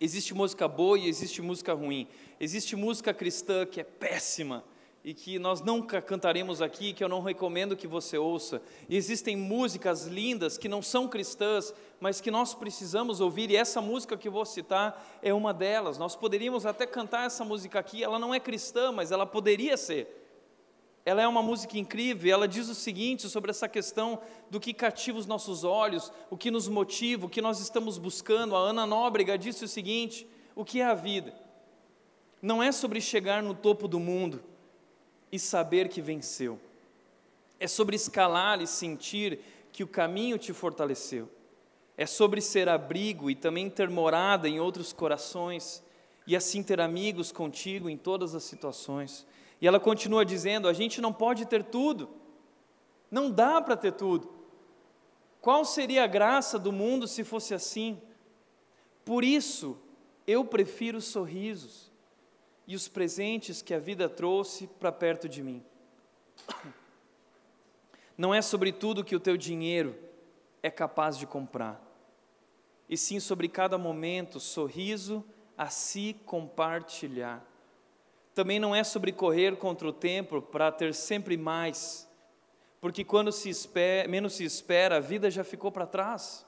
Existe 0.00 0.32
música 0.34 0.68
boa 0.68 0.96
e 0.96 1.08
existe 1.08 1.42
música 1.42 1.74
ruim. 1.74 2.06
Existe 2.38 2.76
música 2.76 3.12
cristã 3.12 3.66
que 3.66 3.80
é 3.80 3.84
péssima 3.84 4.62
e 5.04 5.12
que 5.12 5.38
nós 5.38 5.60
nunca 5.60 6.00
cantaremos 6.00 6.62
aqui, 6.62 6.94
que 6.94 7.04
eu 7.04 7.08
não 7.10 7.20
recomendo 7.20 7.76
que 7.76 7.86
você 7.86 8.16
ouça. 8.16 8.62
Existem 8.88 9.36
músicas 9.36 10.06
lindas 10.06 10.56
que 10.56 10.66
não 10.66 10.80
são 10.80 11.06
cristãs, 11.06 11.74
mas 12.00 12.22
que 12.22 12.30
nós 12.30 12.54
precisamos 12.54 13.20
ouvir, 13.20 13.50
e 13.50 13.56
essa 13.56 13.82
música 13.82 14.16
que 14.16 14.30
vou 14.30 14.46
citar 14.46 15.18
é 15.20 15.34
uma 15.34 15.52
delas. 15.52 15.98
Nós 15.98 16.16
poderíamos 16.16 16.64
até 16.64 16.86
cantar 16.86 17.26
essa 17.26 17.44
música 17.44 17.78
aqui, 17.78 18.02
ela 18.02 18.18
não 18.18 18.34
é 18.34 18.40
cristã, 18.40 18.90
mas 18.90 19.12
ela 19.12 19.26
poderia 19.26 19.76
ser. 19.76 20.22
Ela 21.04 21.20
é 21.20 21.28
uma 21.28 21.42
música 21.42 21.76
incrível, 21.76 22.32
ela 22.32 22.48
diz 22.48 22.70
o 22.70 22.74
seguinte 22.74 23.28
sobre 23.28 23.50
essa 23.50 23.68
questão 23.68 24.18
do 24.50 24.58
que 24.58 24.72
cativa 24.72 25.18
os 25.18 25.26
nossos 25.26 25.64
olhos, 25.64 26.10
o 26.30 26.36
que 26.38 26.50
nos 26.50 26.66
motiva, 26.66 27.26
o 27.26 27.28
que 27.28 27.42
nós 27.42 27.60
estamos 27.60 27.98
buscando. 27.98 28.56
A 28.56 28.58
Ana 28.58 28.86
Nóbrega 28.86 29.36
disse 29.36 29.66
o 29.66 29.68
seguinte: 29.68 30.26
o 30.56 30.64
que 30.64 30.80
é 30.80 30.86
a 30.86 30.94
vida? 30.94 31.34
Não 32.40 32.62
é 32.62 32.72
sobre 32.72 33.02
chegar 33.02 33.42
no 33.42 33.54
topo 33.54 33.86
do 33.86 34.00
mundo, 34.00 34.42
e 35.34 35.38
saber 35.38 35.88
que 35.88 36.00
venceu. 36.00 36.60
É 37.58 37.66
sobre 37.66 37.96
escalar 37.96 38.62
e 38.62 38.68
sentir 38.68 39.40
que 39.72 39.82
o 39.82 39.88
caminho 39.88 40.38
te 40.38 40.52
fortaleceu. 40.52 41.28
É 41.96 42.06
sobre 42.06 42.40
ser 42.40 42.68
abrigo 42.68 43.28
e 43.28 43.34
também 43.34 43.68
ter 43.68 43.90
morada 43.90 44.48
em 44.48 44.60
outros 44.60 44.92
corações 44.92 45.82
e 46.24 46.36
assim 46.36 46.62
ter 46.62 46.80
amigos 46.80 47.32
contigo 47.32 47.90
em 47.90 47.96
todas 47.96 48.32
as 48.32 48.44
situações. 48.44 49.26
E 49.60 49.66
ela 49.66 49.80
continua 49.80 50.24
dizendo: 50.24 50.68
a 50.68 50.72
gente 50.72 51.00
não 51.00 51.12
pode 51.12 51.46
ter 51.46 51.64
tudo, 51.64 52.08
não 53.10 53.28
dá 53.28 53.60
para 53.60 53.76
ter 53.76 53.92
tudo. 53.92 54.32
Qual 55.40 55.64
seria 55.64 56.04
a 56.04 56.08
graça 56.08 56.60
do 56.60 56.70
mundo 56.70 57.08
se 57.08 57.24
fosse 57.24 57.54
assim? 57.54 58.00
Por 59.04 59.24
isso, 59.24 59.76
eu 60.28 60.44
prefiro 60.44 61.00
sorrisos 61.00 61.92
e 62.66 62.74
os 62.74 62.88
presentes 62.88 63.60
que 63.60 63.74
a 63.74 63.78
vida 63.78 64.08
trouxe 64.08 64.66
para 64.66 64.90
perto 64.90 65.28
de 65.28 65.42
mim. 65.42 65.62
Não 68.16 68.34
é 68.34 68.40
sobre 68.40 68.72
tudo 68.72 69.04
que 69.04 69.16
o 69.16 69.20
teu 69.20 69.36
dinheiro 69.36 69.98
é 70.62 70.70
capaz 70.70 71.18
de 71.18 71.26
comprar, 71.26 71.82
e 72.88 72.96
sim 72.96 73.20
sobre 73.20 73.48
cada 73.48 73.76
momento, 73.76 74.38
sorriso 74.40 75.24
a 75.56 75.68
se 75.68 76.14
compartilhar. 76.24 77.44
Também 78.34 78.58
não 78.58 78.74
é 78.74 78.82
sobre 78.82 79.12
correr 79.12 79.56
contra 79.56 79.86
o 79.86 79.92
tempo 79.92 80.40
para 80.40 80.72
ter 80.72 80.94
sempre 80.94 81.36
mais, 81.36 82.08
porque 82.80 83.04
quando 83.04 83.30
se 83.30 83.48
espera, 83.48 84.08
menos 84.08 84.34
se 84.34 84.44
espera, 84.44 84.96
a 84.96 85.00
vida 85.00 85.30
já 85.30 85.44
ficou 85.44 85.70
para 85.70 85.86
trás. 85.86 86.46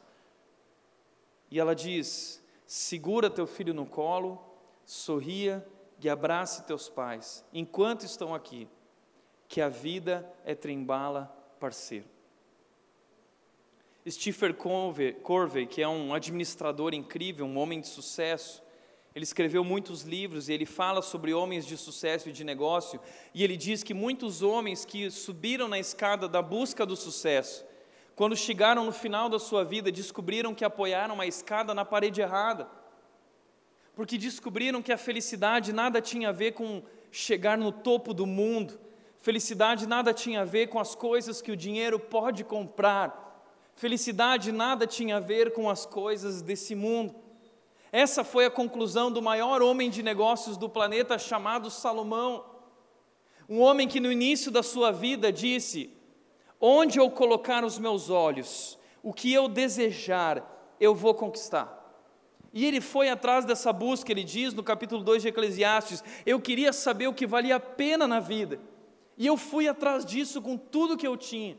E 1.51 1.61
ela 1.61 1.75
diz: 1.75 2.43
segura 2.67 3.31
teu 3.31 3.47
filho 3.47 3.73
no 3.73 3.87
colo, 3.87 4.43
sorria 4.85 5.67
e 6.03 6.09
abrace 6.09 6.65
teus 6.65 6.89
pais, 6.89 7.45
enquanto 7.53 8.05
estão 8.05 8.35
aqui, 8.35 8.69
que 9.49 9.61
a 9.61 9.69
vida 9.69 10.31
é 10.45 10.55
trembala 10.55 11.27
parceiro. 11.59 12.07
Stephen 14.09 14.55
Corvey, 15.23 15.67
que 15.67 15.83
é 15.83 15.89
um 15.89 16.15
administrador 16.15 16.95
incrível, 16.95 17.45
um 17.45 17.59
homem 17.59 17.81
de 17.81 17.89
sucesso, 17.89 18.63
ele 19.15 19.25
escreveu 19.25 19.65
muitos 19.65 20.03
livros 20.03 20.49
e 20.49 20.53
ele 20.53 20.67
fala 20.67 21.01
sobre 21.01 21.33
homens 21.33 21.67
de 21.67 21.77
sucesso 21.77 22.29
e 22.29 22.33
de 22.33 22.45
negócio, 22.45 23.01
e 23.35 23.43
ele 23.43 23.57
diz 23.57 23.83
que 23.83 23.95
muitos 23.95 24.43
homens 24.43 24.85
que 24.85 25.11
subiram 25.11 25.67
na 25.67 25.79
escada 25.79 26.29
da 26.29 26.43
busca 26.43 26.85
do 26.85 26.95
sucesso, 26.95 27.65
quando 28.15 28.37
chegaram 28.37 28.85
no 28.85 28.93
final 28.93 29.29
da 29.29 29.39
sua 29.39 29.65
vida, 29.65 29.91
descobriram 29.91 30.55
que 30.55 30.65
apoiaram 30.65 31.15
uma 31.15 31.27
escada 31.27 31.75
na 31.75 31.85
parede 31.85 32.21
errada. 32.21 32.69
Porque 33.97 34.19
descobriram 34.19 34.83
que 34.83 34.93
a 34.93 34.99
felicidade 34.99 35.73
nada 35.73 36.03
tinha 36.03 36.29
a 36.29 36.33
ver 36.33 36.53
com 36.53 36.83
chegar 37.11 37.57
no 37.57 37.73
topo 37.73 38.13
do 38.13 38.27
mundo. 38.27 38.79
Felicidade 39.17 39.87
nada 39.87 40.13
tinha 40.13 40.43
a 40.43 40.45
ver 40.45 40.67
com 40.67 40.79
as 40.79 40.95
coisas 40.95 41.41
que 41.41 41.51
o 41.51 41.57
dinheiro 41.57 41.99
pode 41.99 42.45
comprar. 42.45 43.25
Felicidade 43.75 44.53
nada 44.53 44.87
tinha 44.87 45.17
a 45.17 45.21
ver 45.21 45.55
com 45.55 45.71
as 45.71 45.87
coisas 45.87 46.43
desse 46.43 46.75
mundo. 46.75 47.15
Essa 47.91 48.23
foi 48.23 48.45
a 48.45 48.51
conclusão 48.51 49.11
do 49.11 49.23
maior 49.23 49.63
homem 49.63 49.89
de 49.89 50.03
negócios 50.03 50.59
do 50.59 50.69
planeta 50.69 51.19
chamado 51.19 51.71
Salomão. 51.71 52.45
Um 53.49 53.61
homem 53.61 53.89
que 53.89 53.99
no 53.99 54.13
início 54.13 54.51
da 54.51 54.63
sua 54.63 54.93
vida 54.93 55.33
disse: 55.33 55.91
Onde 56.61 56.99
eu 56.99 57.11
colocar 57.11 57.65
os 57.65 57.79
meus 57.79 58.11
olhos, 58.11 58.79
o 59.03 59.15
que 59.15 59.33
eu 59.33 59.49
desejar, 59.49 60.77
eu 60.79 60.95
vou 60.95 61.15
conquistar. 61.15 61.76
E 62.53 62.65
ele 62.65 62.81
foi 62.81 63.09
atrás 63.09 63.45
dessa 63.45 63.73
busca, 63.73 64.11
ele 64.11 64.25
diz 64.25 64.55
no 64.55 64.63
capítulo 64.63 65.03
2 65.03 65.23
de 65.23 65.29
Eclesiastes: 65.29 66.03
Eu 66.25 66.41
queria 66.41 66.73
saber 66.73 67.07
o 67.07 67.15
que 67.15 67.27
valia 67.27 67.57
a 67.57 67.61
pena 67.61 68.07
na 68.07 68.21
vida. 68.21 68.61
E 69.17 69.27
eu 69.27 69.37
fui 69.37 69.69
atrás 69.69 70.05
disso 70.05 70.41
com 70.41 70.57
tudo 70.57 70.97
que 70.97 71.07
eu 71.07 71.17
tinha. 71.17 71.59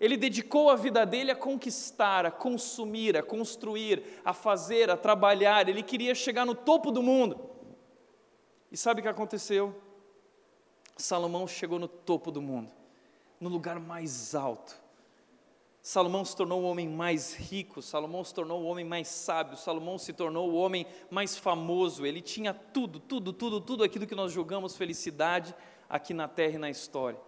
Ele 0.00 0.16
dedicou 0.16 0.70
a 0.70 0.76
vida 0.76 1.06
dele 1.06 1.30
a 1.30 1.36
conquistar, 1.36 2.26
a 2.26 2.30
consumir, 2.30 3.16
a 3.16 3.22
construir, 3.22 4.02
a 4.24 4.32
fazer, 4.32 4.90
a 4.90 4.96
trabalhar. 4.96 5.68
Ele 5.68 5.82
queria 5.82 6.14
chegar 6.14 6.44
no 6.44 6.54
topo 6.54 6.90
do 6.90 7.02
mundo. 7.02 7.38
E 8.70 8.76
sabe 8.76 9.00
o 9.00 9.02
que 9.02 9.08
aconteceu? 9.08 9.74
Salomão 10.96 11.46
chegou 11.46 11.78
no 11.78 11.88
topo 11.88 12.30
do 12.30 12.42
mundo 12.42 12.70
no 13.40 13.50
lugar 13.50 13.78
mais 13.78 14.34
alto. 14.34 14.82
Salomão 15.84 16.24
se 16.24 16.34
tornou 16.34 16.62
o 16.62 16.64
homem 16.64 16.88
mais 16.88 17.34
rico, 17.34 17.82
Salomão 17.82 18.24
se 18.24 18.32
tornou 18.32 18.62
o 18.62 18.64
homem 18.64 18.86
mais 18.86 19.06
sábio, 19.06 19.54
Salomão 19.54 19.98
se 19.98 20.14
tornou 20.14 20.50
o 20.50 20.54
homem 20.54 20.86
mais 21.10 21.36
famoso. 21.36 22.06
Ele 22.06 22.22
tinha 22.22 22.54
tudo, 22.54 22.98
tudo, 22.98 23.34
tudo, 23.34 23.60
tudo 23.60 23.84
aquilo 23.84 24.06
que 24.06 24.14
nós 24.14 24.32
julgamos 24.32 24.78
felicidade 24.78 25.54
aqui 25.86 26.14
na 26.14 26.26
terra 26.26 26.54
e 26.54 26.58
na 26.58 26.70
história. 26.70 27.20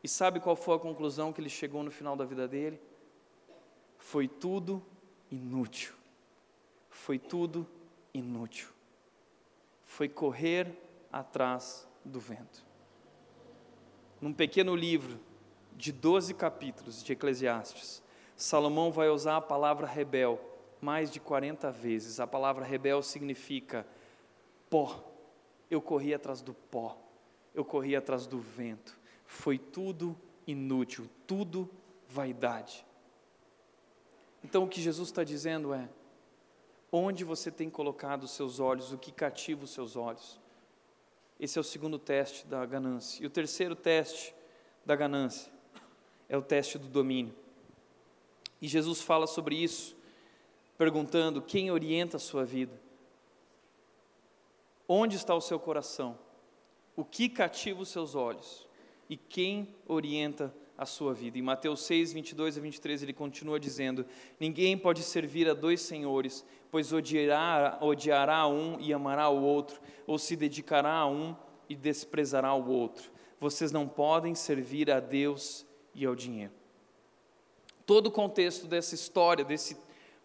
E 0.00 0.06
sabe 0.06 0.38
qual 0.38 0.54
foi 0.54 0.76
a 0.76 0.78
conclusão 0.78 1.32
que 1.32 1.40
ele 1.40 1.50
chegou 1.50 1.82
no 1.82 1.90
final 1.90 2.14
da 2.14 2.24
vida 2.24 2.46
dele? 2.46 2.80
Foi 3.98 4.28
tudo 4.28 4.80
inútil. 5.32 5.92
Foi 6.88 7.18
tudo 7.18 7.66
inútil. 8.14 8.68
Foi 9.82 10.08
correr 10.08 10.72
atrás 11.10 11.88
do 12.04 12.20
vento 12.20 12.64
num 14.20 14.32
pequeno 14.32 14.74
livro 14.74 15.18
de 15.76 15.92
12 15.92 16.34
capítulos 16.34 17.02
de 17.02 17.12
Eclesiastes, 17.12 18.02
Salomão 18.36 18.90
vai 18.90 19.08
usar 19.08 19.36
a 19.36 19.40
palavra 19.40 19.86
rebel 19.86 20.40
mais 20.80 21.10
de 21.10 21.20
40 21.20 21.70
vezes. 21.70 22.20
A 22.20 22.26
palavra 22.26 22.64
rebel 22.64 23.02
significa 23.02 23.86
pó. 24.68 25.04
Eu 25.70 25.80
corri 25.80 26.12
atrás 26.12 26.42
do 26.42 26.52
pó, 26.52 26.98
eu 27.54 27.64
corri 27.64 27.96
atrás 27.96 28.26
do 28.26 28.38
vento. 28.38 28.98
Foi 29.26 29.58
tudo 29.58 30.16
inútil, 30.46 31.08
tudo 31.26 31.70
vaidade. 32.08 32.84
Então 34.42 34.64
o 34.64 34.68
que 34.68 34.80
Jesus 34.80 35.08
está 35.08 35.24
dizendo 35.24 35.72
é: 35.72 35.88
onde 36.92 37.24
você 37.24 37.50
tem 37.50 37.70
colocado 37.70 38.24
os 38.24 38.32
seus 38.32 38.60
olhos, 38.60 38.92
o 38.92 38.98
que 38.98 39.10
cativa 39.10 39.64
os 39.64 39.70
seus 39.70 39.96
olhos? 39.96 40.38
Esse 41.40 41.58
é 41.58 41.60
o 41.60 41.64
segundo 41.64 41.98
teste 41.98 42.46
da 42.46 42.64
ganância. 42.66 43.22
E 43.22 43.26
o 43.26 43.30
terceiro 43.30 43.74
teste 43.74 44.34
da 44.84 44.94
ganância 44.94 45.53
é 46.34 46.36
o 46.36 46.42
teste 46.42 46.78
do 46.78 46.88
domínio. 46.88 47.32
E 48.60 48.66
Jesus 48.66 49.00
fala 49.00 49.26
sobre 49.26 49.54
isso, 49.54 49.96
perguntando: 50.76 51.40
quem 51.40 51.70
orienta 51.70 52.16
a 52.16 52.20
sua 52.20 52.44
vida? 52.44 52.78
Onde 54.88 55.16
está 55.16 55.34
o 55.34 55.40
seu 55.40 55.58
coração? 55.58 56.18
O 56.96 57.04
que 57.04 57.28
cativa 57.28 57.80
os 57.80 57.88
seus 57.88 58.14
olhos? 58.14 58.68
E 59.08 59.16
quem 59.16 59.74
orienta 59.86 60.54
a 60.76 60.84
sua 60.84 61.14
vida? 61.14 61.38
Em 61.38 61.42
Mateus 61.42 61.82
6, 61.82 62.12
22 62.12 62.58
a 62.58 62.60
23, 62.60 63.02
ele 63.04 63.12
continua 63.12 63.60
dizendo: 63.60 64.04
Ninguém 64.40 64.76
pode 64.76 65.02
servir 65.02 65.48
a 65.48 65.54
dois 65.54 65.82
senhores, 65.82 66.44
pois 66.70 66.92
odiará, 66.92 67.78
odiará 67.80 68.46
um 68.48 68.80
e 68.80 68.92
amará 68.92 69.28
o 69.28 69.40
outro, 69.40 69.80
ou 70.04 70.18
se 70.18 70.34
dedicará 70.34 70.94
a 70.94 71.06
um 71.06 71.36
e 71.68 71.76
desprezará 71.76 72.52
o 72.54 72.68
outro. 72.68 73.12
Vocês 73.38 73.70
não 73.70 73.86
podem 73.86 74.34
servir 74.34 74.90
a 74.90 74.98
Deus 74.98 75.64
e 75.94 76.04
ao 76.04 76.14
dinheiro. 76.14 76.52
Todo 77.86 78.06
o 78.06 78.10
contexto 78.10 78.66
dessa 78.66 78.94
história, 78.94 79.44
desse 79.44 79.76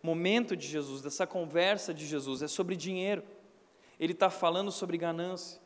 momento 0.02 0.56
de 0.56 0.68
Jesus, 0.68 1.02
dessa 1.02 1.28
conversa 1.28 1.94
de 1.94 2.06
Jesus, 2.06 2.42
é 2.42 2.48
sobre 2.48 2.76
dinheiro. 2.76 3.24
Ele 4.00 4.14
está 4.14 4.30
falando 4.30 4.72
sobre 4.72 4.98
ganância. 4.98 5.60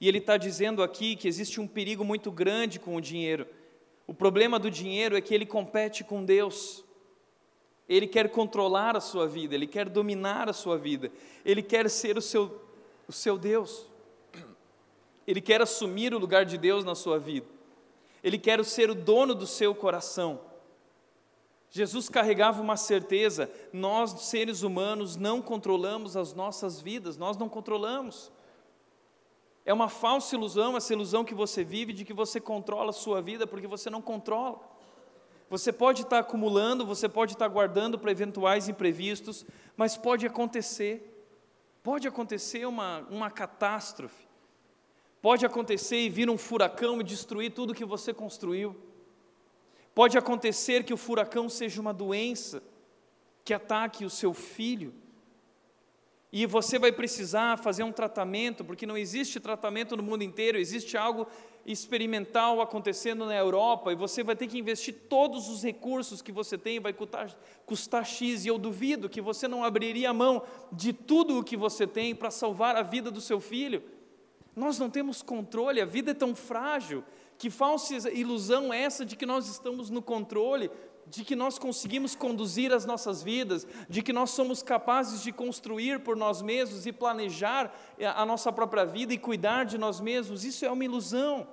E 0.00 0.08
ele 0.08 0.18
está 0.18 0.36
dizendo 0.36 0.82
aqui 0.82 1.16
que 1.16 1.28
existe 1.28 1.60
um 1.60 1.66
perigo 1.66 2.04
muito 2.04 2.30
grande 2.30 2.78
com 2.78 2.96
o 2.96 3.00
dinheiro. 3.00 3.46
O 4.06 4.14
problema 4.14 4.58
do 4.58 4.70
dinheiro 4.70 5.16
é 5.16 5.20
que 5.20 5.34
ele 5.34 5.44
compete 5.44 6.02
com 6.02 6.24
Deus. 6.24 6.84
Ele 7.88 8.06
quer 8.06 8.30
controlar 8.30 8.96
a 8.96 9.00
sua 9.00 9.26
vida, 9.26 9.54
ele 9.54 9.66
quer 9.66 9.88
dominar 9.88 10.48
a 10.48 10.52
sua 10.52 10.78
vida, 10.78 11.10
ele 11.44 11.60
quer 11.60 11.90
ser 11.90 12.16
o 12.16 12.22
seu, 12.22 12.62
o 13.08 13.12
seu 13.12 13.36
Deus. 13.36 13.90
Ele 15.26 15.40
quer 15.40 15.60
assumir 15.60 16.14
o 16.14 16.18
lugar 16.18 16.44
de 16.44 16.56
Deus 16.56 16.84
na 16.84 16.94
sua 16.94 17.18
vida. 17.18 17.46
Ele 18.22 18.38
quer 18.38 18.64
ser 18.64 18.90
o 18.90 18.94
dono 18.94 19.34
do 19.34 19.46
seu 19.46 19.74
coração. 19.74 20.40
Jesus 21.70 22.08
carregava 22.08 22.60
uma 22.60 22.76
certeza: 22.76 23.50
nós, 23.72 24.10
seres 24.22 24.62
humanos, 24.62 25.16
não 25.16 25.40
controlamos 25.40 26.16
as 26.16 26.34
nossas 26.34 26.80
vidas, 26.80 27.16
nós 27.16 27.36
não 27.36 27.48
controlamos. 27.48 28.32
É 29.64 29.72
uma 29.72 29.88
falsa 29.88 30.34
ilusão, 30.34 30.76
essa 30.76 30.92
ilusão 30.92 31.24
que 31.24 31.34
você 31.34 31.62
vive 31.62 31.92
de 31.92 32.04
que 32.04 32.12
você 32.12 32.40
controla 32.40 32.90
a 32.90 32.94
sua 32.94 33.20
vida, 33.20 33.46
porque 33.46 33.66
você 33.66 33.88
não 33.88 34.02
controla. 34.02 34.58
Você 35.48 35.72
pode 35.72 36.02
estar 36.02 36.20
acumulando, 36.20 36.86
você 36.86 37.08
pode 37.08 37.32
estar 37.32 37.48
guardando 37.48 37.98
para 37.98 38.10
eventuais 38.10 38.68
imprevistos, 38.68 39.44
mas 39.76 39.96
pode 39.96 40.24
acontecer, 40.24 41.28
pode 41.82 42.06
acontecer 42.06 42.66
uma, 42.66 43.00
uma 43.10 43.30
catástrofe, 43.30 44.29
pode 45.20 45.44
acontecer 45.44 45.98
e 45.98 46.08
vir 46.08 46.30
um 46.30 46.38
furacão 46.38 47.00
e 47.00 47.04
destruir 47.04 47.52
tudo 47.52 47.74
que 47.74 47.84
você 47.84 48.12
construiu, 48.12 48.76
pode 49.94 50.16
acontecer 50.16 50.84
que 50.84 50.94
o 50.94 50.96
furacão 50.96 51.48
seja 51.48 51.80
uma 51.80 51.92
doença 51.92 52.62
que 53.44 53.52
ataque 53.52 54.04
o 54.04 54.10
seu 54.10 54.32
filho, 54.32 54.94
e 56.32 56.46
você 56.46 56.78
vai 56.78 56.92
precisar 56.92 57.58
fazer 57.58 57.82
um 57.82 57.90
tratamento, 57.90 58.64
porque 58.64 58.86
não 58.86 58.96
existe 58.96 59.40
tratamento 59.40 59.96
no 59.96 60.02
mundo 60.02 60.22
inteiro, 60.22 60.58
existe 60.58 60.96
algo 60.96 61.26
experimental 61.66 62.60
acontecendo 62.60 63.26
na 63.26 63.34
Europa, 63.34 63.90
e 63.90 63.96
você 63.96 64.22
vai 64.22 64.36
ter 64.36 64.46
que 64.46 64.58
investir 64.58 64.94
todos 65.08 65.48
os 65.48 65.64
recursos 65.64 66.22
que 66.22 66.30
você 66.30 66.56
tem, 66.56 66.78
vai 66.78 66.92
custar, 66.92 67.36
custar 67.66 68.06
X, 68.06 68.44
e 68.44 68.48
eu 68.48 68.58
duvido 68.58 69.08
que 69.08 69.20
você 69.20 69.48
não 69.48 69.64
abriria 69.64 70.10
a 70.10 70.14
mão 70.14 70.42
de 70.70 70.92
tudo 70.92 71.38
o 71.38 71.44
que 71.44 71.56
você 71.56 71.84
tem 71.84 72.14
para 72.14 72.30
salvar 72.30 72.76
a 72.76 72.82
vida 72.82 73.10
do 73.10 73.20
seu 73.20 73.40
filho. 73.40 73.82
Nós 74.54 74.78
não 74.78 74.90
temos 74.90 75.22
controle, 75.22 75.80
a 75.80 75.86
vida 75.86 76.10
é 76.10 76.14
tão 76.14 76.34
frágil 76.34 77.04
Que 77.38 77.48
falsa 77.48 78.10
ilusão 78.10 78.72
é 78.72 78.82
essa 78.82 79.04
de 79.04 79.16
que 79.16 79.24
nós 79.24 79.48
estamos 79.48 79.88
no 79.88 80.02
controle, 80.02 80.70
de 81.06 81.24
que 81.24 81.34
nós 81.34 81.58
conseguimos 81.58 82.14
conduzir 82.14 82.72
as 82.72 82.84
nossas 82.84 83.22
vidas, 83.22 83.66
de 83.88 84.02
que 84.02 84.12
nós 84.12 84.30
somos 84.30 84.62
capazes 84.62 85.22
de 85.22 85.32
construir 85.32 86.00
por 86.00 86.16
nós 86.16 86.42
mesmos 86.42 86.86
e 86.86 86.92
planejar 86.92 87.74
a 88.14 88.26
nossa 88.26 88.52
própria 88.52 88.84
vida 88.84 89.14
e 89.14 89.18
cuidar 89.18 89.64
de 89.64 89.78
nós 89.78 90.00
mesmos? 90.00 90.44
Isso 90.44 90.64
é 90.64 90.70
uma 90.70 90.84
ilusão. 90.84 91.48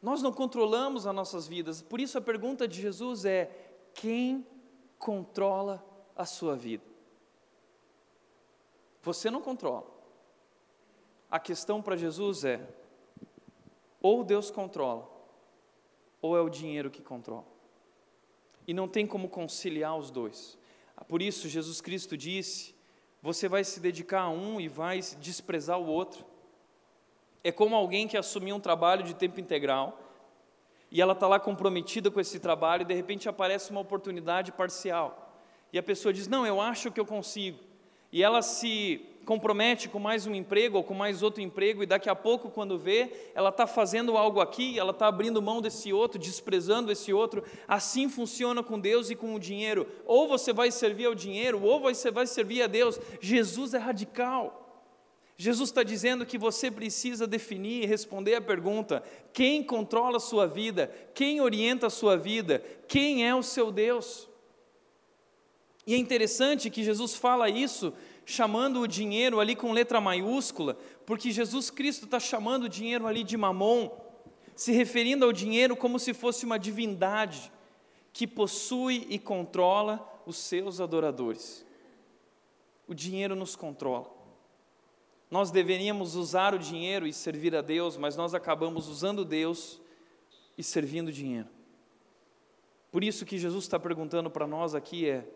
Nós 0.00 0.22
não 0.22 0.32
controlamos 0.32 1.06
as 1.06 1.14
nossas 1.14 1.48
vidas, 1.48 1.82
por 1.82 2.00
isso 2.00 2.16
a 2.16 2.20
pergunta 2.20 2.68
de 2.68 2.80
Jesus 2.80 3.24
é: 3.24 3.50
quem 3.92 4.46
controla 4.96 5.84
a 6.16 6.24
sua 6.24 6.54
vida? 6.54 6.84
Você 9.02 9.28
não 9.28 9.42
controla. 9.42 9.97
A 11.30 11.38
questão 11.38 11.82
para 11.82 11.96
Jesus 11.96 12.44
é: 12.44 12.66
ou 14.00 14.24
Deus 14.24 14.50
controla, 14.50 15.08
ou 16.20 16.36
é 16.36 16.40
o 16.40 16.48
dinheiro 16.48 16.90
que 16.90 17.02
controla. 17.02 17.46
E 18.66 18.74
não 18.74 18.88
tem 18.88 19.06
como 19.06 19.28
conciliar 19.28 19.96
os 19.96 20.10
dois. 20.10 20.58
Por 21.08 21.22
isso, 21.22 21.48
Jesus 21.48 21.80
Cristo 21.80 22.16
disse: 22.16 22.74
você 23.20 23.48
vai 23.48 23.64
se 23.64 23.80
dedicar 23.80 24.22
a 24.22 24.28
um 24.30 24.60
e 24.60 24.68
vai 24.68 25.00
desprezar 25.18 25.78
o 25.78 25.86
outro. 25.86 26.24
É 27.42 27.50
como 27.50 27.74
alguém 27.74 28.06
que 28.06 28.16
assumiu 28.16 28.56
um 28.56 28.60
trabalho 28.60 29.02
de 29.02 29.14
tempo 29.14 29.40
integral 29.40 30.00
e 30.90 31.02
ela 31.02 31.12
está 31.12 31.26
lá 31.26 31.38
comprometida 31.38 32.10
com 32.10 32.20
esse 32.20 32.38
trabalho 32.40 32.82
e 32.82 32.86
de 32.86 32.94
repente 32.94 33.28
aparece 33.28 33.70
uma 33.70 33.80
oportunidade 33.80 34.52
parcial. 34.52 35.34
E 35.72 35.78
a 35.78 35.82
pessoa 35.82 36.12
diz: 36.12 36.28
Não, 36.28 36.46
eu 36.46 36.60
acho 36.60 36.90
que 36.90 37.00
eu 37.00 37.06
consigo. 37.06 37.58
E 38.10 38.22
ela 38.22 38.40
se 38.40 39.04
compromete 39.28 39.90
com 39.90 39.98
mais 39.98 40.26
um 40.26 40.34
emprego 40.34 40.78
ou 40.78 40.82
com 40.82 40.94
mais 40.94 41.22
outro 41.22 41.42
emprego, 41.42 41.82
e 41.82 41.86
daqui 41.86 42.08
a 42.08 42.14
pouco, 42.14 42.48
quando 42.48 42.78
vê, 42.78 43.12
ela 43.34 43.50
está 43.50 43.66
fazendo 43.66 44.16
algo 44.16 44.40
aqui, 44.40 44.78
ela 44.78 44.90
está 44.90 45.06
abrindo 45.06 45.42
mão 45.42 45.60
desse 45.60 45.92
outro, 45.92 46.18
desprezando 46.18 46.90
esse 46.90 47.12
outro. 47.12 47.44
Assim 47.68 48.08
funciona 48.08 48.62
com 48.62 48.80
Deus 48.80 49.10
e 49.10 49.14
com 49.14 49.34
o 49.34 49.38
dinheiro. 49.38 49.86
Ou 50.06 50.26
você 50.26 50.50
vai 50.50 50.70
servir 50.70 51.04
ao 51.04 51.14
dinheiro, 51.14 51.62
ou 51.62 51.78
você 51.78 52.10
vai 52.10 52.26
servir 52.26 52.62
a 52.62 52.66
Deus. 52.66 52.98
Jesus 53.20 53.74
é 53.74 53.78
radical. 53.78 54.64
Jesus 55.36 55.68
está 55.68 55.82
dizendo 55.82 56.24
que 56.24 56.38
você 56.38 56.70
precisa 56.70 57.26
definir 57.26 57.82
e 57.82 57.86
responder 57.86 58.34
a 58.34 58.40
pergunta: 58.40 59.02
quem 59.34 59.62
controla 59.62 60.16
a 60.16 60.20
sua 60.20 60.46
vida? 60.46 60.90
Quem 61.12 61.42
orienta 61.42 61.88
a 61.88 61.90
sua 61.90 62.16
vida? 62.16 62.64
Quem 62.88 63.28
é 63.28 63.34
o 63.34 63.42
seu 63.42 63.70
Deus? 63.70 64.26
E 65.86 65.94
é 65.94 65.98
interessante 65.98 66.70
que 66.70 66.82
Jesus 66.82 67.14
fala 67.14 67.50
isso 67.50 67.92
chamando 68.28 68.82
o 68.82 68.86
dinheiro 68.86 69.40
ali 69.40 69.56
com 69.56 69.72
letra 69.72 70.02
maiúscula, 70.02 70.76
porque 71.06 71.30
Jesus 71.30 71.70
Cristo 71.70 72.04
está 72.04 72.20
chamando 72.20 72.64
o 72.64 72.68
dinheiro 72.68 73.06
ali 73.06 73.24
de 73.24 73.38
mamon, 73.38 73.90
se 74.54 74.70
referindo 74.70 75.24
ao 75.24 75.32
dinheiro 75.32 75.74
como 75.74 75.98
se 75.98 76.12
fosse 76.12 76.44
uma 76.44 76.58
divindade 76.58 77.50
que 78.12 78.26
possui 78.26 79.06
e 79.08 79.18
controla 79.18 80.06
os 80.26 80.36
seus 80.36 80.78
adoradores. 80.78 81.64
O 82.86 82.92
dinheiro 82.92 83.34
nos 83.34 83.56
controla. 83.56 84.10
Nós 85.30 85.50
deveríamos 85.50 86.14
usar 86.14 86.54
o 86.54 86.58
dinheiro 86.58 87.06
e 87.06 87.14
servir 87.14 87.56
a 87.56 87.62
Deus, 87.62 87.96
mas 87.96 88.14
nós 88.14 88.34
acabamos 88.34 88.88
usando 88.88 89.24
Deus 89.24 89.80
e 90.58 90.62
servindo 90.62 91.08
o 91.08 91.12
dinheiro. 91.12 91.48
Por 92.92 93.02
isso 93.02 93.24
que 93.24 93.38
Jesus 93.38 93.64
está 93.64 93.78
perguntando 93.78 94.30
para 94.30 94.46
nós 94.46 94.74
aqui 94.74 95.08
é: 95.08 95.26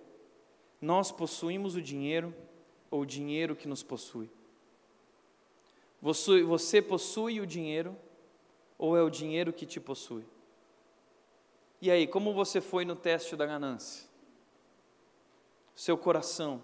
nós 0.79 1.11
possuímos 1.11 1.75
o 1.75 1.81
dinheiro 1.81 2.35
ou 2.93 3.01
o 3.01 3.07
dinheiro 3.07 3.57
que 3.57 3.67
nos 3.67 3.83
possui? 3.83 4.31
Você, 6.03 6.43
você 6.43 6.83
possui 6.83 7.41
o 7.41 7.47
dinheiro 7.47 7.97
ou 8.77 8.97
é 8.97 9.03
o 9.03 9.09
dinheiro 9.09 9.53
que 9.53 9.65
te 9.65 9.81
possui? 9.81 10.25
E 11.81 11.91
aí, 11.91 12.07
como 12.07 12.35
você 12.35 12.61
foi 12.61 12.85
no 12.85 12.95
teste 12.95 13.35
da 13.35 13.47
ganância? 13.47 14.09
Seu 15.75 15.97
coração 15.97 16.63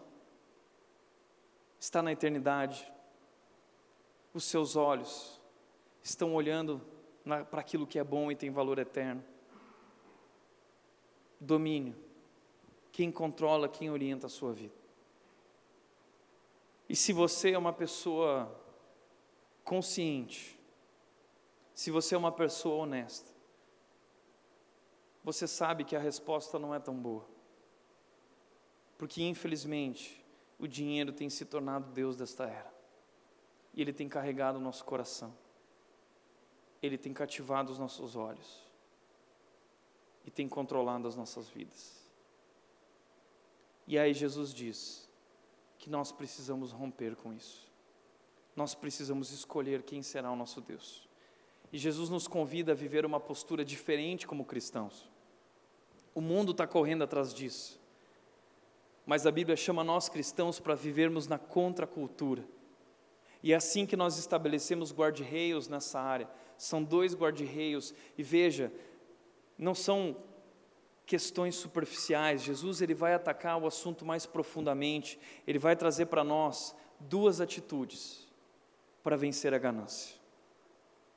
está 1.80 2.02
na 2.02 2.12
eternidade, 2.12 2.92
os 4.34 4.44
seus 4.44 4.76
olhos 4.76 5.40
estão 6.02 6.34
olhando 6.34 6.82
para 7.50 7.60
aquilo 7.60 7.86
que 7.86 7.98
é 7.98 8.04
bom 8.04 8.30
e 8.30 8.36
tem 8.36 8.50
valor 8.50 8.78
eterno. 8.78 9.24
Domínio, 11.40 11.96
quem 12.92 13.10
controla, 13.10 13.68
quem 13.68 13.90
orienta 13.90 14.26
a 14.26 14.30
sua 14.30 14.52
vida. 14.52 14.77
E 16.88 16.96
se 16.96 17.12
você 17.12 17.52
é 17.52 17.58
uma 17.58 17.72
pessoa 17.72 18.50
consciente, 19.62 20.58
se 21.74 21.90
você 21.90 22.14
é 22.14 22.18
uma 22.18 22.32
pessoa 22.32 22.82
honesta, 22.82 23.30
você 25.22 25.46
sabe 25.46 25.84
que 25.84 25.94
a 25.94 26.00
resposta 26.00 26.58
não 26.58 26.74
é 26.74 26.80
tão 26.80 26.94
boa. 26.94 27.28
Porque, 28.96 29.22
infelizmente, 29.22 30.24
o 30.58 30.66
dinheiro 30.66 31.12
tem 31.12 31.28
se 31.30 31.44
tornado 31.44 31.92
Deus 31.92 32.16
desta 32.16 32.44
era. 32.44 32.72
E 33.74 33.80
ele 33.80 33.92
tem 33.92 34.08
carregado 34.08 34.58
o 34.58 34.60
nosso 34.60 34.84
coração. 34.84 35.36
Ele 36.82 36.96
tem 36.96 37.12
cativado 37.12 37.70
os 37.70 37.78
nossos 37.78 38.16
olhos. 38.16 38.66
E 40.24 40.30
tem 40.30 40.48
controlado 40.48 41.06
as 41.06 41.14
nossas 41.14 41.48
vidas. 41.48 42.10
E 43.86 43.98
aí 43.98 44.12
Jesus 44.12 44.52
diz: 44.52 45.07
que 45.78 45.88
nós 45.88 46.10
precisamos 46.10 46.72
romper 46.72 47.14
com 47.16 47.32
isso. 47.32 47.70
Nós 48.56 48.74
precisamos 48.74 49.30
escolher 49.30 49.82
quem 49.82 50.02
será 50.02 50.30
o 50.30 50.36
nosso 50.36 50.60
Deus. 50.60 51.08
E 51.72 51.78
Jesus 51.78 52.10
nos 52.10 52.26
convida 52.26 52.72
a 52.72 52.74
viver 52.74 53.06
uma 53.06 53.20
postura 53.20 53.64
diferente 53.64 54.26
como 54.26 54.44
cristãos. 54.44 55.08
O 56.14 56.20
mundo 56.20 56.52
está 56.52 56.66
correndo 56.66 57.04
atrás 57.04 57.32
disso. 57.32 57.80
Mas 59.06 59.26
a 59.26 59.30
Bíblia 59.30 59.56
chama 59.56 59.84
nós 59.84 60.08
cristãos 60.08 60.58
para 60.58 60.74
vivermos 60.74 61.26
na 61.26 61.38
contracultura. 61.38 62.44
E 63.42 63.52
é 63.52 63.56
assim 63.56 63.86
que 63.86 63.96
nós 63.96 64.18
estabelecemos 64.18 64.92
guarda-reios 64.92 65.68
nessa 65.68 66.00
área. 66.00 66.28
São 66.56 66.82
dois 66.82 67.14
guarda-reios. 67.14 67.94
E 68.16 68.22
veja, 68.22 68.72
não 69.56 69.74
são 69.74 70.16
questões 71.08 71.54
superficiais. 71.54 72.42
Jesus 72.42 72.82
ele 72.82 72.92
vai 72.92 73.14
atacar 73.14 73.56
o 73.56 73.66
assunto 73.66 74.04
mais 74.04 74.26
profundamente. 74.26 75.18
Ele 75.46 75.58
vai 75.58 75.74
trazer 75.74 76.04
para 76.06 76.22
nós 76.22 76.76
duas 77.00 77.40
atitudes 77.40 78.28
para 79.02 79.16
vencer 79.16 79.54
a 79.54 79.58
ganância. 79.58 80.14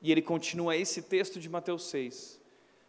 E 0.01 0.09
ele 0.09 0.21
continua 0.21 0.77
esse 0.77 1.01
texto 1.01 1.41
de 1.41 1.49
Mateus 1.49 1.83
6, 1.89 2.39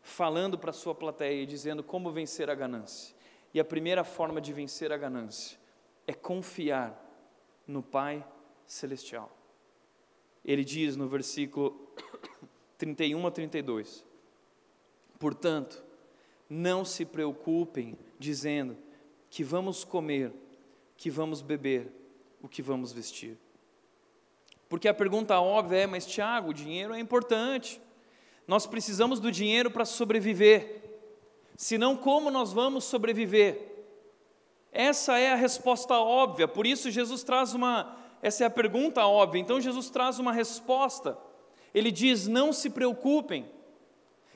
falando 0.01 0.57
para 0.57 0.71
a 0.71 0.73
sua 0.73 0.95
plateia 0.95 1.43
e 1.43 1.47
dizendo 1.47 1.83
como 1.83 2.13
vencer 2.13 2.49
a 2.49 2.55
ganância. 2.55 3.17
E 3.53 3.59
a 3.59 3.65
primeira 3.65 4.05
forma 4.05 4.41
de 4.41 4.53
vencer 4.53 4.93
a 4.93 4.97
ganância 4.97 5.59
é 6.07 6.15
confiar 6.15 6.97
no 7.67 7.83
Pai 7.83 8.25
celestial. 8.65 9.37
Ele 10.45 10.65
diz 10.65 10.95
no 10.95 11.09
versículo 11.09 11.93
31 12.79 13.27
a 13.27 13.31
32: 13.33 14.05
Portanto, 15.19 15.92
não 16.53 16.85
se 16.85 17.07
preocupem 17.07 17.97
dizendo 18.19 18.77
que 19.31 19.43
vamos 19.43 19.85
comer, 19.85 20.31
que 20.99 21.09
vamos 21.09 21.41
beber, 21.41 21.91
o 22.43 22.49
que 22.49 22.61
vamos 22.61 22.93
vestir. 22.93 23.39
Porque 24.69 24.87
a 24.87 24.93
pergunta 24.93 25.41
óbvia 25.41 25.79
é: 25.79 25.87
mas 25.87 26.05
Tiago, 26.05 26.51
o 26.51 26.55
dinheiro 26.55 26.93
é 26.93 27.01
importante. 27.01 27.81
Nós 28.47 28.67
precisamos 28.67 29.19
do 29.19 29.33
dinheiro 29.33 29.71
para 29.71 29.87
sobreviver. 29.87 30.83
Senão, 31.57 31.97
como 31.97 32.31
nós 32.31 32.53
vamos 32.53 32.85
sobreviver? 32.85 33.87
Essa 34.71 35.19
é 35.19 35.33
a 35.33 35.37
resposta 35.37 35.95
óbvia, 35.95 36.49
por 36.49 36.67
isso 36.67 36.91
Jesus 36.91 37.23
traz 37.23 37.55
uma, 37.55 37.97
essa 38.23 38.45
é 38.45 38.47
a 38.47 38.51
pergunta 38.51 39.07
óbvia, 39.07 39.41
então 39.41 39.61
Jesus 39.61 39.89
traz 39.91 40.19
uma 40.19 40.33
resposta. 40.33 41.17
Ele 41.73 41.91
diz: 41.91 42.27
não 42.27 42.53
se 42.53 42.69
preocupem. 42.69 43.49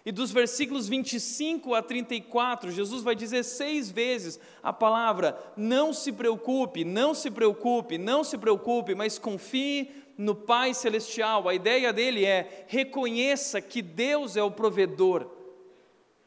E 0.07 0.13
dos 0.13 0.31
versículos 0.31 0.87
25 0.89 1.75
a 1.75 1.83
34, 1.83 2.71
Jesus 2.71 3.03
vai 3.03 3.17
dizer 3.17 3.43
seis 3.43 3.91
vezes 3.91 4.39
a 4.63 4.73
palavra: 4.73 5.37
não 5.57 5.93
se 5.93 6.13
preocupe, 6.13 6.85
não 6.85 7.13
se 7.13 7.29
preocupe, 7.29 7.99
não 7.99 8.23
se 8.23 8.39
preocupe, 8.39 8.95
mas 8.95 9.19
confie 9.19 9.91
no 10.17 10.33
Pai 10.33 10.73
Celestial. 10.75 11.49
A 11.49 11.55
ideia 11.57 11.93
dele 11.93 12.25
é: 12.25 12.65
reconheça 12.69 13.61
que 13.61 13.83
Deus 13.83 14.37
é 14.37 14.43
o 14.45 14.51
provedor, 14.51 15.29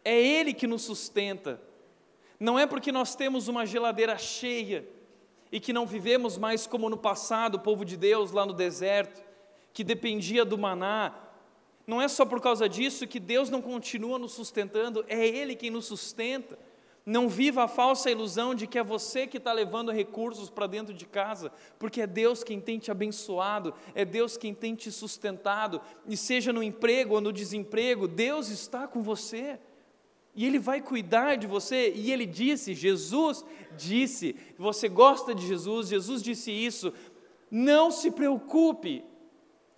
é 0.04 0.22
Ele 0.22 0.54
que 0.54 0.68
nos 0.68 0.82
sustenta. 0.82 1.62
Não 2.38 2.60
é 2.60 2.68
porque 2.68 2.92
nós 2.92 3.16
temos 3.16 3.48
uma 3.48 3.66
geladeira 3.66 4.18
cheia 4.18 4.86
e 5.50 5.58
que 5.58 5.72
não 5.72 5.86
vivemos 5.86 6.38
mais 6.38 6.68
como 6.68 6.90
no 6.90 6.98
passado, 6.98 7.56
o 7.56 7.60
povo 7.62 7.86
de 7.86 7.96
Deus 7.96 8.32
lá 8.34 8.46
no 8.46 8.54
deserto, 8.54 9.24
que 9.74 9.86
dependia 9.86 10.44
do 10.44 10.58
maná, 10.58 11.29
não 11.90 12.00
é 12.00 12.08
só 12.08 12.24
por 12.24 12.40
causa 12.40 12.70
disso 12.70 13.08
que 13.08 13.20
Deus 13.20 13.50
não 13.50 13.64
continua 13.64 14.20
nos 14.20 14.34
sustentando, 14.34 15.04
é 15.08 15.28
Ele 15.28 15.56
quem 15.56 15.72
nos 15.72 15.88
sustenta. 15.88 16.56
Não 17.04 17.28
viva 17.28 17.64
a 17.64 17.68
falsa 17.68 18.12
ilusão 18.12 18.54
de 18.54 18.68
que 18.68 18.78
é 18.78 18.84
você 18.84 19.26
que 19.26 19.38
está 19.38 19.52
levando 19.52 19.92
recursos 19.92 20.52
para 20.52 20.68
dentro 20.68 20.94
de 20.94 21.08
casa, 21.08 21.52
porque 21.80 22.02
é 22.02 22.06
Deus 22.06 22.44
quem 22.44 22.62
tem 22.62 22.78
te 22.78 22.92
abençoado, 22.92 23.74
é 23.96 24.06
Deus 24.06 24.38
quem 24.38 24.54
tem 24.54 24.76
te 24.76 24.92
sustentado, 24.92 25.82
e 26.06 26.16
seja 26.16 26.54
no 26.54 26.62
emprego 26.62 27.16
ou 27.16 27.22
no 27.22 27.34
desemprego, 27.34 28.08
Deus 28.08 28.50
está 28.50 28.88
com 28.88 29.02
você. 29.02 29.58
E 30.36 30.46
Ele 30.46 30.60
vai 30.60 30.82
cuidar 30.82 31.38
de 31.38 31.48
você, 31.48 31.92
e 31.96 32.12
Ele 32.12 32.28
disse, 32.28 32.76
Jesus 32.76 33.44
disse, 33.76 34.36
você 34.60 34.88
gosta 34.88 35.34
de 35.34 35.48
Jesus, 35.48 35.88
Jesus 35.88 36.22
disse 36.22 36.52
isso, 36.52 36.94
não 37.50 37.90
se 37.90 38.12
preocupe, 38.12 39.09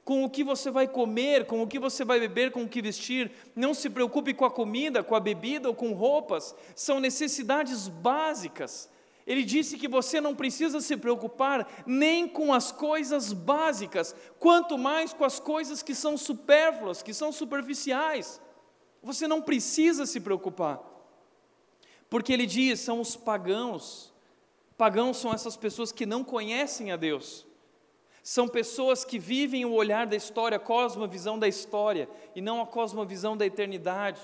com 0.04 0.24
o 0.24 0.30
que 0.30 0.44
você 0.44 0.72
vai 0.72 0.88
comer, 0.88 1.46
com 1.46 1.62
o 1.62 1.68
que 1.68 1.80
você 1.80 2.04
vai 2.04 2.20
beber, 2.20 2.52
com 2.52 2.64
o 2.64 2.68
que 2.68 2.82
vestir. 2.82 3.32
Não 3.56 3.74
se 3.74 3.90
preocupe 3.90 4.34
com 4.34 4.46
a 4.46 4.52
comida, 4.52 5.04
com 5.04 5.16
a 5.16 5.20
bebida 5.20 5.68
ou 5.68 5.76
com 5.76 5.94
roupas. 5.94 6.56
São 6.76 7.00
necessidades 7.00 7.88
básicas. 7.88 8.90
Ele 9.26 9.44
disse 9.44 9.78
que 9.78 9.88
você 9.88 10.20
não 10.20 10.36
precisa 10.36 10.82
se 10.82 10.98
preocupar 10.98 11.84
nem 11.86 12.28
com 12.28 12.52
as 12.52 12.72
coisas 12.72 13.32
básicas, 13.32 14.16
quanto 14.40 14.78
mais 14.78 15.14
com 15.14 15.24
as 15.24 15.40
coisas 15.40 15.84
que 15.84 15.94
são 15.94 16.18
supérfluas, 16.18 17.04
que 17.04 17.14
são 17.14 17.32
superficiais. 17.32 18.42
Você 19.04 19.28
não 19.28 19.42
precisa 19.42 20.06
se 20.06 20.20
preocupar. 20.20 20.82
Porque 22.10 22.34
ele 22.34 22.46
diz, 22.46 22.80
são 22.80 23.00
os 23.00 23.16
pagãos. 23.16 24.12
Pagãos 24.78 25.18
são 25.18 25.32
essas 25.32 25.56
pessoas 25.56 25.92
que 25.92 26.06
não 26.06 26.24
conhecem 26.24 26.92
a 26.92 26.98
Deus. 26.98 27.46
São 28.24 28.48
pessoas 28.48 29.04
que 29.04 29.18
vivem 29.18 29.66
o 29.66 29.74
olhar 29.74 30.06
da 30.06 30.16
história, 30.16 30.58
a 30.58 30.60
cosmovisão 30.60 31.40
da 31.40 31.48
história, 31.48 32.08
e 32.36 32.42
não 32.42 32.62
a 32.62 32.68
cosmovisão 32.68 33.36
da 33.36 33.46
eternidade. 33.46 34.22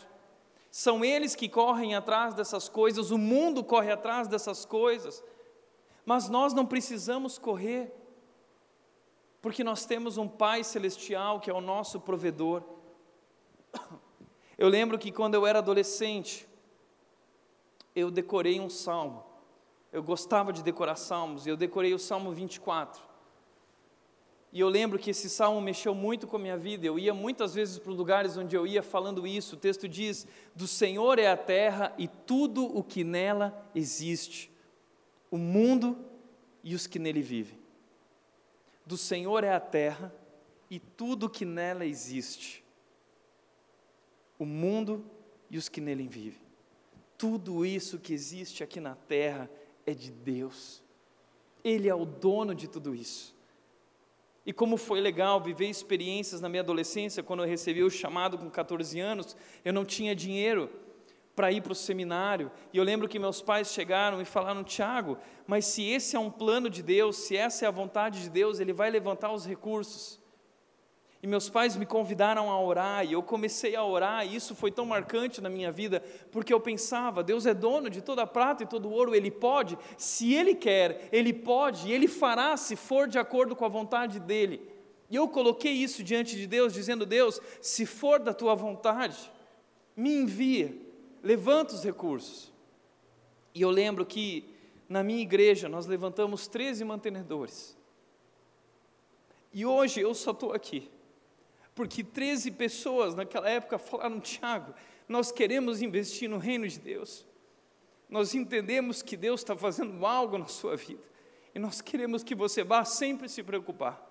São 0.70 1.04
eles 1.04 1.36
que 1.36 1.50
correm 1.50 1.95
atrás 1.95 2.36
dessas 2.36 2.70
coisas, 2.70 3.10
o 3.10 3.18
mundo 3.18 3.64
corre 3.64 3.91
atrás 3.91 4.28
dessas 4.28 4.66
coisas, 4.66 5.24
mas 6.06 6.30
nós 6.30 6.54
não 6.54 6.66
precisamos 6.66 7.38
correr, 7.38 7.91
porque 9.41 9.64
nós 9.64 9.86
temos 9.86 10.18
um 10.18 10.28
Pai 10.28 10.64
Celestial 10.64 11.39
que 11.39 11.50
é 11.50 11.54
o 11.54 11.62
nosso 11.62 12.00
provedor. 12.00 12.64
Eu 14.58 14.68
lembro 14.68 14.98
que 14.98 15.12
quando 15.12 15.36
eu 15.36 15.45
era 15.45 15.60
adolescente, 15.60 16.48
eu 17.95 18.10
decorei 18.12 18.60
um 18.60 18.70
salmo. 18.70 19.24
Eu 19.91 20.04
gostava 20.04 20.52
de 20.52 20.64
decorar 20.64 20.95
salmos, 20.95 21.45
e 21.45 21.50
eu 21.50 21.58
decorei 21.58 21.93
o 21.93 22.00
Salmo 22.00 22.32
24. 22.32 23.07
E 24.58 24.60
eu 24.60 24.70
lembro 24.70 24.97
que 24.97 25.12
esse 25.12 25.30
salmo 25.30 25.62
mexeu 25.62 25.93
muito 25.93 26.26
com 26.26 26.36
a 26.36 26.39
minha 26.39 26.58
vida. 26.58 26.88
Eu 26.88 26.97
ia 26.97 27.14
muitas 27.14 27.53
vezes 27.53 27.78
para 27.78 27.91
lugares 27.93 28.38
onde 28.38 28.55
eu 28.55 28.66
ia 28.66 28.82
falando 28.82 29.28
isso. 29.28 29.53
O 29.53 29.60
texto 29.60 29.88
diz: 29.88 30.26
Do 30.55 30.68
Senhor 30.68 31.20
é 31.20 31.28
a 31.28 31.38
terra 31.38 31.93
e 31.95 32.08
tudo 32.08 32.66
o 32.66 32.84
que 32.84 33.03
nela 33.03 33.70
existe, 33.76 34.51
o 35.30 35.38
mundo 35.38 35.95
e 36.64 36.74
os 36.74 36.88
que 36.88 36.97
nele 36.97 37.22
vivem. 37.22 37.60
Do 38.84 38.97
Senhor 38.97 39.43
é 39.43 39.53
a 39.53 39.60
terra 39.60 40.12
e 40.72 40.80
tudo 40.80 41.28
o 41.28 41.30
que 41.30 41.45
nela 41.45 41.86
existe, 41.86 42.64
o 44.39 44.45
mundo 44.45 45.05
e 45.51 45.60
os 45.60 45.70
que 45.70 45.80
nele 45.80 46.08
vivem. 46.08 46.41
Tudo 47.16 47.64
isso 47.64 47.99
que 47.99 48.12
existe 48.12 48.64
aqui 48.64 48.80
na 48.80 48.95
terra 48.95 49.51
é 49.86 49.93
de 49.93 50.10
Deus. 50.10 50.82
Ele 51.64 51.88
é 51.88 51.93
o 51.93 52.05
dono 52.05 52.55
de 52.55 52.68
tudo 52.68 52.95
isso. 52.95 53.36
E 54.48 54.54
como 54.54 54.78
foi 54.78 55.02
legal 55.02 55.41
viver 55.41 55.68
experiências 55.68 56.39
na 56.39 56.48
minha 56.48 56.62
adolescência, 56.62 57.22
quando 57.22 57.43
eu 57.43 57.50
recebi 57.50 57.84
o 57.84 57.89
chamado 57.89 58.38
com 58.38 58.50
14 58.50 58.98
anos, 58.98 59.36
eu 59.66 59.74
não 59.74 59.84
tinha 59.84 60.16
dinheiro 60.16 60.70
para 61.36 61.52
ir 61.52 61.62
para 61.62 61.74
o 61.74 61.76
seminário. 61.76 62.50
E 62.72 62.78
eu 62.78 62.84
lembro 62.86 63.10
que 63.10 63.20
meus 63.20 63.41
pais 63.41 63.74
chegaram 63.74 64.22
e 64.22 64.26
falaram: 64.26 64.64
Tiago, 64.64 65.18
mas 65.45 65.66
se 65.66 65.84
esse 65.84 66.16
é 66.16 66.20
um 66.20 66.32
plano 66.32 66.70
de 66.70 66.82
Deus, 66.82 67.18
se 67.18 67.36
essa 67.36 67.66
é 67.66 67.68
a 67.68 67.72
vontade 67.72 68.22
de 68.22 68.30
Deus, 68.30 68.62
Ele 68.62 68.72
vai 68.72 68.89
levantar 68.89 69.34
os 69.34 69.45
recursos. 69.45 70.18
E 71.22 71.26
meus 71.26 71.49
pais 71.49 71.76
me 71.76 71.86
convidaram 71.86 72.49
a 72.49 72.61
orar, 72.61 73.03
e 73.03 73.13
eu 73.13 73.24
comecei 73.24 73.76
a 73.76 73.84
orar, 73.84 74.26
e 74.26 74.36
isso 74.36 74.53
foi 74.53 74.72
tão 74.72 74.86
marcante 74.86 75.41
na 75.41 75.49
minha 75.49 75.72
vida, 75.72 76.03
porque 76.32 76.53
eu 76.53 76.59
pensava: 76.59 77.24
Deus 77.24 77.47
é 77.47 77.55
dono 77.55 77.89
de 77.89 78.01
toda 78.01 78.22
a 78.22 78.28
prata 78.28 78.63
e 78.63 78.68
todo 78.68 78.88
o 78.88 78.91
ouro, 78.91 79.15
Ele 79.15 79.32
pode, 79.32 79.78
se 79.97 80.34
Ele 80.34 80.53
quer, 80.53 81.09
Ele 81.11 81.34
pode, 81.34 81.88
e 81.88 81.91
Ele 81.91 82.07
fará 82.07 82.55
se 82.55 82.76
for 82.76 83.07
de 83.07 83.18
acordo 83.18 83.55
com 83.55 83.65
a 83.65 83.70
vontade 83.70 84.20
dEle. 84.20 84.61
E 85.09 85.15
eu 85.15 85.28
coloquei 85.28 85.72
isso 85.72 86.03
diante 86.03 86.36
de 86.36 86.45
Deus, 86.45 86.72
dizendo: 86.72 87.03
Deus, 87.03 87.41
se 87.61 87.84
for 87.86 88.20
da 88.20 88.34
tua 88.34 88.53
vontade, 88.53 89.32
me 89.95 90.13
envia, 90.13 90.76
levanta 91.24 91.74
os 91.74 91.84
recursos. 91.84 92.53
E 93.55 93.61
eu 93.63 93.72
lembro 93.72 94.05
que 94.05 94.53
na 94.88 95.01
minha 95.01 95.22
igreja 95.22 95.68
nós 95.68 95.88
levantamos 95.88 96.47
13 96.47 96.86
mantenedores. 96.86 97.76
E 99.51 99.65
hoje 99.65 99.99
eu 99.99 100.13
só 100.13 100.30
estou 100.30 100.53
aqui 100.53 100.91
porque 101.78 102.03
13 102.03 102.49
pessoas 102.53 103.13
naquela 103.13 103.47
época 103.47 103.78
falaram: 103.78 104.19
Tiago, 104.19 104.73
nós 105.07 105.32
queremos 105.32 105.80
investir 105.80 106.28
no 106.28 106.39
reino 106.39 106.67
de 106.67 106.80
Deus. 106.80 107.23
Nós 108.09 108.34
entendemos 108.34 109.03
que 109.03 109.15
Deus 109.15 109.41
está 109.41 109.55
fazendo 109.55 110.03
algo 110.03 110.39
na 110.39 110.47
sua 110.47 110.75
vida. 110.75 111.03
E 111.53 111.59
nós 111.59 111.80
queremos 111.80 112.23
que 112.23 112.34
você 112.34 112.63
vá 112.63 112.84
sempre 112.84 113.30
se 113.30 113.43
preocupar. 113.43 114.03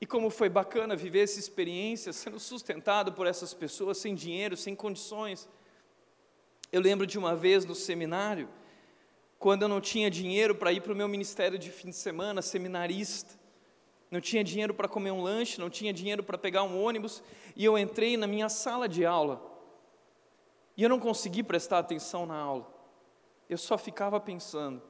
E 0.00 0.06
como 0.06 0.28
foi 0.28 0.48
bacana 0.48 0.96
viver 0.96 1.20
essa 1.20 1.38
experiência, 1.38 2.12
sendo 2.12 2.40
sustentado 2.40 3.12
por 3.12 3.28
essas 3.28 3.54
pessoas 3.54 3.98
sem 3.98 4.12
dinheiro, 4.12 4.56
sem 4.56 4.74
condições. 4.74 5.48
Eu 6.72 6.80
lembro 6.80 7.06
de 7.06 7.16
uma 7.16 7.36
vez 7.36 7.64
no 7.64 7.76
seminário, 7.76 8.48
quando 9.38 9.62
eu 9.62 9.68
não 9.68 9.80
tinha 9.80 10.10
dinheiro 10.10 10.52
para 10.56 10.72
ir 10.72 10.80
para 10.80 10.92
o 10.92 10.96
meu 10.96 11.06
ministério 11.06 11.56
de 11.56 11.70
fim 11.70 11.90
de 11.90 11.96
semana, 11.96 12.42
seminarista 12.42 13.43
não 14.10 14.20
tinha 14.20 14.44
dinheiro 14.44 14.72
para 14.72 14.88
comer 14.88 15.10
um 15.10 15.22
lanche, 15.22 15.60
não 15.60 15.70
tinha 15.70 15.92
dinheiro 15.92 16.22
para 16.22 16.38
pegar 16.38 16.62
um 16.62 16.82
ônibus, 16.82 17.22
e 17.56 17.64
eu 17.64 17.76
entrei 17.76 18.16
na 18.16 18.26
minha 18.26 18.48
sala 18.48 18.88
de 18.88 19.04
aula. 19.04 19.42
E 20.76 20.82
eu 20.82 20.88
não 20.88 20.98
consegui 20.98 21.42
prestar 21.42 21.78
atenção 21.78 22.26
na 22.26 22.36
aula. 22.36 22.72
Eu 23.48 23.58
só 23.58 23.76
ficava 23.78 24.18
pensando: 24.20 24.82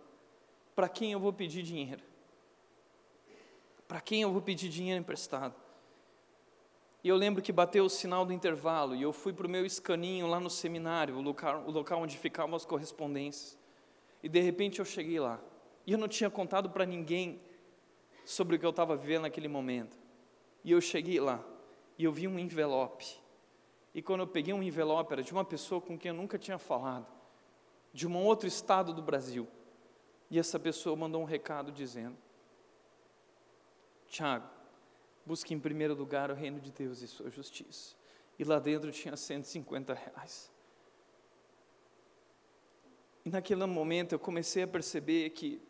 para 0.75 0.89
quem 0.89 1.13
eu 1.13 1.21
vou 1.21 1.33
pedir 1.33 1.63
dinheiro? 1.63 2.03
Para 3.87 4.01
quem 4.01 4.23
eu 4.23 4.33
vou 4.33 4.41
pedir 4.41 4.69
dinheiro 4.69 5.01
emprestado? 5.01 5.55
E 7.03 7.09
eu 7.09 7.17
lembro 7.17 7.43
que 7.43 7.53
bateu 7.53 7.85
o 7.85 7.91
sinal 7.91 8.25
do 8.25 8.33
intervalo 8.33 8.95
e 8.95 9.03
eu 9.03 9.13
fui 9.13 9.31
para 9.31 9.47
o 9.47 9.51
meu 9.51 9.67
escaninho 9.67 10.27
lá 10.27 10.41
no 10.41 10.49
seminário, 10.49 11.17
o 11.17 11.21
local, 11.21 11.63
o 11.67 11.71
local 11.71 12.01
onde 12.01 12.17
ficavam 12.17 12.57
as 12.57 12.65
correspondências. 12.65 13.59
E 14.23 14.29
de 14.29 14.41
repente 14.41 14.79
eu 14.79 14.87
cheguei 14.87 15.21
lá. 15.21 15.39
E 15.87 15.93
eu 15.93 15.99
não 15.99 16.09
tinha 16.09 16.31
contado 16.31 16.71
para 16.71 16.87
ninguém 16.87 17.39
sobre 18.25 18.57
o 18.57 18.59
que 18.59 18.65
eu 18.65 18.71
estava 18.71 18.97
vivendo 18.97 19.23
naquele 19.23 19.49
momento. 19.49 19.97
E 20.65 20.73
eu 20.73 20.81
cheguei 20.81 21.21
lá 21.21 21.45
e 21.99 22.05
eu 22.05 22.13
vi 22.13 22.27
um 22.27 22.39
envelope. 22.39 23.21
E 23.95 24.03
quando 24.03 24.21
eu 24.21 24.27
peguei 24.27 24.53
um 24.53 24.63
envelope, 24.63 25.13
era 25.13 25.23
de 25.23 25.33
uma 25.33 25.45
pessoa 25.45 25.81
com 25.81 25.97
quem 25.99 26.09
eu 26.09 26.15
nunca 26.15 26.39
tinha 26.39 26.59
falado, 26.59 27.07
de 27.93 28.07
um 28.09 28.17
outro 28.17 28.49
estado 28.49 28.93
do 28.93 29.03
Brasil. 29.03 29.47
E 30.31 30.39
essa 30.39 30.59
pessoa 30.59 30.97
mandou 30.97 31.23
um 31.23 31.25
recado 31.25 31.71
dizendo: 31.71 32.17
Tiago, 34.09 34.49
busque 35.25 35.55
em 35.55 35.61
primeiro 35.61 35.95
lugar 35.95 36.31
o 36.31 36.35
reino 36.35 36.59
de 36.59 36.73
Deus 36.73 37.03
e 37.03 37.07
sua 37.07 37.31
justiça. 37.31 37.95
E 38.37 38.43
lá 38.43 38.59
dentro 38.59 38.91
tinha 38.91 39.17
150 39.17 39.95
reais. 39.95 40.51
E 43.25 43.31
naquele 43.31 43.65
momento 43.65 44.13
eu 44.13 44.19
comecei 44.19 44.65
a 44.65 44.67
perceber 44.67 45.31
que 45.31 45.63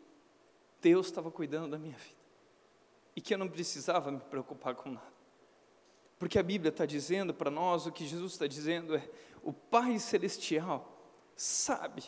Deus 0.81 1.05
estava 1.05 1.29
cuidando 1.29 1.71
da 1.71 1.77
minha 1.77 1.95
vida 1.95 2.14
e 3.15 3.21
que 3.21 3.33
eu 3.33 3.37
não 3.37 3.47
precisava 3.47 4.11
me 4.11 4.19
preocupar 4.19 4.75
com 4.75 4.91
nada. 4.91 5.15
Porque 6.19 6.39
a 6.39 6.43
Bíblia 6.43 6.69
está 6.69 6.85
dizendo 6.85 7.33
para 7.33 7.51
nós, 7.51 7.85
o 7.85 7.91
que 7.91 8.05
Jesus 8.05 8.33
está 8.33 8.47
dizendo 8.47 8.95
é: 8.95 9.09
o 9.43 9.53
Pai 9.53 9.99
Celestial 9.99 10.97
sabe 11.35 12.03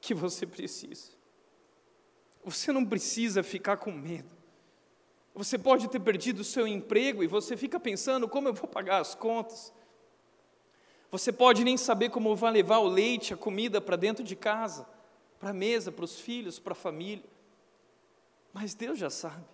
que 0.00 0.14
você 0.14 0.46
precisa. 0.46 1.12
Você 2.44 2.72
não 2.72 2.84
precisa 2.84 3.42
ficar 3.42 3.76
com 3.76 3.92
medo. 3.92 4.34
Você 5.34 5.58
pode 5.58 5.88
ter 5.88 6.00
perdido 6.00 6.40
o 6.40 6.44
seu 6.44 6.66
emprego 6.66 7.22
e 7.22 7.26
você 7.26 7.56
fica 7.56 7.78
pensando 7.78 8.28
como 8.28 8.48
eu 8.48 8.54
vou 8.54 8.68
pagar 8.68 9.00
as 9.00 9.14
contas. 9.14 9.72
Você 11.10 11.32
pode 11.32 11.64
nem 11.64 11.76
saber 11.76 12.10
como 12.10 12.34
vai 12.36 12.52
levar 12.52 12.78
o 12.78 12.88
leite, 12.88 13.34
a 13.34 13.36
comida 13.36 13.80
para 13.80 13.96
dentro 13.96 14.22
de 14.22 14.36
casa, 14.36 14.86
para 15.38 15.50
a 15.50 15.54
mesa, 15.54 15.90
para 15.90 16.04
os 16.04 16.20
filhos, 16.20 16.58
para 16.58 16.72
a 16.72 16.76
família. 16.76 17.24
Mas 18.52 18.74
Deus 18.74 18.98
já 18.98 19.10
sabe. 19.10 19.44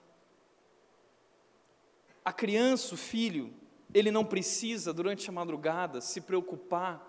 A 2.27 2.33
criança, 2.33 2.93
o 2.93 2.99
filho, 2.99 3.55
ele 3.95 4.11
não 4.11 4.25
precisa, 4.25 4.93
durante 4.93 5.31
a 5.31 5.33
madrugada, 5.33 6.01
se 6.01 6.21
preocupar. 6.21 7.01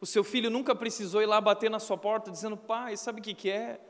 O 0.00 0.06
seu 0.06 0.22
filho 0.22 0.48
nunca 0.48 0.76
precisou 0.76 1.22
ir 1.22 1.26
lá 1.26 1.40
bater 1.40 1.68
na 1.68 1.80
sua 1.80 1.98
porta 1.98 2.30
dizendo: 2.30 2.56
Pai, 2.56 2.96
sabe 2.96 3.18
o 3.18 3.22
que, 3.24 3.34
que 3.34 3.50
é? 3.50 3.80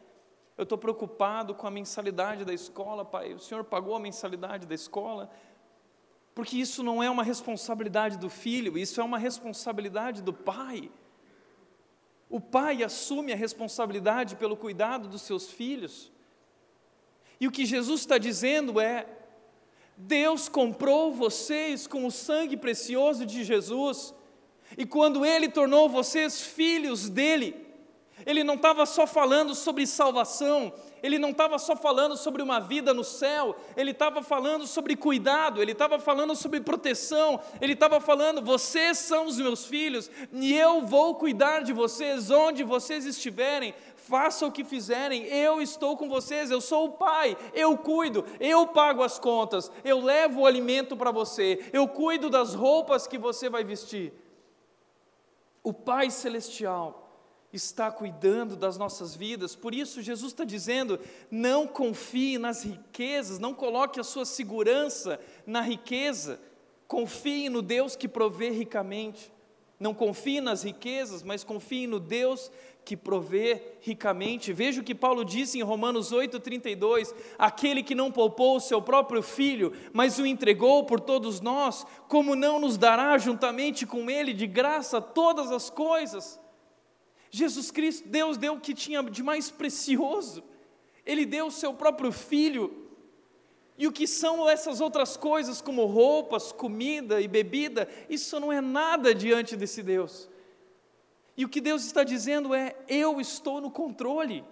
Eu 0.57 0.62
estou 0.62 0.79
preocupado 0.79 1.55
com 1.55 1.67
a 1.67 1.71
mensalidade 1.71 2.47
da 2.47 2.55
escola, 2.55 3.05
pai. 3.05 3.35
O 3.35 3.39
senhor 3.39 3.62
pagou 3.64 3.95
a 3.95 4.01
mensalidade 4.01 4.67
da 4.67 4.75
escola? 4.75 5.31
Porque 6.35 6.57
isso 6.57 6.83
não 6.83 7.03
é 7.03 7.11
uma 7.11 7.23
responsabilidade 7.23 8.17
do 8.17 8.31
filho, 8.31 8.79
isso 8.79 9.03
é 9.03 9.05
uma 9.05 9.19
responsabilidade 9.19 10.23
do 10.23 10.33
pai. 10.33 10.91
O 12.31 12.41
pai 12.41 12.83
assume 12.83 13.35
a 13.35 13.37
responsabilidade 13.37 14.35
pelo 14.37 14.57
cuidado 14.57 15.09
dos 15.09 15.21
seus 15.21 15.51
filhos. 15.51 16.11
E 17.39 17.47
o 17.47 17.53
que 17.53 17.67
Jesus 17.67 18.01
está 18.01 18.17
dizendo 18.17 18.81
é: 18.81 19.07
Deus 19.97 20.49
comprou 20.49 21.12
vocês 21.12 21.86
com 21.86 22.07
o 22.07 22.11
sangue 22.11 22.57
precioso 22.57 23.24
de 23.24 23.42
Jesus, 23.42 24.14
e 24.76 24.84
quando 24.84 25.24
Ele 25.24 25.49
tornou 25.49 25.88
vocês 25.88 26.42
filhos 26.42 27.09
dele, 27.09 27.66
Ele 28.26 28.44
não 28.44 28.55
estava 28.55 28.84
só 28.84 29.07
falando 29.07 29.55
sobre 29.55 29.86
salvação, 29.86 30.70
Ele 31.03 31.18
não 31.18 31.30
estava 31.30 31.59
só 31.59 31.74
falando 31.74 32.14
sobre 32.14 32.42
uma 32.42 32.61
vida 32.61 32.92
no 32.92 33.03
céu, 33.03 33.57
Ele 33.74 33.92
estava 33.92 34.22
falando 34.22 34.66
sobre 34.66 34.97
cuidado, 34.97 35.62
Ele 35.62 35.72
estava 35.72 35.99
falando 35.99 36.36
sobre 36.36 36.61
proteção, 36.61 37.40
Ele 37.59 37.72
estava 37.72 37.99
falando: 37.99 38.42
vocês 38.42 38.99
são 38.99 39.26
os 39.26 39.38
meus 39.38 39.64
filhos, 39.64 40.11
e 40.30 40.55
eu 40.55 40.82
vou 40.82 41.14
cuidar 41.14 41.61
de 41.61 41.72
vocês 41.72 42.30
onde 42.30 42.62
vocês 42.62 43.07
estiverem, 43.07 43.74
faça 44.07 44.46
o 44.46 44.52
que 44.52 44.64
fizerem, 44.64 45.24
eu 45.24 45.61
estou 45.61 45.96
com 45.96 46.09
vocês, 46.09 46.50
eu 46.50 46.61
sou 46.61 46.86
o 46.86 46.92
pai, 46.92 47.36
eu 47.52 47.76
cuido, 47.76 48.24
eu 48.38 48.68
pago 48.68 49.02
as 49.02 49.18
contas, 49.18 49.70
eu 49.84 50.00
levo 50.00 50.40
o 50.42 50.46
alimento 50.46 50.96
para 50.96 51.11
você, 51.11 51.68
eu 51.72 51.88
cuido 51.88 52.30
das 52.30 52.54
roupas 52.54 53.07
que 53.07 53.18
você 53.18 53.50
vai 53.50 53.64
vestir. 53.64 54.12
O 55.62 55.72
Pai 55.72 56.11
Celestial 56.11 57.11
está 57.52 57.90
cuidando 57.90 58.54
das 58.54 58.78
nossas 58.78 59.16
vidas, 59.16 59.57
por 59.57 59.74
isso 59.74 60.00
Jesus 60.00 60.32
está 60.32 60.44
dizendo: 60.44 61.00
não 61.28 61.66
confie 61.66 62.38
nas 62.38 62.62
riquezas, 62.62 63.40
não 63.40 63.52
coloque 63.52 63.98
a 63.98 64.04
sua 64.04 64.24
segurança 64.24 65.18
na 65.44 65.61
riqueza, 65.61 66.38
confie 66.86 67.48
no 67.48 67.61
Deus 67.61 67.96
que 67.96 68.07
provê 68.07 68.50
ricamente. 68.50 69.34
Não 69.78 69.92
confie 69.92 70.40
nas 70.40 70.62
riquezas, 70.62 71.22
mas 71.22 71.44
confie 71.44 71.86
no 71.86 72.00
Deus 72.00 72.50
que 72.87 72.97
provê 72.97 73.61
ricamente. 73.80 74.53
Veja 74.53 74.80
o 74.80 74.84
que 74.84 74.95
Paulo 74.95 75.24
disse 75.24 75.59
em 75.59 75.62
Romanos 75.62 76.12
8,32: 76.12 77.12
aquele 77.37 77.82
que 77.82 77.97
não 77.97 78.12
poupou 78.12 78.57
o 78.57 78.61
seu 78.61 78.80
próprio 78.80 79.22
filho, 79.22 79.72
mas 79.93 80.20
o 80.20 80.24
entregou 80.24 80.84
por 80.84 81.01
todos 81.01 81.41
nós, 81.41 81.84
como 82.09 82.37
não 82.37 82.61
nos 82.61 82.78
dará 82.78 83.18
juntamente 83.18 83.84
com 83.84 84.09
ele 84.09 84.32
de 84.32 84.47
graça 84.47 85.01
todas 85.01 85.51
as 85.51 85.68
coisas? 85.68 86.39
Jesus 87.28 87.72
Cristo, 87.72 88.09
Deus 88.09 88.39
deu 88.39 88.55
o 88.55 88.61
que 88.61 88.72
tinha 88.72 89.03
de 89.03 89.20
mais 89.20 89.51
precioso, 89.51 90.45
Ele 91.05 91.26
deu 91.26 91.49
o 91.49 91.51
seu 91.51 91.74
próprio 91.74 92.12
filho. 92.12 92.84
E 93.78 93.87
o 93.87 93.93
que 93.93 94.07
são 94.07 94.49
essas 94.49 94.80
outras 94.80 95.18
coisas, 95.18 95.61
como 95.61 95.84
roupas, 95.84 96.51
comida 96.51 97.20
e 97.20 97.28
bebida, 97.28 97.87
isso 98.09 98.41
não 98.41 98.51
é 98.51 98.61
nada 98.61 99.14
diante 99.14 99.55
desse 99.55 99.82
Deus. 99.82 100.30
E 101.37 101.45
o 101.45 101.49
que 101.49 101.61
Deus 101.61 101.84
está 101.84 102.03
dizendo 102.03 102.55
é: 102.55 102.74
eu 102.89 103.20
estou 103.20 103.61
no 103.61 103.70
controle. 103.70 104.45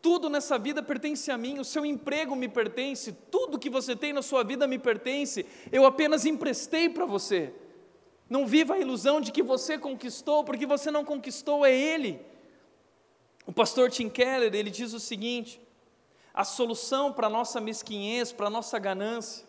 Tudo 0.00 0.28
nessa 0.28 0.58
vida 0.58 0.82
pertence 0.82 1.30
a 1.30 1.38
mim, 1.38 1.58
o 1.58 1.64
seu 1.64 1.84
emprego 1.84 2.36
me 2.36 2.46
pertence, 2.46 3.10
tudo 3.30 3.58
que 3.58 3.70
você 3.70 3.96
tem 3.96 4.12
na 4.12 4.20
sua 4.20 4.44
vida 4.44 4.66
me 4.66 4.78
pertence, 4.78 5.46
eu 5.72 5.86
apenas 5.86 6.26
emprestei 6.26 6.90
para 6.90 7.06
você. 7.06 7.54
Não 8.28 8.46
viva 8.46 8.74
a 8.74 8.78
ilusão 8.78 9.18
de 9.18 9.32
que 9.32 9.42
você 9.42 9.78
conquistou, 9.78 10.44
porque 10.44 10.66
você 10.66 10.90
não 10.90 11.04
conquistou, 11.04 11.64
é 11.64 11.74
Ele. 11.74 12.20
O 13.46 13.52
pastor 13.52 13.90
Tim 13.90 14.08
Keller, 14.08 14.54
ele 14.54 14.70
diz 14.70 14.92
o 14.92 15.00
seguinte: 15.00 15.60
a 16.32 16.44
solução 16.44 17.12
para 17.12 17.26
a 17.26 17.30
nossa 17.30 17.60
mesquinhez, 17.60 18.32
para 18.32 18.46
a 18.46 18.50
nossa 18.50 18.78
ganância, 18.78 19.46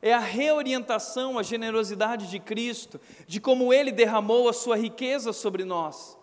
é 0.00 0.12
a 0.12 0.18
reorientação 0.18 1.38
à 1.38 1.42
generosidade 1.42 2.28
de 2.28 2.38
Cristo, 2.38 3.00
de 3.26 3.40
como 3.40 3.72
Ele 3.72 3.90
derramou 3.90 4.48
a 4.48 4.52
sua 4.52 4.76
riqueza 4.76 5.32
sobre 5.32 5.64
nós. 5.64 6.16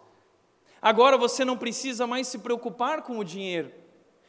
Agora 0.81 1.17
você 1.17 1.43
não 1.43 1.57
precisa 1.57 2.05
mais 2.05 2.27
se 2.27 2.39
preocupar 2.39 3.01
com 3.01 3.17
o 3.17 3.23
dinheiro. 3.23 3.71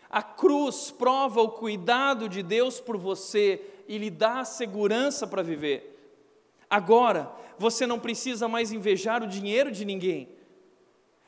A 0.09 0.23
cruz 0.23 0.91
prova 0.91 1.43
o 1.43 1.51
cuidado 1.51 2.29
de 2.29 2.43
Deus 2.43 2.81
por 2.81 2.97
você 2.97 3.61
e 3.87 3.99
lhe 3.99 4.11
dá 4.11 4.41
a 4.41 4.45
segurança 4.45 5.27
para 5.27 5.43
viver. 5.43 5.93
Agora 6.69 7.31
você 7.59 7.87
não 7.87 7.99
precisa 7.99 8.49
mais 8.49 8.73
invejar 8.73 9.23
o 9.23 9.27
dinheiro 9.27 9.71
de 9.71 9.85
ninguém. 9.85 10.29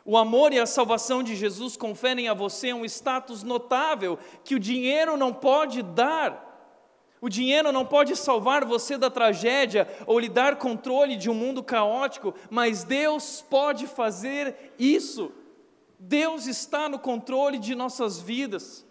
O 0.04 0.16
amor 0.16 0.54
e 0.54 0.58
a 0.58 0.64
salvação 0.64 1.22
de 1.22 1.36
Jesus 1.36 1.76
conferem 1.76 2.28
a 2.28 2.34
você 2.34 2.72
um 2.72 2.84
status 2.84 3.42
notável 3.42 4.18
que 4.42 4.54
o 4.54 4.58
dinheiro 4.58 5.16
não 5.18 5.34
pode 5.34 5.82
dar. 5.82 6.47
O 7.20 7.28
dinheiro 7.28 7.72
não 7.72 7.84
pode 7.84 8.14
salvar 8.14 8.64
você 8.64 8.96
da 8.96 9.10
tragédia 9.10 9.88
ou 10.06 10.18
lhe 10.18 10.28
dar 10.28 10.56
controle 10.56 11.16
de 11.16 11.28
um 11.28 11.34
mundo 11.34 11.62
caótico, 11.62 12.34
mas 12.48 12.84
Deus 12.84 13.44
pode 13.48 13.86
fazer 13.86 14.74
isso. 14.78 15.32
Deus 15.98 16.46
está 16.46 16.88
no 16.88 16.98
controle 16.98 17.58
de 17.58 17.74
nossas 17.74 18.20
vidas. 18.20 18.86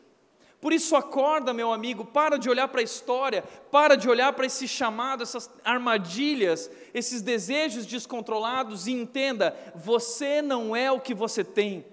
Por 0.60 0.74
isso, 0.74 0.96
acorda, 0.96 1.54
meu 1.54 1.72
amigo, 1.72 2.04
para 2.04 2.38
de 2.38 2.50
olhar 2.50 2.68
para 2.68 2.82
a 2.82 2.84
história, 2.84 3.44
para 3.72 3.96
de 3.96 4.10
olhar 4.10 4.34
para 4.34 4.46
esse 4.46 4.68
chamado, 4.68 5.22
essas 5.22 5.50
armadilhas, 5.64 6.70
esses 6.94 7.22
desejos 7.22 7.86
descontrolados 7.86 8.88
e 8.88 8.92
entenda: 8.92 9.56
você 9.76 10.42
não 10.42 10.76
é 10.76 10.92
o 10.92 11.00
que 11.00 11.14
você 11.14 11.44
tem. 11.44 11.86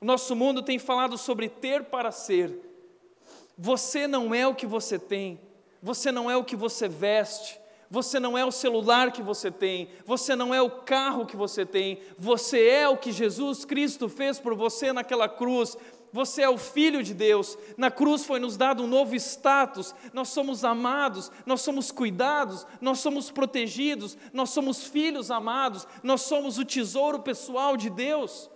O 0.00 0.04
nosso 0.04 0.36
mundo 0.36 0.62
tem 0.62 0.78
falado 0.78 1.18
sobre 1.18 1.48
ter 1.48 1.84
para 1.84 2.12
ser, 2.12 2.56
você 3.58 4.06
não 4.06 4.32
é 4.32 4.46
o 4.46 4.54
que 4.54 4.66
você 4.66 4.98
tem, 4.98 5.40
você 5.82 6.12
não 6.12 6.30
é 6.30 6.36
o 6.36 6.44
que 6.44 6.54
você 6.54 6.86
veste, 6.86 7.58
você 7.90 8.20
não 8.20 8.38
é 8.38 8.44
o 8.44 8.52
celular 8.52 9.10
que 9.10 9.22
você 9.22 9.50
tem, 9.50 9.88
você 10.04 10.36
não 10.36 10.54
é 10.54 10.62
o 10.62 10.70
carro 10.70 11.26
que 11.26 11.36
você 11.36 11.66
tem, 11.66 11.98
você 12.16 12.68
é 12.68 12.88
o 12.88 12.96
que 12.96 13.10
Jesus 13.10 13.64
Cristo 13.64 14.08
fez 14.08 14.38
por 14.38 14.54
você 14.54 14.92
naquela 14.92 15.28
cruz. 15.28 15.76
Você 16.10 16.40
é 16.40 16.48
o 16.48 16.56
filho 16.56 17.02
de 17.02 17.12
Deus. 17.12 17.58
Na 17.76 17.90
cruz 17.90 18.24
foi 18.24 18.40
nos 18.40 18.56
dado 18.56 18.82
um 18.82 18.86
novo 18.86 19.14
status. 19.14 19.94
Nós 20.12 20.28
somos 20.28 20.64
amados, 20.64 21.30
nós 21.44 21.60
somos 21.60 21.90
cuidados, 21.90 22.66
nós 22.80 23.00
somos 23.00 23.30
protegidos, 23.30 24.16
nós 24.32 24.48
somos 24.50 24.84
filhos 24.84 25.30
amados, 25.30 25.86
nós 26.02 26.22
somos 26.22 26.58
o 26.58 26.64
tesouro 26.64 27.18
pessoal 27.18 27.76
de 27.76 27.90
Deus. 27.90 28.50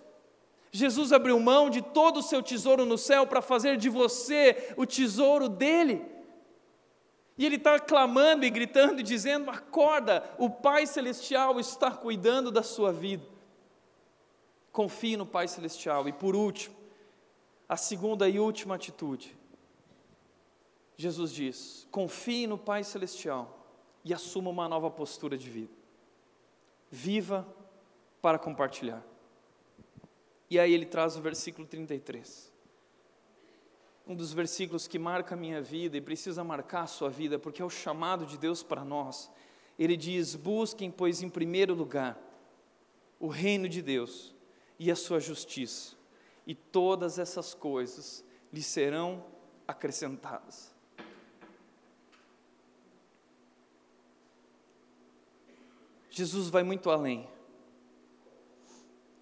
Jesus 0.75 1.13
abriu 1.13 1.39
mão 1.39 1.69
de 1.69 1.83
todo 1.83 2.17
o 2.17 2.23
seu 2.23 2.41
tesouro 2.41 2.83
no 2.83 2.97
céu 2.97 3.27
para 3.27 3.43
fazer 3.43 3.77
de 3.77 3.89
você 3.89 4.73
o 4.75 4.87
tesouro 4.87 5.47
dele. 5.47 6.03
E 7.37 7.45
ele 7.45 7.57
está 7.57 7.79
clamando 7.79 8.43
e 8.43 8.49
gritando 8.49 8.99
e 8.99 9.03
dizendo: 9.03 9.51
acorda, 9.51 10.27
o 10.35 10.49
Pai 10.49 10.87
Celestial 10.87 11.59
está 11.59 11.91
cuidando 11.91 12.51
da 12.51 12.63
sua 12.63 12.91
vida. 12.91 13.23
Confie 14.71 15.15
no 15.15 15.27
Pai 15.27 15.47
Celestial. 15.47 16.09
E 16.09 16.11
por 16.11 16.35
último, 16.35 16.75
a 17.69 17.77
segunda 17.77 18.27
e 18.27 18.39
última 18.39 18.73
atitude. 18.73 19.37
Jesus 20.97 21.31
diz: 21.31 21.87
confie 21.91 22.47
no 22.47 22.57
Pai 22.57 22.83
Celestial 22.83 23.63
e 24.03 24.11
assuma 24.11 24.49
uma 24.49 24.67
nova 24.67 24.89
postura 24.89 25.37
de 25.37 25.51
vida. 25.51 25.73
Viva 26.89 27.47
para 28.23 28.39
compartilhar. 28.39 29.12
E 30.53 30.59
aí 30.59 30.71
ele 30.71 30.85
traz 30.85 31.17
o 31.17 31.19
versículo 31.19 31.65
33. 31.65 32.53
Um 34.05 34.13
dos 34.13 34.31
versículos 34.31 34.87
que 34.87 34.99
marca 34.99 35.33
a 35.33 35.37
minha 35.37 35.59
vida 35.59 35.97
e 35.97 36.01
precisa 36.01 36.43
marcar 36.43 36.83
a 36.83 36.85
sua 36.85 37.09
vida, 37.09 37.39
porque 37.39 37.59
é 37.59 37.65
o 37.65 37.71
chamado 37.71 38.23
de 38.23 38.37
Deus 38.37 38.61
para 38.61 38.85
nós. 38.85 39.31
Ele 39.79 39.97
diz: 39.97 40.35
Busquem, 40.35 40.91
pois, 40.91 41.23
em 41.23 41.29
primeiro 41.29 41.73
lugar, 41.73 42.21
o 43.19 43.29
reino 43.29 43.67
de 43.67 43.81
Deus 43.81 44.35
e 44.77 44.91
a 44.91 44.95
sua 44.95 45.19
justiça, 45.19 45.95
e 46.45 46.53
todas 46.53 47.17
essas 47.17 47.55
coisas 47.55 48.23
lhe 48.53 48.61
serão 48.61 49.25
acrescentadas. 49.67 50.71
Jesus 56.11 56.47
vai 56.49 56.61
muito 56.61 56.91
além. 56.91 57.32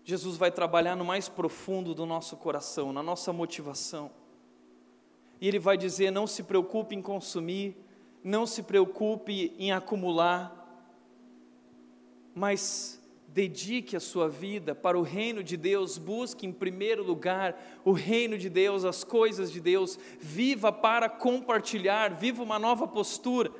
Jesus 0.03 0.37
vai 0.37 0.51
trabalhar 0.51 0.95
no 0.95 1.05
mais 1.05 1.29
profundo 1.29 1.93
do 1.93 2.05
nosso 2.05 2.35
coração, 2.37 2.91
na 2.91 3.03
nossa 3.03 3.31
motivação. 3.31 4.11
E 5.39 5.47
Ele 5.47 5.59
vai 5.59 5.77
dizer: 5.77 6.11
não 6.11 6.25
se 6.25 6.43
preocupe 6.43 6.95
em 6.95 7.01
consumir, 7.01 7.75
não 8.23 8.45
se 8.45 8.63
preocupe 8.63 9.53
em 9.57 9.71
acumular, 9.71 10.57
mas 12.33 13.01
dedique 13.27 13.95
a 13.95 13.99
sua 13.99 14.27
vida 14.27 14.75
para 14.75 14.99
o 14.99 15.03
reino 15.03 15.43
de 15.43 15.55
Deus, 15.55 15.97
busque 15.97 16.45
em 16.45 16.51
primeiro 16.51 17.03
lugar 17.03 17.57
o 17.85 17.93
reino 17.93 18.37
de 18.37 18.49
Deus, 18.49 18.83
as 18.83 19.03
coisas 19.03 19.51
de 19.51 19.61
Deus, 19.61 19.97
viva 20.19 20.71
para 20.71 21.09
compartilhar, 21.09 22.13
viva 22.13 22.43
uma 22.43 22.59
nova 22.59 22.87
postura. 22.87 23.51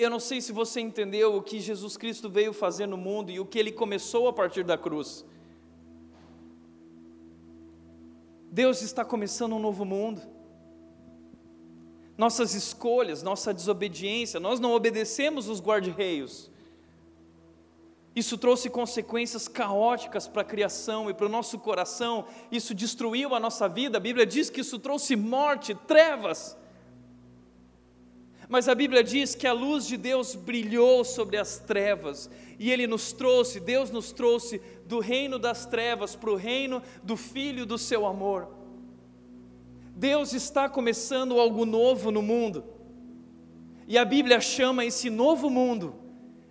Eu 0.00 0.08
não 0.08 0.18
sei 0.18 0.40
se 0.40 0.50
você 0.50 0.80
entendeu 0.80 1.36
o 1.36 1.42
que 1.42 1.60
Jesus 1.60 1.94
Cristo 1.94 2.30
veio 2.30 2.54
fazer 2.54 2.86
no 2.86 2.96
mundo 2.96 3.30
e 3.30 3.38
o 3.38 3.44
que 3.44 3.58
ele 3.58 3.70
começou 3.70 4.28
a 4.28 4.32
partir 4.32 4.64
da 4.64 4.78
cruz. 4.78 5.26
Deus 8.50 8.80
está 8.80 9.04
começando 9.04 9.52
um 9.52 9.58
novo 9.58 9.84
mundo. 9.84 10.22
Nossas 12.16 12.54
escolhas, 12.54 13.22
nossa 13.22 13.52
desobediência, 13.52 14.40
nós 14.40 14.58
não 14.58 14.72
obedecemos 14.72 15.50
os 15.50 15.60
guarda-reios. 15.60 16.50
Isso 18.16 18.38
trouxe 18.38 18.70
consequências 18.70 19.48
caóticas 19.48 20.26
para 20.26 20.40
a 20.40 20.46
criação 20.46 21.10
e 21.10 21.14
para 21.14 21.26
o 21.26 21.28
nosso 21.28 21.58
coração, 21.58 22.24
isso 22.50 22.74
destruiu 22.74 23.34
a 23.34 23.40
nossa 23.40 23.68
vida. 23.68 23.98
A 23.98 24.00
Bíblia 24.00 24.24
diz 24.24 24.48
que 24.48 24.62
isso 24.62 24.78
trouxe 24.78 25.14
morte, 25.14 25.74
trevas. 25.74 26.56
Mas 28.50 28.68
a 28.68 28.74
Bíblia 28.74 29.04
diz 29.04 29.36
que 29.36 29.46
a 29.46 29.52
luz 29.52 29.86
de 29.86 29.96
Deus 29.96 30.34
brilhou 30.34 31.04
sobre 31.04 31.36
as 31.36 31.60
trevas 31.60 32.28
e 32.58 32.68
Ele 32.72 32.84
nos 32.84 33.12
trouxe, 33.12 33.60
Deus 33.60 33.92
nos 33.92 34.10
trouxe 34.10 34.60
do 34.86 34.98
reino 34.98 35.38
das 35.38 35.66
trevas 35.66 36.16
para 36.16 36.32
o 36.32 36.34
reino 36.34 36.82
do 37.00 37.16
Filho 37.16 37.64
do 37.64 37.78
seu 37.78 38.04
amor. 38.04 38.48
Deus 39.94 40.32
está 40.32 40.68
começando 40.68 41.38
algo 41.38 41.64
novo 41.64 42.10
no 42.10 42.22
mundo. 42.22 42.64
E 43.86 43.96
a 43.96 44.04
Bíblia 44.04 44.40
chama 44.40 44.84
esse 44.84 45.08
novo 45.08 45.48
mundo 45.48 45.94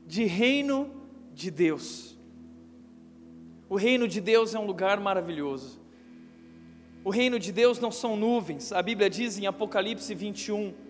de 0.07 0.23
reino 0.23 0.89
de 1.33 1.51
Deus. 1.51 2.17
O 3.67 3.75
reino 3.75 4.07
de 4.07 4.21
Deus 4.21 4.55
é 4.55 4.59
um 4.59 4.65
lugar 4.65 5.01
maravilhoso. 5.01 5.81
O 7.03 7.09
reino 7.09 7.37
de 7.37 7.51
Deus 7.51 7.77
não 7.77 7.91
são 7.91 8.15
nuvens. 8.15 8.71
A 8.71 8.81
Bíblia 8.81 9.09
diz 9.09 9.37
em 9.37 9.47
Apocalipse 9.47 10.15
21 10.15 10.87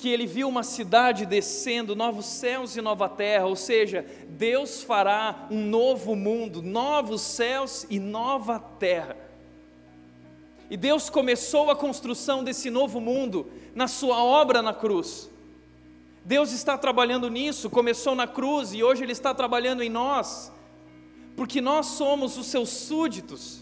que 0.00 0.08
ele 0.08 0.26
viu 0.26 0.48
uma 0.48 0.62
cidade 0.62 1.26
descendo, 1.26 1.94
novos 1.94 2.24
céus 2.24 2.74
e 2.74 2.80
nova 2.80 3.06
terra, 3.06 3.44
ou 3.44 3.54
seja, 3.54 4.06
Deus 4.30 4.82
fará 4.82 5.46
um 5.50 5.60
novo 5.60 6.16
mundo, 6.16 6.62
novos 6.62 7.20
céus 7.20 7.86
e 7.90 8.00
nova 8.00 8.58
terra. 8.58 9.14
E 10.70 10.76
Deus 10.76 11.10
começou 11.10 11.70
a 11.70 11.76
construção 11.76 12.42
desse 12.42 12.70
novo 12.70 12.98
mundo 12.98 13.50
na 13.74 13.86
sua 13.86 14.24
obra 14.24 14.62
na 14.62 14.72
cruz. 14.72 15.28
Deus 16.24 16.50
está 16.52 16.78
trabalhando 16.78 17.28
nisso, 17.28 17.68
começou 17.68 18.14
na 18.14 18.26
cruz 18.26 18.72
e 18.72 18.82
hoje 18.82 19.02
Ele 19.02 19.12
está 19.12 19.34
trabalhando 19.34 19.82
em 19.82 19.90
nós, 19.90 20.50
porque 21.36 21.60
nós 21.60 21.86
somos 21.86 22.38
os 22.38 22.46
seus 22.46 22.70
súditos, 22.70 23.60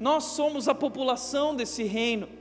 nós 0.00 0.24
somos 0.24 0.66
a 0.66 0.74
população 0.74 1.54
desse 1.54 1.84
reino 1.84 2.39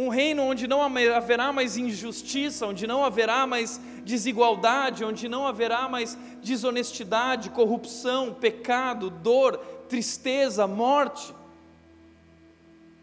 um 0.00 0.08
reino 0.08 0.42
onde 0.42 0.66
não 0.66 0.82
haverá 0.82 1.52
mais 1.52 1.76
injustiça, 1.76 2.66
onde 2.66 2.86
não 2.86 3.04
haverá 3.04 3.46
mais 3.46 3.78
desigualdade, 4.02 5.04
onde 5.04 5.28
não 5.28 5.46
haverá 5.46 5.88
mais 5.88 6.16
desonestidade, 6.42 7.50
corrupção, 7.50 8.32
pecado, 8.32 9.10
dor, 9.10 9.58
tristeza, 9.88 10.66
morte. 10.66 11.34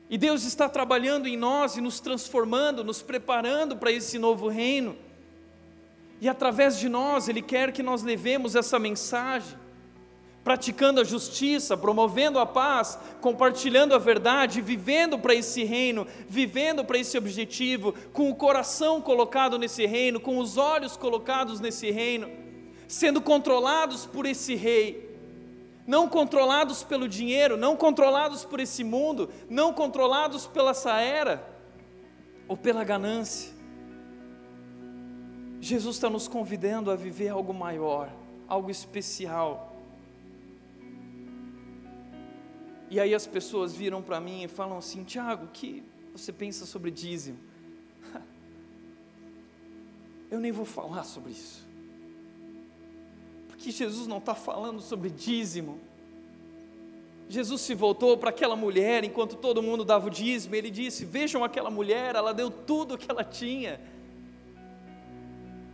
E 0.09 0.17
Deus 0.17 0.43
está 0.43 0.67
trabalhando 0.67 1.27
em 1.27 1.37
nós 1.37 1.77
e 1.77 1.81
nos 1.81 1.99
transformando, 1.99 2.83
nos 2.83 3.03
preparando 3.03 3.77
para 3.77 3.91
esse 3.91 4.17
novo 4.17 4.47
reino. 4.47 4.95
E 6.19 6.27
através 6.27 6.79
de 6.79 6.89
nós, 6.89 7.29
Ele 7.29 7.43
quer 7.43 7.71
que 7.71 7.83
nós 7.83 8.01
levemos 8.01 8.55
essa 8.55 8.79
mensagem 8.79 9.55
praticando 10.47 11.01
a 11.01 11.03
justiça, 11.03 11.75
promovendo 11.75 12.39
a 12.39 12.45
paz, 12.45 12.97
compartilhando 13.19 13.93
a 13.93 13.97
verdade, 13.97 14.61
vivendo 14.61 15.19
para 15.19 15.35
esse 15.35 15.65
reino, 15.65 16.07
vivendo 16.25 16.85
para 16.85 16.97
esse 16.97 17.17
objetivo, 17.17 17.93
com 18.13 18.29
o 18.29 18.35
coração 18.35 19.01
colocado 19.01 19.59
nesse 19.59 19.85
reino, 19.85 20.21
com 20.21 20.37
os 20.37 20.55
olhos 20.55 20.95
colocados 20.95 21.59
nesse 21.59 21.91
reino, 21.91 22.31
sendo 22.87 23.19
controlados 23.19 24.05
por 24.05 24.25
esse 24.25 24.55
rei, 24.55 25.19
não 25.85 26.07
controlados 26.07 26.81
pelo 26.81 27.09
dinheiro, 27.09 27.57
não 27.57 27.75
controlados 27.75 28.45
por 28.45 28.61
esse 28.61 28.85
mundo, 28.85 29.29
não 29.49 29.73
controlados 29.73 30.47
pela 30.47 30.71
essa 30.71 30.97
era 30.97 31.45
ou 32.47 32.55
pela 32.55 32.85
ganância. 32.85 33.53
Jesus 35.59 35.97
está 35.97 36.09
nos 36.09 36.25
convidando 36.25 36.89
a 36.89 36.95
viver 36.95 37.27
algo 37.27 37.53
maior, 37.53 38.09
algo 38.47 38.71
especial 38.71 39.66
E 42.89 42.99
aí 42.99 43.13
as 43.13 43.27
pessoas 43.27 43.75
viram 43.75 44.01
para 44.01 44.19
mim 44.19 44.43
e 44.43 44.47
falam 44.47 44.77
assim: 44.77 45.03
Tiago, 45.03 45.45
o 45.45 45.49
que 45.49 45.83
você 46.13 46.31
pensa 46.31 46.65
sobre 46.65 46.89
dízimo? 46.89 47.37
Eu 50.31 50.39
nem 50.39 50.51
vou 50.51 50.65
falar 50.65 51.03
sobre 51.03 51.31
isso, 51.31 51.67
porque 53.47 53.71
Jesus 53.71 54.07
não 54.07 54.17
está 54.17 54.35
falando 54.35 54.81
sobre 54.81 55.09
dízimo. 55.09 55.79
Jesus 57.29 57.59
se 57.59 57.75
voltou 57.75 58.17
para 58.17 58.29
aquela 58.29 58.55
mulher 58.55 59.03
enquanto 59.03 59.35
todo 59.35 59.61
mundo 59.61 59.83
dava 59.83 60.07
o 60.07 60.09
dízimo, 60.09 60.55
ele 60.55 60.71
disse: 60.71 61.03
Vejam 61.03 61.43
aquela 61.43 61.69
mulher, 61.69 62.15
ela 62.15 62.33
deu 62.33 62.49
tudo 62.49 62.95
o 62.95 62.97
que 62.97 63.11
ela 63.11 63.23
tinha. 63.23 63.81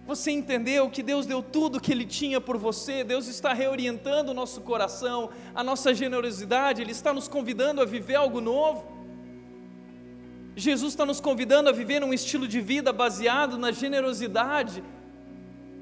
Você 0.06 0.32
entendeu 0.32 0.90
que 0.90 1.02
Deus 1.02 1.26
deu 1.26 1.42
tudo 1.42 1.80
que 1.80 1.92
Ele 1.92 2.06
tinha 2.06 2.42
por 2.42 2.58
você, 2.58 3.06
Deus 3.06 3.28
está 3.28 3.54
reorientando 3.54 4.32
o 4.32 4.34
nosso 4.34 4.60
coração, 4.62 5.30
a 5.56 5.64
nossa 5.64 5.94
generosidade, 5.94 6.82
Ele 6.82 6.92
está 6.92 7.14
nos 7.14 7.30
convidando 7.30 7.82
a 7.82 7.86
viver 7.86 8.16
algo 8.16 8.42
novo. 8.42 8.86
Jesus 10.56 10.92
está 10.92 11.06
nos 11.06 11.22
convidando 11.22 11.70
a 11.70 11.72
viver 11.72 12.04
um 12.04 12.14
estilo 12.14 12.48
de 12.48 12.60
vida 12.60 12.92
baseado 12.92 13.58
na 13.58 13.72
generosidade. 13.72 14.84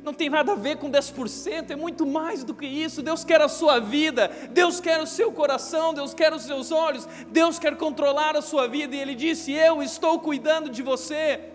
Não 0.03 0.13
tem 0.13 0.29
nada 0.29 0.53
a 0.53 0.55
ver 0.55 0.77
com 0.77 0.89
10%, 0.89 1.71
é 1.71 1.75
muito 1.75 2.05
mais 2.05 2.43
do 2.43 2.53
que 2.53 2.65
isso. 2.65 3.01
Deus 3.01 3.23
quer 3.23 3.41
a 3.41 3.49
sua 3.49 3.79
vida, 3.79 4.31
Deus 4.51 4.79
quer 4.79 5.01
o 5.01 5.07
seu 5.07 5.31
coração, 5.31 5.93
Deus 5.95 6.13
quer 6.13 6.31
os 6.31 6.43
seus 6.43 6.71
olhos, 6.71 7.07
Deus 7.27 7.57
quer 7.59 7.75
controlar 7.75 8.35
a 8.35 8.41
sua 8.41 8.67
vida. 8.67 8.95
E 8.95 8.99
Ele 8.99 9.15
disse: 9.15 9.51
Eu 9.51 9.81
estou 9.81 10.19
cuidando 10.19 10.69
de 10.69 10.81
você 10.81 11.50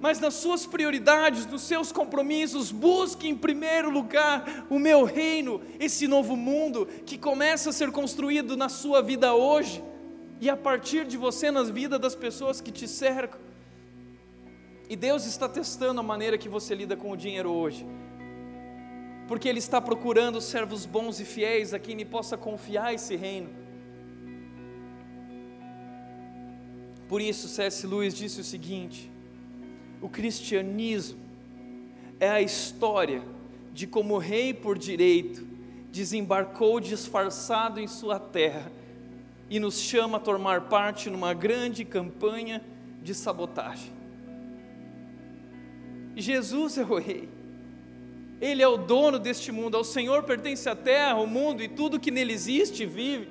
mas 0.00 0.20
nas 0.20 0.34
suas 0.34 0.64
prioridades, 0.64 1.44
nos 1.46 1.62
seus 1.62 1.90
compromissos, 1.90 2.70
busque 2.70 3.28
em 3.28 3.36
primeiro 3.36 3.90
lugar 3.90 4.66
o 4.70 4.78
meu 4.78 5.04
reino, 5.04 5.60
esse 5.80 6.06
novo 6.06 6.36
mundo 6.36 6.86
que 7.04 7.18
começa 7.18 7.70
a 7.70 7.72
ser 7.72 7.90
construído 7.90 8.56
na 8.56 8.68
sua 8.68 9.02
vida 9.02 9.34
hoje 9.34 9.82
e 10.40 10.48
a 10.48 10.56
partir 10.56 11.04
de 11.04 11.16
você 11.16 11.50
nas 11.50 11.68
vidas 11.68 12.00
das 12.00 12.14
pessoas 12.14 12.60
que 12.60 12.70
te 12.70 12.86
cercam. 12.86 13.40
E 14.88 14.94
Deus 14.94 15.26
está 15.26 15.48
testando 15.48 16.00
a 16.00 16.02
maneira 16.02 16.38
que 16.38 16.48
você 16.48 16.74
lida 16.74 16.96
com 16.96 17.10
o 17.10 17.16
dinheiro 17.16 17.50
hoje, 17.50 17.84
porque 19.26 19.48
Ele 19.48 19.58
está 19.58 19.80
procurando 19.80 20.40
servos 20.40 20.86
bons 20.86 21.18
e 21.18 21.24
fiéis 21.24 21.74
a 21.74 21.78
quem 21.78 21.94
Ele 21.94 22.04
possa 22.04 22.36
confiar 22.36 22.94
esse 22.94 23.16
reino. 23.16 23.50
Por 27.08 27.20
isso, 27.20 27.48
C.S. 27.48 27.86
Lewis 27.86 28.14
disse 28.14 28.40
o 28.40 28.44
seguinte: 28.44 29.10
o 30.00 30.08
cristianismo 30.08 31.18
é 32.20 32.28
a 32.28 32.40
história 32.40 33.22
de 33.72 33.86
como 33.86 34.14
o 34.14 34.18
rei 34.18 34.52
por 34.52 34.76
direito 34.78 35.46
desembarcou 35.90 36.80
disfarçado 36.80 37.80
em 37.80 37.86
sua 37.86 38.18
terra 38.18 38.70
e 39.50 39.58
nos 39.58 39.80
chama 39.80 40.18
a 40.18 40.20
tomar 40.20 40.62
parte 40.62 41.08
numa 41.08 41.32
grande 41.32 41.84
campanha 41.84 42.62
de 43.02 43.14
sabotagem. 43.14 43.92
Jesus 46.16 46.76
é 46.76 46.82
o 46.82 46.98
rei. 46.98 47.28
Ele 48.40 48.62
é 48.62 48.68
o 48.68 48.76
dono 48.76 49.18
deste 49.18 49.50
mundo, 49.50 49.76
ao 49.76 49.84
Senhor 49.84 50.22
pertence 50.22 50.68
a 50.68 50.76
terra, 50.76 51.16
o 51.16 51.26
mundo 51.26 51.62
e 51.62 51.68
tudo 51.68 51.98
que 51.98 52.10
nele 52.10 52.32
existe 52.32 52.84
e 52.84 52.86
vive. 52.86 53.28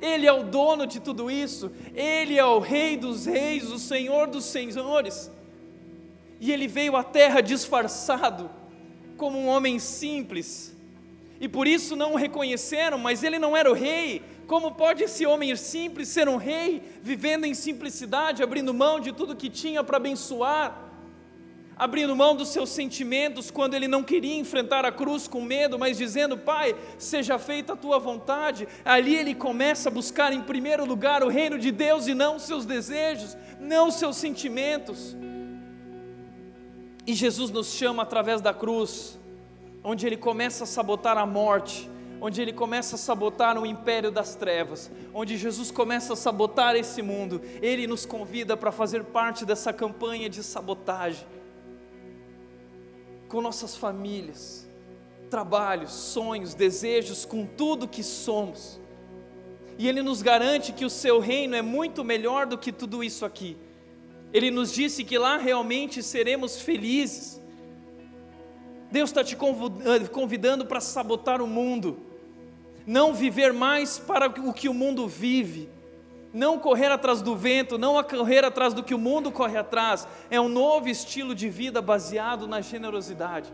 Ele 0.00 0.26
é 0.26 0.32
o 0.32 0.44
dono 0.44 0.86
de 0.86 1.00
tudo 1.00 1.30
isso. 1.30 1.72
Ele 1.94 2.36
é 2.38 2.44
o 2.44 2.58
rei 2.58 2.96
dos 2.96 3.26
reis, 3.26 3.70
o 3.72 3.78
Senhor 3.78 4.28
dos 4.28 4.44
senhores. 4.44 5.30
E 6.40 6.52
ele 6.52 6.66
veio 6.68 6.96
à 6.96 7.02
terra 7.02 7.40
disfarçado, 7.40 8.50
como 9.16 9.38
um 9.38 9.46
homem 9.46 9.78
simples. 9.78 10.76
E 11.40 11.48
por 11.48 11.66
isso 11.66 11.96
não 11.96 12.12
o 12.12 12.16
reconheceram, 12.16 12.98
mas 12.98 13.22
ele 13.22 13.38
não 13.38 13.56
era 13.56 13.70
o 13.70 13.74
rei. 13.74 14.22
Como 14.46 14.72
pode 14.72 15.04
esse 15.04 15.26
homem 15.26 15.54
simples 15.56 16.08
ser 16.08 16.28
um 16.28 16.36
rei, 16.36 16.82
vivendo 17.02 17.44
em 17.44 17.54
simplicidade, 17.54 18.42
abrindo 18.42 18.72
mão 18.72 19.00
de 19.00 19.12
tudo 19.12 19.36
que 19.36 19.50
tinha 19.50 19.82
para 19.82 19.96
abençoar? 19.96 20.86
abrindo 21.76 22.16
mão 22.16 22.34
dos 22.34 22.48
seus 22.48 22.70
sentimentos 22.70 23.50
quando 23.50 23.74
ele 23.74 23.86
não 23.86 24.02
queria 24.02 24.36
enfrentar 24.38 24.84
a 24.86 24.90
cruz 24.90 25.28
com 25.28 25.42
medo, 25.42 25.78
mas 25.78 25.98
dizendo: 25.98 26.38
Pai, 26.38 26.74
seja 26.98 27.38
feita 27.38 27.74
a 27.74 27.76
tua 27.76 27.98
vontade. 27.98 28.66
Ali 28.84 29.14
ele 29.14 29.34
começa 29.34 29.88
a 29.88 29.92
buscar 29.92 30.32
em 30.32 30.40
primeiro 30.40 30.84
lugar 30.84 31.22
o 31.22 31.28
reino 31.28 31.58
de 31.58 31.70
Deus 31.70 32.06
e 32.06 32.14
não 32.14 32.36
os 32.36 32.42
seus 32.42 32.64
desejos, 32.64 33.36
não 33.60 33.88
os 33.88 33.96
seus 33.96 34.16
sentimentos. 34.16 35.14
E 37.06 37.14
Jesus 37.14 37.50
nos 37.50 37.68
chama 37.68 38.02
através 38.02 38.40
da 38.40 38.52
cruz, 38.52 39.18
onde 39.84 40.06
ele 40.06 40.16
começa 40.16 40.64
a 40.64 40.66
sabotar 40.66 41.16
a 41.16 41.24
morte, 41.24 41.88
onde 42.20 42.42
ele 42.42 42.52
começa 42.52 42.96
a 42.96 42.98
sabotar 42.98 43.56
o 43.56 43.64
império 43.64 44.10
das 44.10 44.34
trevas, 44.34 44.90
onde 45.14 45.36
Jesus 45.36 45.70
começa 45.70 46.14
a 46.14 46.16
sabotar 46.16 46.74
esse 46.74 47.02
mundo. 47.02 47.40
Ele 47.62 47.86
nos 47.86 48.04
convida 48.04 48.56
para 48.56 48.72
fazer 48.72 49.04
parte 49.04 49.44
dessa 49.44 49.72
campanha 49.72 50.28
de 50.28 50.42
sabotagem 50.42 51.26
com 53.28 53.40
nossas 53.40 53.76
famílias, 53.76 54.68
trabalhos, 55.28 55.92
sonhos, 55.92 56.54
desejos, 56.54 57.24
com 57.24 57.44
tudo 57.44 57.88
que 57.88 58.02
somos. 58.02 58.80
E 59.78 59.88
ele 59.88 60.02
nos 60.02 60.22
garante 60.22 60.72
que 60.72 60.84
o 60.84 60.90
seu 60.90 61.18
reino 61.18 61.54
é 61.54 61.62
muito 61.62 62.02
melhor 62.02 62.46
do 62.46 62.56
que 62.56 62.72
tudo 62.72 63.04
isso 63.04 63.24
aqui. 63.24 63.56
Ele 64.36 64.50
nos 64.50 64.70
disse 64.70 65.02
que 65.02 65.16
lá 65.16 65.38
realmente 65.38 66.02
seremos 66.02 66.60
felizes. 66.60 67.40
Deus 68.90 69.08
está 69.08 69.24
te 69.24 69.34
eh, 69.34 70.08
convidando 70.12 70.66
para 70.66 70.78
sabotar 70.78 71.40
o 71.40 71.46
mundo, 71.46 72.00
não 72.86 73.14
viver 73.14 73.54
mais 73.54 73.98
para 73.98 74.26
o 74.26 74.52
que 74.52 74.68
o 74.68 74.74
mundo 74.74 75.08
vive, 75.08 75.70
não 76.34 76.58
correr 76.58 76.88
atrás 76.92 77.22
do 77.22 77.34
vento, 77.34 77.78
não 77.78 78.04
correr 78.04 78.44
atrás 78.44 78.74
do 78.74 78.84
que 78.84 78.94
o 78.94 78.98
mundo 78.98 79.32
corre 79.32 79.56
atrás, 79.56 80.06
é 80.30 80.38
um 80.38 80.50
novo 80.50 80.86
estilo 80.86 81.34
de 81.34 81.48
vida 81.48 81.80
baseado 81.80 82.46
na 82.46 82.60
generosidade. 82.60 83.50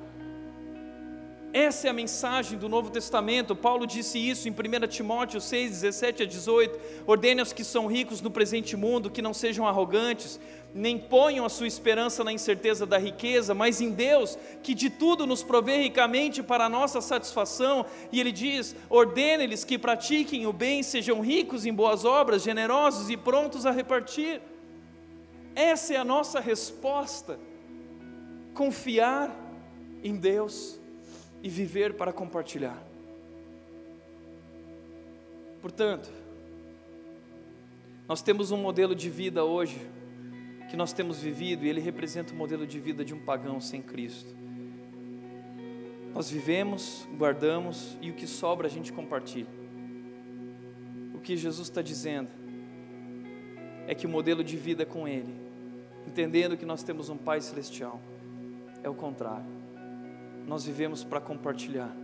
Essa 1.53 1.87
é 1.87 1.91
a 1.91 1.93
mensagem 1.93 2.59
do 2.59 2.67
Novo 2.67 2.89
Testamento. 2.89 3.55
Paulo 3.55 3.87
disse 3.87 4.19
isso 4.19 4.49
em 4.49 4.53
1 4.53 4.87
Timóteo 4.89 5.39
6, 5.39 5.83
17 5.83 6.23
a 6.23 6.27
18. 6.27 6.81
Ordene 7.07 7.41
aos 7.41 7.53
que 7.53 7.63
são 7.63 7.87
ricos 7.87 8.23
no 8.23 8.31
presente 8.31 8.75
mundo 8.75 9.11
que 9.11 9.21
não 9.21 9.35
sejam 9.35 9.69
arrogantes, 9.69 10.41
nem 10.75 10.99
ponham 10.99 11.45
a 11.45 11.49
sua 11.49 11.67
esperança 11.67 12.25
na 12.25 12.33
incerteza 12.33 12.87
da 12.87 12.97
riqueza, 12.97 13.55
mas 13.55 13.81
em 13.81 13.91
Deus, 13.91 14.39
que 14.63 14.75
de 14.75 14.89
tudo 14.89 15.27
nos 15.27 15.43
provê 15.43 15.83
ricamente 15.83 16.43
para 16.43 16.65
a 16.65 16.69
nossa 16.69 17.01
satisfação. 17.01 17.85
E 18.11 18.19
ele 18.19 18.33
diz: 18.33 18.75
ordene-lhes 18.89 19.65
que 19.65 19.79
pratiquem 19.79 20.47
o 20.47 20.53
bem, 20.53 20.83
sejam 20.83 21.21
ricos 21.21 21.67
em 21.67 21.73
boas 21.73 22.05
obras, 22.05 22.43
generosos 22.43 23.11
e 23.11 23.17
prontos 23.17 23.67
a 23.67 23.71
repartir. 23.71 24.41
Essa 25.55 25.95
é 25.95 25.97
a 25.97 26.05
nossa 26.05 26.41
resposta. 26.41 27.39
Confiar 28.55 29.35
em 30.03 30.17
Deus 30.17 30.79
e 31.43 31.49
viver 31.49 31.95
para 31.95 32.13
compartilhar. 32.13 32.83
Portanto, 35.61 36.11
nós 38.09 38.21
temos 38.21 38.51
um 38.51 38.57
modelo 38.57 38.95
de 38.95 39.09
vida 39.09 39.45
hoje 39.45 39.79
que 40.73 40.77
nós 40.79 40.95
temos 40.95 41.21
vivido 41.21 41.67
e 41.67 41.69
ele 41.69 41.83
representa 41.83 42.33
o 42.33 42.35
modelo 42.35 42.67
de 42.67 42.81
vida 42.81 43.05
de 43.05 43.13
um 43.13 43.19
pagão 43.19 43.61
sem 43.61 43.83
Cristo. 43.83 44.35
Nós 46.15 46.31
vivemos, 46.31 47.07
guardamos 47.19 47.99
e 48.01 48.11
o 48.11 48.15
que 48.15 48.27
sobra 48.27 48.69
a 48.69 48.71
gente 48.71 48.91
compartilha. 48.91 49.51
O 51.13 51.21
que 51.21 51.37
Jesus 51.37 51.69
está 51.69 51.83
dizendo 51.83 52.31
é 53.87 53.95
que 53.95 54.07
o 54.07 54.09
modelo 54.09 54.43
de 54.43 54.57
vida 54.57 54.87
com 54.87 55.07
Ele, 55.07 55.35
entendendo 56.07 56.57
que 56.57 56.65
nós 56.65 56.83
temos 56.83 57.11
um 57.11 57.19
Pai 57.19 57.43
Celestial, 57.43 58.01
é 58.83 58.89
o 58.89 58.95
contrário 58.95 59.45
nós 60.47 60.65
vivemos 60.65 61.05
para 61.05 61.21
compartilhar. 61.21 61.95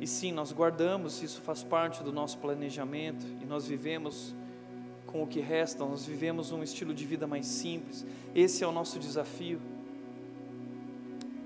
E 0.00 0.08
sim, 0.08 0.32
nós 0.32 0.52
guardamos, 0.52 1.22
isso 1.22 1.40
faz 1.40 1.62
parte 1.62 2.02
do 2.02 2.12
nosso 2.12 2.36
planejamento, 2.38 3.24
e 3.40 3.46
nós 3.46 3.64
vivemos 3.64 4.34
com 5.16 5.22
o 5.22 5.26
que 5.26 5.40
resta, 5.40 5.82
nós 5.82 6.04
vivemos 6.04 6.52
um 6.52 6.62
estilo 6.62 6.92
de 6.92 7.06
vida 7.06 7.26
mais 7.26 7.46
simples. 7.46 8.04
Esse 8.34 8.62
é 8.62 8.66
o 8.66 8.72
nosso 8.72 8.98
desafio. 8.98 9.58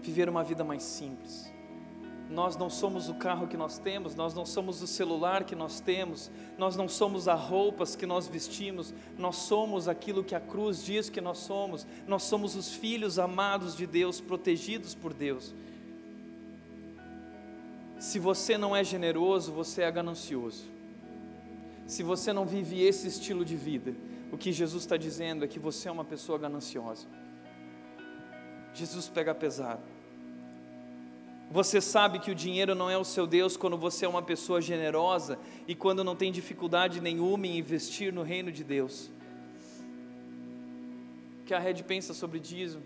Viver 0.02 0.28
uma 0.28 0.42
vida 0.42 0.64
mais 0.64 0.82
simples. 0.82 1.48
Nós 2.28 2.56
não 2.56 2.68
somos 2.68 3.08
o 3.08 3.14
carro 3.14 3.46
que 3.46 3.56
nós 3.56 3.78
temos, 3.78 4.16
nós 4.16 4.34
não 4.34 4.44
somos 4.44 4.82
o 4.82 4.88
celular 4.88 5.44
que 5.44 5.54
nós 5.54 5.80
temos, 5.80 6.30
nós 6.58 6.76
não 6.76 6.88
somos 6.88 7.28
as 7.28 7.40
roupas 7.40 7.94
que 7.94 8.06
nós 8.06 8.26
vestimos, 8.26 8.92
nós 9.16 9.36
somos 9.36 9.86
aquilo 9.86 10.24
que 10.24 10.34
a 10.34 10.40
cruz 10.40 10.84
diz 10.84 11.08
que 11.08 11.20
nós 11.20 11.38
somos, 11.38 11.86
nós 12.08 12.24
somos 12.24 12.56
os 12.56 12.72
filhos 12.72 13.20
amados 13.20 13.76
de 13.76 13.86
Deus, 13.86 14.20
protegidos 14.20 14.96
por 14.96 15.12
Deus. 15.14 15.54
Se 18.00 18.18
você 18.18 18.58
não 18.58 18.74
é 18.74 18.82
generoso, 18.82 19.52
você 19.52 19.82
é 19.82 19.90
ganancioso. 19.90 20.79
Se 21.90 22.04
você 22.04 22.32
não 22.32 22.46
vive 22.46 22.80
esse 22.80 23.08
estilo 23.08 23.44
de 23.44 23.56
vida, 23.56 23.92
o 24.30 24.38
que 24.38 24.52
Jesus 24.52 24.84
está 24.84 24.96
dizendo 24.96 25.44
é 25.44 25.48
que 25.48 25.58
você 25.58 25.88
é 25.88 25.90
uma 25.90 26.04
pessoa 26.04 26.38
gananciosa. 26.38 27.08
Jesus 28.72 29.08
pega 29.08 29.34
pesado. 29.34 29.82
Você 31.50 31.80
sabe 31.80 32.20
que 32.20 32.30
o 32.30 32.34
dinheiro 32.34 32.76
não 32.76 32.88
é 32.88 32.96
o 32.96 33.02
seu 33.02 33.26
Deus 33.26 33.56
quando 33.56 33.76
você 33.76 34.04
é 34.04 34.08
uma 34.08 34.22
pessoa 34.22 34.60
generosa 34.60 35.36
e 35.66 35.74
quando 35.74 36.04
não 36.04 36.14
tem 36.14 36.30
dificuldade 36.30 37.00
nenhuma 37.00 37.48
em 37.48 37.58
investir 37.58 38.12
no 38.12 38.22
reino 38.22 38.52
de 38.52 38.62
Deus. 38.62 39.10
Que 41.44 41.52
a 41.52 41.58
Red 41.58 41.82
pensa 41.82 42.14
sobre 42.14 42.38
dízimo? 42.38 42.84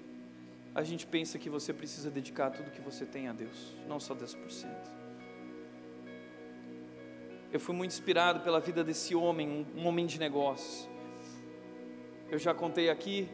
A 0.74 0.82
gente 0.82 1.06
pensa 1.06 1.38
que 1.38 1.50
você 1.50 1.74
precisa 1.74 2.10
dedicar 2.10 2.48
tudo 2.48 2.70
que 2.70 2.80
você 2.80 3.04
tem 3.04 3.28
a 3.28 3.34
Deus, 3.34 3.74
não 3.86 4.00
só 4.00 4.14
10%. 4.14 5.03
Eu 7.54 7.60
fui 7.60 7.72
muito 7.72 7.92
inspirado 7.92 8.40
pela 8.40 8.58
vida 8.58 8.82
desse 8.82 9.14
homem, 9.14 9.64
um 9.76 9.86
homem 9.86 10.06
de 10.06 10.18
negócios. 10.18 10.88
Eu 12.28 12.36
já 12.36 12.52
contei 12.52 12.90
aqui 12.90 13.28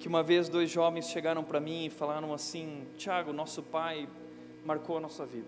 que 0.00 0.08
uma 0.08 0.24
vez 0.24 0.48
dois 0.48 0.68
jovens 0.68 1.08
chegaram 1.08 1.44
para 1.44 1.60
mim 1.60 1.84
e 1.84 1.88
falaram 1.88 2.34
assim: 2.34 2.84
Tiago, 2.96 3.32
nosso 3.32 3.62
pai 3.62 4.08
marcou 4.64 4.96
a 4.96 5.00
nossa 5.00 5.24
vida. 5.24 5.46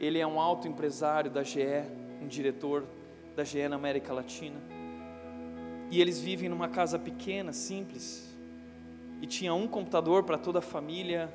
Ele 0.00 0.18
é 0.18 0.26
um 0.26 0.40
alto 0.40 0.66
empresário 0.66 1.30
da 1.30 1.42
GE, 1.42 1.60
um 2.22 2.26
diretor 2.26 2.86
da 3.36 3.44
GE 3.44 3.68
na 3.68 3.76
América 3.76 4.14
Latina. 4.14 4.56
E 5.90 6.00
eles 6.00 6.18
vivem 6.18 6.48
numa 6.48 6.70
casa 6.70 6.98
pequena, 6.98 7.52
simples. 7.52 8.34
E 9.20 9.26
tinha 9.26 9.52
um 9.52 9.68
computador 9.68 10.22
para 10.22 10.38
toda 10.38 10.60
a 10.60 10.62
família, 10.62 11.30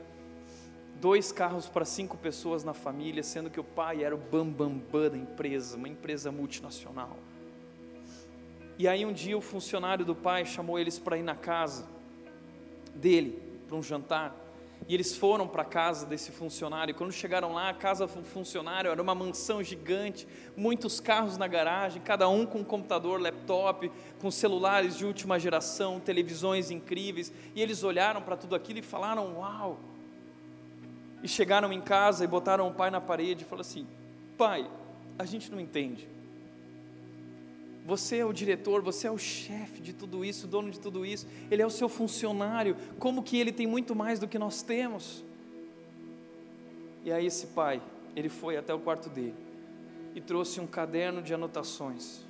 dois 0.99 1.31
carros 1.31 1.67
para 1.67 1.85
cinco 1.85 2.17
pessoas 2.17 2.63
na 2.63 2.73
família, 2.73 3.23
sendo 3.23 3.49
que 3.49 3.59
o 3.59 3.63
pai 3.63 4.03
era 4.03 4.13
o 4.13 4.17
bambambam 4.17 4.69
bam, 4.69 5.01
bam 5.01 5.09
da 5.09 5.17
empresa, 5.17 5.77
uma 5.77 5.87
empresa 5.87 6.31
multinacional. 6.31 7.17
E 8.77 8.87
aí 8.87 9.05
um 9.05 9.13
dia 9.13 9.37
o 9.37 9.41
funcionário 9.41 10.05
do 10.05 10.15
pai 10.15 10.45
chamou 10.45 10.79
eles 10.79 10.97
para 10.97 11.17
ir 11.17 11.23
na 11.23 11.35
casa 11.35 11.85
dele, 12.95 13.41
para 13.67 13.75
um 13.75 13.83
jantar. 13.83 14.35
E 14.87 14.93
eles 14.93 15.15
foram 15.17 15.47
para 15.47 15.63
a 15.63 15.65
casa 15.65 16.05
desse 16.05 16.31
funcionário. 16.31 16.95
Quando 16.95 17.11
chegaram 17.11 17.53
lá, 17.53 17.69
a 17.69 17.73
casa 17.73 18.07
do 18.07 18.23
funcionário 18.23 18.89
era 18.89 19.01
uma 19.01 19.13
mansão 19.13 19.61
gigante, 19.61 20.25
muitos 20.55 21.01
carros 21.01 21.37
na 21.37 21.47
garagem, 21.47 22.01
cada 22.01 22.29
um 22.29 22.45
com 22.45 22.59
um 22.59 22.63
computador, 22.63 23.21
laptop, 23.21 23.91
com 24.21 24.31
celulares 24.31 24.97
de 24.97 25.05
última 25.05 25.37
geração, 25.37 25.99
televisões 25.99 26.71
incríveis. 26.71 27.31
E 27.53 27.61
eles 27.61 27.83
olharam 27.83 28.21
para 28.21 28.37
tudo 28.37 28.55
aquilo 28.55 28.79
e 28.79 28.81
falaram: 28.81 29.37
Uau! 29.39 29.88
E 31.21 31.27
chegaram 31.27 31.71
em 31.73 31.81
casa 31.81 32.23
e 32.23 32.27
botaram 32.27 32.67
o 32.67 32.73
pai 32.73 32.89
na 32.89 33.01
parede 33.01 33.43
e 33.43 33.45
falaram 33.45 33.67
assim: 33.67 33.87
Pai, 34.37 34.69
a 35.17 35.25
gente 35.25 35.51
não 35.51 35.59
entende. 35.59 36.07
Você 37.85 38.17
é 38.17 38.25
o 38.25 38.31
diretor, 38.31 38.81
você 38.81 39.07
é 39.07 39.11
o 39.11 39.17
chefe 39.17 39.81
de 39.81 39.93
tudo 39.93 40.23
isso, 40.23 40.47
dono 40.47 40.69
de 40.69 40.79
tudo 40.79 41.05
isso, 41.05 41.27
ele 41.49 41.61
é 41.61 41.65
o 41.65 41.71
seu 41.71 41.89
funcionário. 41.89 42.75
Como 42.99 43.23
que 43.23 43.37
ele 43.37 43.51
tem 43.51 43.65
muito 43.65 43.95
mais 43.95 44.19
do 44.19 44.27
que 44.27 44.37
nós 44.37 44.61
temos? 44.61 45.23
E 47.03 47.11
aí 47.11 47.25
esse 47.25 47.47
pai, 47.47 47.81
ele 48.15 48.29
foi 48.29 48.57
até 48.57 48.73
o 48.73 48.79
quarto 48.79 49.09
dele 49.09 49.35
e 50.13 50.21
trouxe 50.21 50.59
um 50.59 50.67
caderno 50.67 51.21
de 51.21 51.33
anotações. 51.33 52.21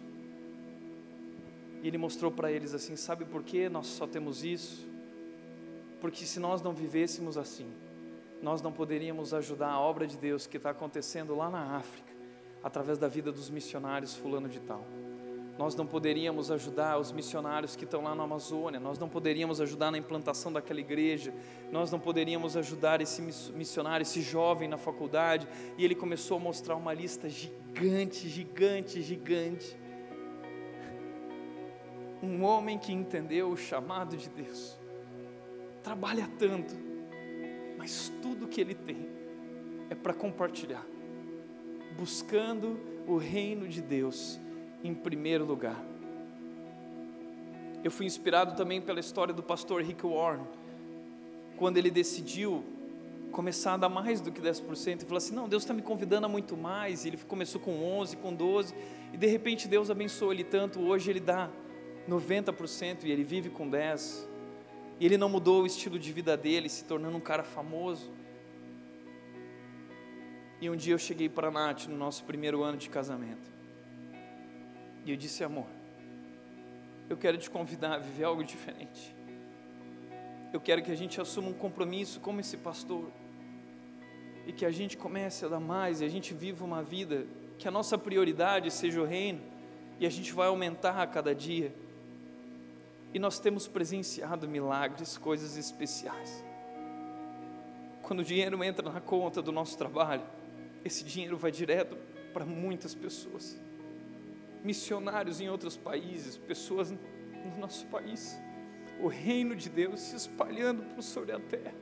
E 1.81 1.87
ele 1.87 1.97
mostrou 1.97 2.31
para 2.31 2.51
eles 2.51 2.73
assim: 2.73 2.95
sabe 2.95 3.25
por 3.25 3.43
que 3.43 3.69
nós 3.69 3.87
só 3.87 4.07
temos 4.07 4.43
isso? 4.43 4.87
Porque 5.99 6.25
se 6.25 6.39
nós 6.39 6.61
não 6.61 6.73
vivêssemos 6.73 7.37
assim, 7.37 7.67
nós 8.41 8.61
não 8.61 8.71
poderíamos 8.71 9.33
ajudar 9.33 9.69
a 9.71 9.79
obra 9.79 10.07
de 10.07 10.17
Deus 10.17 10.47
que 10.47 10.57
está 10.57 10.69
acontecendo 10.69 11.35
lá 11.35 11.49
na 11.49 11.75
África, 11.75 12.13
através 12.63 12.97
da 12.97 13.07
vida 13.07 13.31
dos 13.31 13.49
missionários 13.49 14.15
Fulano 14.15 14.47
de 14.47 14.59
Tal 14.59 14.85
nós 15.59 15.75
não 15.75 15.85
poderíamos 15.85 16.49
ajudar 16.51 16.97
os 16.97 17.11
missionários 17.11 17.75
que 17.75 17.83
estão 17.83 18.01
lá 18.01 18.15
na 18.15 18.23
Amazônia, 18.23 18.79
nós 18.79 18.97
não 18.97 19.09
poderíamos 19.09 19.59
ajudar 19.59 19.91
na 19.91 19.97
implantação 19.97 20.53
daquela 20.53 20.79
igreja, 20.79 21.33
nós 21.69 21.91
não 21.91 21.99
poderíamos 21.99 22.55
ajudar 22.55 23.01
esse 23.01 23.21
missionário, 23.21 24.03
esse 24.03 24.21
jovem 24.21 24.69
na 24.69 24.77
faculdade. 24.77 25.45
E 25.77 25.83
ele 25.83 25.95
começou 25.95 26.37
a 26.37 26.39
mostrar 26.39 26.77
uma 26.77 26.93
lista 26.93 27.27
gigante, 27.27 28.29
gigante, 28.29 29.01
gigante. 29.01 29.77
Um 32.23 32.41
homem 32.45 32.79
que 32.79 32.93
entendeu 32.93 33.49
o 33.49 33.57
chamado 33.57 34.15
de 34.15 34.29
Deus, 34.29 34.79
trabalha 35.83 36.29
tanto, 36.39 36.73
mas 37.79 38.11
tudo 38.21 38.45
que 38.45 38.59
ele 38.59 38.75
tem 38.75 39.07
é 39.89 39.95
para 39.95 40.13
compartilhar, 40.13 40.85
buscando 41.97 42.77
o 43.07 43.15
reino 43.15 43.69
de 43.69 43.81
Deus 43.81 44.37
em 44.83 44.93
primeiro 44.93 45.45
lugar. 45.45 45.81
Eu 47.81 47.89
fui 47.89 48.05
inspirado 48.05 48.53
também 48.57 48.81
pela 48.81 48.99
história 48.99 49.33
do 49.33 49.41
pastor 49.41 49.81
Rick 49.81 50.05
Warren, 50.05 50.45
quando 51.55 51.77
ele 51.77 51.89
decidiu 51.89 52.65
começar 53.31 53.75
a 53.75 53.77
dar 53.77 53.89
mais 53.89 54.19
do 54.19 54.29
que 54.29 54.41
10%, 54.41 55.01
e 55.01 55.05
falou 55.05 55.17
assim: 55.17 55.33
Não, 55.33 55.47
Deus 55.47 55.63
está 55.63 55.73
me 55.73 55.81
convidando 55.81 56.25
a 56.25 56.29
muito 56.29 56.57
mais. 56.57 57.05
E 57.05 57.07
ele 57.07 57.17
começou 57.29 57.61
com 57.61 57.81
11, 57.81 58.17
com 58.17 58.33
12, 58.33 58.75
e 59.13 59.17
de 59.17 59.27
repente 59.27 59.69
Deus 59.69 59.89
abençoou 59.89 60.33
ele 60.33 60.43
tanto. 60.43 60.81
Hoje 60.81 61.09
ele 61.09 61.21
dá 61.21 61.49
90% 62.09 63.05
e 63.05 63.11
ele 63.11 63.23
vive 63.23 63.49
com 63.49 63.71
10%. 63.71 64.28
E 64.99 65.05
ele 65.05 65.17
não 65.17 65.29
mudou 65.29 65.63
o 65.63 65.65
estilo 65.65 65.97
de 65.97 66.11
vida 66.11 66.35
dele, 66.35 66.67
se 66.67 66.83
tornando 66.83 67.15
um 67.15 67.21
cara 67.21 67.43
famoso. 67.43 68.11
E 70.59 70.69
um 70.69 70.75
dia 70.75 70.93
eu 70.93 70.99
cheguei 70.99 71.29
para 71.29 71.47
a 71.47 71.51
Nath 71.51 71.87
no 71.87 71.95
nosso 71.95 72.25
primeiro 72.25 72.63
ano 72.63 72.77
de 72.77 72.89
casamento. 72.89 73.49
E 75.05 75.11
eu 75.11 75.15
disse: 75.15 75.41
Amor, 75.43 75.67
eu 77.09 77.15
quero 77.15 77.37
te 77.37 77.49
convidar 77.49 77.93
a 77.95 77.97
viver 77.97 78.25
algo 78.25 78.43
diferente. 78.43 79.15
eu 80.51 80.59
quero 80.59 80.81
que 80.81 80.91
a 80.91 80.95
gente 80.95 81.21
assuma 81.21 81.47
um 81.47 81.53
compromisso 81.53 82.19
como 82.19 82.39
esse 82.39 82.57
pastor 82.57 83.09
e 84.45 84.51
que 84.51 84.65
a 84.65 84.71
gente 84.71 84.97
comece 84.97 85.45
a 85.45 85.47
dar 85.47 85.59
mais 85.59 86.01
e 86.01 86.05
a 86.05 86.09
gente 86.09 86.33
viva 86.33 86.65
uma 86.65 86.81
vida 86.81 87.27
que 87.57 87.67
a 87.67 87.71
nossa 87.71 87.97
prioridade 87.97 88.71
seja 88.71 88.99
o 88.99 89.05
reino 89.05 89.41
e 89.99 90.05
a 90.05 90.09
gente 90.09 90.33
vai 90.33 90.47
aumentar 90.47 91.01
a 91.01 91.05
cada 91.05 91.35
dia. 91.35 91.73
E 93.13 93.19
nós 93.19 93.39
temos 93.39 93.67
presenciado 93.67 94.47
milagres, 94.47 95.17
coisas 95.17 95.57
especiais. 95.57 96.43
Quando 98.03 98.19
o 98.19 98.23
dinheiro 98.23 98.63
entra 98.63 98.91
na 98.91 99.01
conta 99.01 99.41
do 99.41 99.51
nosso 99.51 99.77
trabalho, 99.77 100.23
esse 100.83 101.03
dinheiro 101.03 101.37
vai 101.37 101.51
direto 101.51 101.97
para 102.33 102.45
muitas 102.45 102.93
pessoas. 102.93 103.59
Missionários 104.63 105.41
em 105.41 105.49
outros 105.49 105.75
países, 105.75 106.37
pessoas 106.37 106.91
no 106.91 107.57
nosso 107.57 107.85
país. 107.87 108.39
O 108.99 109.07
reino 109.07 109.55
de 109.55 109.69
Deus 109.69 109.99
se 109.99 110.15
espalhando 110.15 110.83
por 110.93 111.01
sobre 111.01 111.31
a 111.31 111.39
terra. 111.39 111.73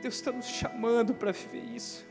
Deus 0.00 0.14
está 0.14 0.30
nos 0.30 0.46
chamando 0.46 1.14
para 1.14 1.32
viver 1.32 1.64
isso. 1.64 2.06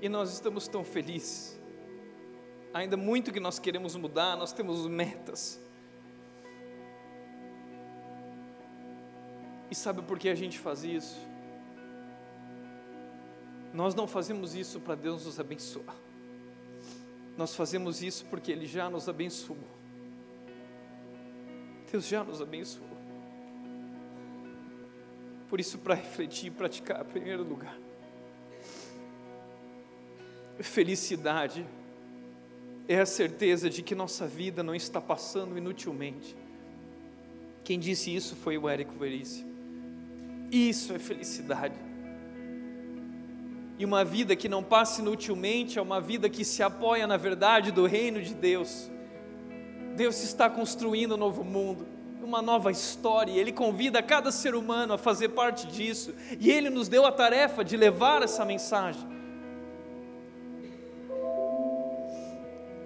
E 0.00 0.08
nós 0.08 0.32
estamos 0.32 0.68
tão 0.68 0.84
felizes. 0.84 1.57
Ainda 2.78 2.96
muito 2.96 3.32
que 3.32 3.40
nós 3.40 3.58
queremos 3.58 3.96
mudar, 3.96 4.36
nós 4.36 4.52
temos 4.52 4.86
metas. 4.86 5.60
E 9.68 9.74
sabe 9.74 10.00
por 10.00 10.16
que 10.16 10.28
a 10.28 10.34
gente 10.36 10.60
faz 10.60 10.84
isso? 10.84 11.18
Nós 13.74 13.96
não 13.96 14.06
fazemos 14.06 14.54
isso 14.54 14.78
para 14.78 14.94
Deus 14.94 15.26
nos 15.26 15.40
abençoar. 15.40 15.96
Nós 17.36 17.52
fazemos 17.52 18.00
isso 18.00 18.24
porque 18.26 18.52
Ele 18.52 18.64
já 18.64 18.88
nos 18.88 19.08
abençoou. 19.08 19.58
Deus 21.90 22.06
já 22.06 22.22
nos 22.22 22.40
abençoou. 22.40 22.86
Por 25.48 25.58
isso, 25.58 25.78
para 25.78 25.96
refletir 25.96 26.46
e 26.46 26.50
praticar, 26.52 27.04
em 27.04 27.08
primeiro 27.08 27.42
lugar, 27.42 27.76
felicidade 30.60 31.66
é 32.88 32.98
a 32.98 33.06
certeza 33.06 33.68
de 33.68 33.82
que 33.82 33.94
nossa 33.94 34.26
vida 34.26 34.62
não 34.62 34.74
está 34.74 34.98
passando 34.98 35.58
inutilmente. 35.58 36.34
Quem 37.62 37.78
disse 37.78 38.14
isso 38.14 38.34
foi 38.34 38.56
o 38.56 38.66
Érico 38.66 38.94
Veríssimo. 38.98 39.52
Isso 40.50 40.94
é 40.94 40.98
felicidade. 40.98 41.74
E 43.78 43.84
uma 43.84 44.02
vida 44.04 44.34
que 44.34 44.48
não 44.48 44.62
passa 44.62 45.02
inutilmente 45.02 45.78
é 45.78 45.82
uma 45.82 46.00
vida 46.00 46.30
que 46.30 46.44
se 46.44 46.62
apoia 46.62 47.06
na 47.06 47.18
verdade 47.18 47.70
do 47.70 47.84
reino 47.84 48.22
de 48.22 48.34
Deus. 48.34 48.90
Deus 49.94 50.22
está 50.22 50.48
construindo 50.48 51.14
um 51.14 51.18
novo 51.18 51.44
mundo, 51.44 51.86
uma 52.22 52.40
nova 52.40 52.70
história, 52.70 53.32
e 53.32 53.38
Ele 53.38 53.52
convida 53.52 54.02
cada 54.02 54.32
ser 54.32 54.54
humano 54.54 54.94
a 54.94 54.98
fazer 54.98 55.28
parte 55.28 55.66
disso, 55.66 56.14
e 56.40 56.50
Ele 56.50 56.70
nos 56.70 56.88
deu 56.88 57.04
a 57.04 57.12
tarefa 57.12 57.62
de 57.62 57.76
levar 57.76 58.22
essa 58.22 58.44
mensagem. 58.44 59.17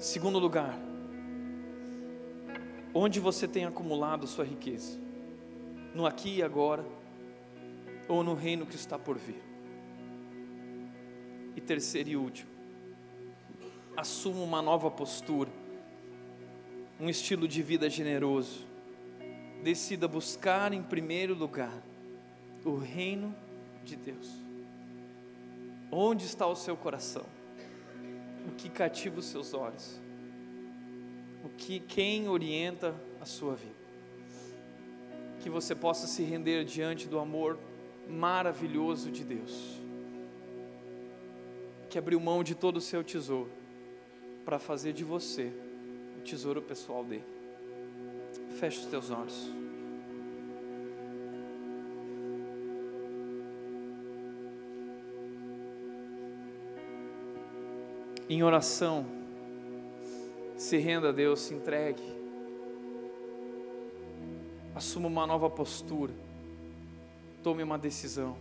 Segundo 0.03 0.41
lugar, 0.41 0.77
onde 2.93 3.21
você 3.21 3.47
tem 3.47 3.65
acumulado 3.65 4.27
sua 4.27 4.45
riqueza? 4.45 4.99
No 5.95 6.05
aqui 6.07 6.39
e 6.39 6.43
agora, 6.43 6.85
ou 8.09 8.25
no 8.25 8.35
reino 8.35 8.67
que 8.67 8.75
está 8.75 8.99
por 8.99 9.17
vir? 9.17 9.41
E 11.55 11.61
terceiro 11.61 12.09
e 12.09 12.17
último, 12.17 12.51
assuma 13.97 14.41
uma 14.41 14.61
nova 14.61 14.91
postura, 14.91 15.53
um 16.99 17.09
estilo 17.09 17.47
de 17.47 17.63
vida 17.63 17.89
generoso. 17.89 18.67
Decida 19.63 20.09
buscar 20.09 20.73
em 20.73 20.83
primeiro 20.83 21.33
lugar 21.33 21.81
o 22.65 22.75
reino 22.75 23.33
de 23.85 23.95
Deus. 23.95 24.29
Onde 25.93 26.27
está 26.27 26.45
o 26.45 26.57
seu 26.57 26.77
coração? 26.77 27.25
O 28.47 28.53
que 28.53 28.69
cativa 28.69 29.19
os 29.19 29.27
seus 29.27 29.55
olhos, 29.55 30.01
o 31.45 31.49
que 31.49 31.81
quem 31.81 32.29
orienta 32.29 32.95
a 33.21 33.25
sua 33.25 33.55
vida. 33.55 33.83
Que 35.41 35.51
você 35.51 35.75
possa 35.75 36.07
se 36.07 36.23
render 36.23 36.65
diante 36.65 37.09
do 37.09 37.19
amor 37.19 37.59
maravilhoso 38.09 39.11
de 39.11 39.25
Deus. 39.25 39.77
Que 41.91 41.99
abriu 41.99 42.21
mão 42.21 42.45
de 42.45 42.55
todo 42.55 42.77
o 42.77 42.81
seu 42.81 43.03
tesouro 43.03 43.51
para 44.45 44.59
fazer 44.59 44.93
de 44.93 45.05
você 45.05 45.53
o 46.19 46.23
tesouro 46.23 46.63
pessoal 46.63 47.05
dele. 47.05 47.25
Feche 48.59 48.79
os 48.81 48.87
teus 48.87 49.11
olhos. 49.11 49.62
Em 58.33 58.43
oração, 58.43 59.05
se 60.57 60.79
renda 60.79 61.11
a 61.11 61.13
Deus, 61.13 61.41
se 61.41 61.55
entregue, 61.55 62.03
assuma 64.75 65.07
uma 65.07 65.27
nova 65.27 65.51
postura, 65.51 66.15
tome 67.43 67.63
uma 67.63 67.79
decisão. 67.79 68.37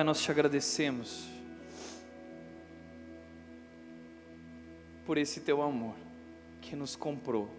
Pai, 0.00 0.04
nós 0.06 0.22
te 0.22 0.30
agradecemos 0.30 1.28
por 5.04 5.18
esse 5.18 5.42
teu 5.42 5.60
amor 5.60 5.94
que 6.62 6.74
nos 6.74 6.96
comprou 6.96 7.50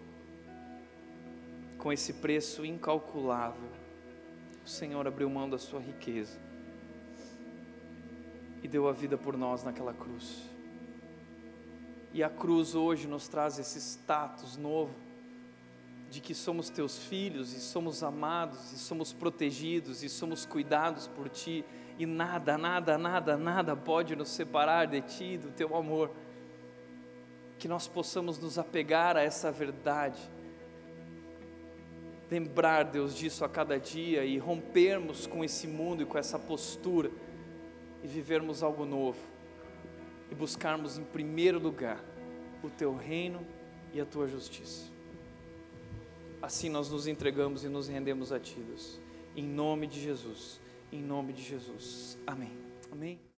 com 1.78 1.92
esse 1.92 2.14
preço 2.14 2.66
incalculável. 2.66 3.70
O 4.66 4.68
Senhor 4.68 5.06
abriu 5.06 5.30
mão 5.30 5.48
da 5.48 5.56
sua 5.56 5.78
riqueza 5.78 6.36
e 8.60 8.66
deu 8.66 8.88
a 8.88 8.92
vida 8.92 9.16
por 9.16 9.36
nós 9.36 9.62
naquela 9.62 9.94
cruz. 9.94 10.42
E 12.12 12.24
a 12.24 12.28
cruz 12.28 12.74
hoje 12.74 13.06
nos 13.06 13.28
traz 13.28 13.60
esse 13.60 13.78
status 13.78 14.56
novo 14.56 14.96
de 16.12 16.20
que 16.20 16.34
somos 16.34 16.68
teus 16.68 16.98
filhos 16.98 17.54
e 17.54 17.60
somos 17.60 18.02
amados 18.02 18.70
e 18.72 18.76
somos 18.76 19.12
protegidos 19.12 20.02
e 20.02 20.08
somos 20.08 20.44
cuidados 20.44 21.08
por 21.08 21.28
ti 21.28 21.64
e 21.98 22.06
nada, 22.06 22.58
nada, 22.58 22.98
nada, 22.98 23.36
nada 23.36 23.76
pode 23.76 24.16
nos 24.16 24.28
separar 24.28 24.86
de 24.86 25.00
Ti, 25.00 25.38
do 25.38 25.50
Teu 25.50 25.76
amor. 25.76 26.10
Que 27.58 27.68
nós 27.68 27.86
possamos 27.86 28.38
nos 28.38 28.58
apegar 28.58 29.16
a 29.16 29.22
essa 29.22 29.52
verdade, 29.52 30.20
lembrar, 32.30 32.84
Deus, 32.84 33.14
disso 33.14 33.44
a 33.44 33.48
cada 33.48 33.78
dia 33.78 34.24
e 34.24 34.36
rompermos 34.38 35.26
com 35.26 35.44
esse 35.44 35.66
mundo 35.66 36.02
e 36.02 36.06
com 36.06 36.18
essa 36.18 36.38
postura 36.38 37.10
e 38.02 38.08
vivermos 38.08 38.62
algo 38.62 38.84
novo 38.84 39.20
e 40.30 40.34
buscarmos 40.34 40.98
em 40.98 41.04
primeiro 41.04 41.58
lugar 41.58 42.02
o 42.62 42.70
Teu 42.70 42.96
reino 42.96 43.46
e 43.92 44.00
a 44.00 44.04
Tua 44.04 44.26
justiça. 44.26 44.91
Assim 46.42 46.68
nós 46.68 46.90
nos 46.90 47.06
entregamos 47.06 47.62
e 47.62 47.68
nos 47.68 47.86
rendemos 47.86 48.32
a 48.32 48.40
Ti, 48.40 48.58
Deus. 48.60 49.00
Em 49.36 49.44
nome 49.44 49.86
de 49.86 50.00
Jesus. 50.00 50.60
Em 50.90 51.00
nome 51.00 51.32
de 51.32 51.42
Jesus. 51.42 52.18
Amém. 52.26 52.52
Amém. 52.90 53.20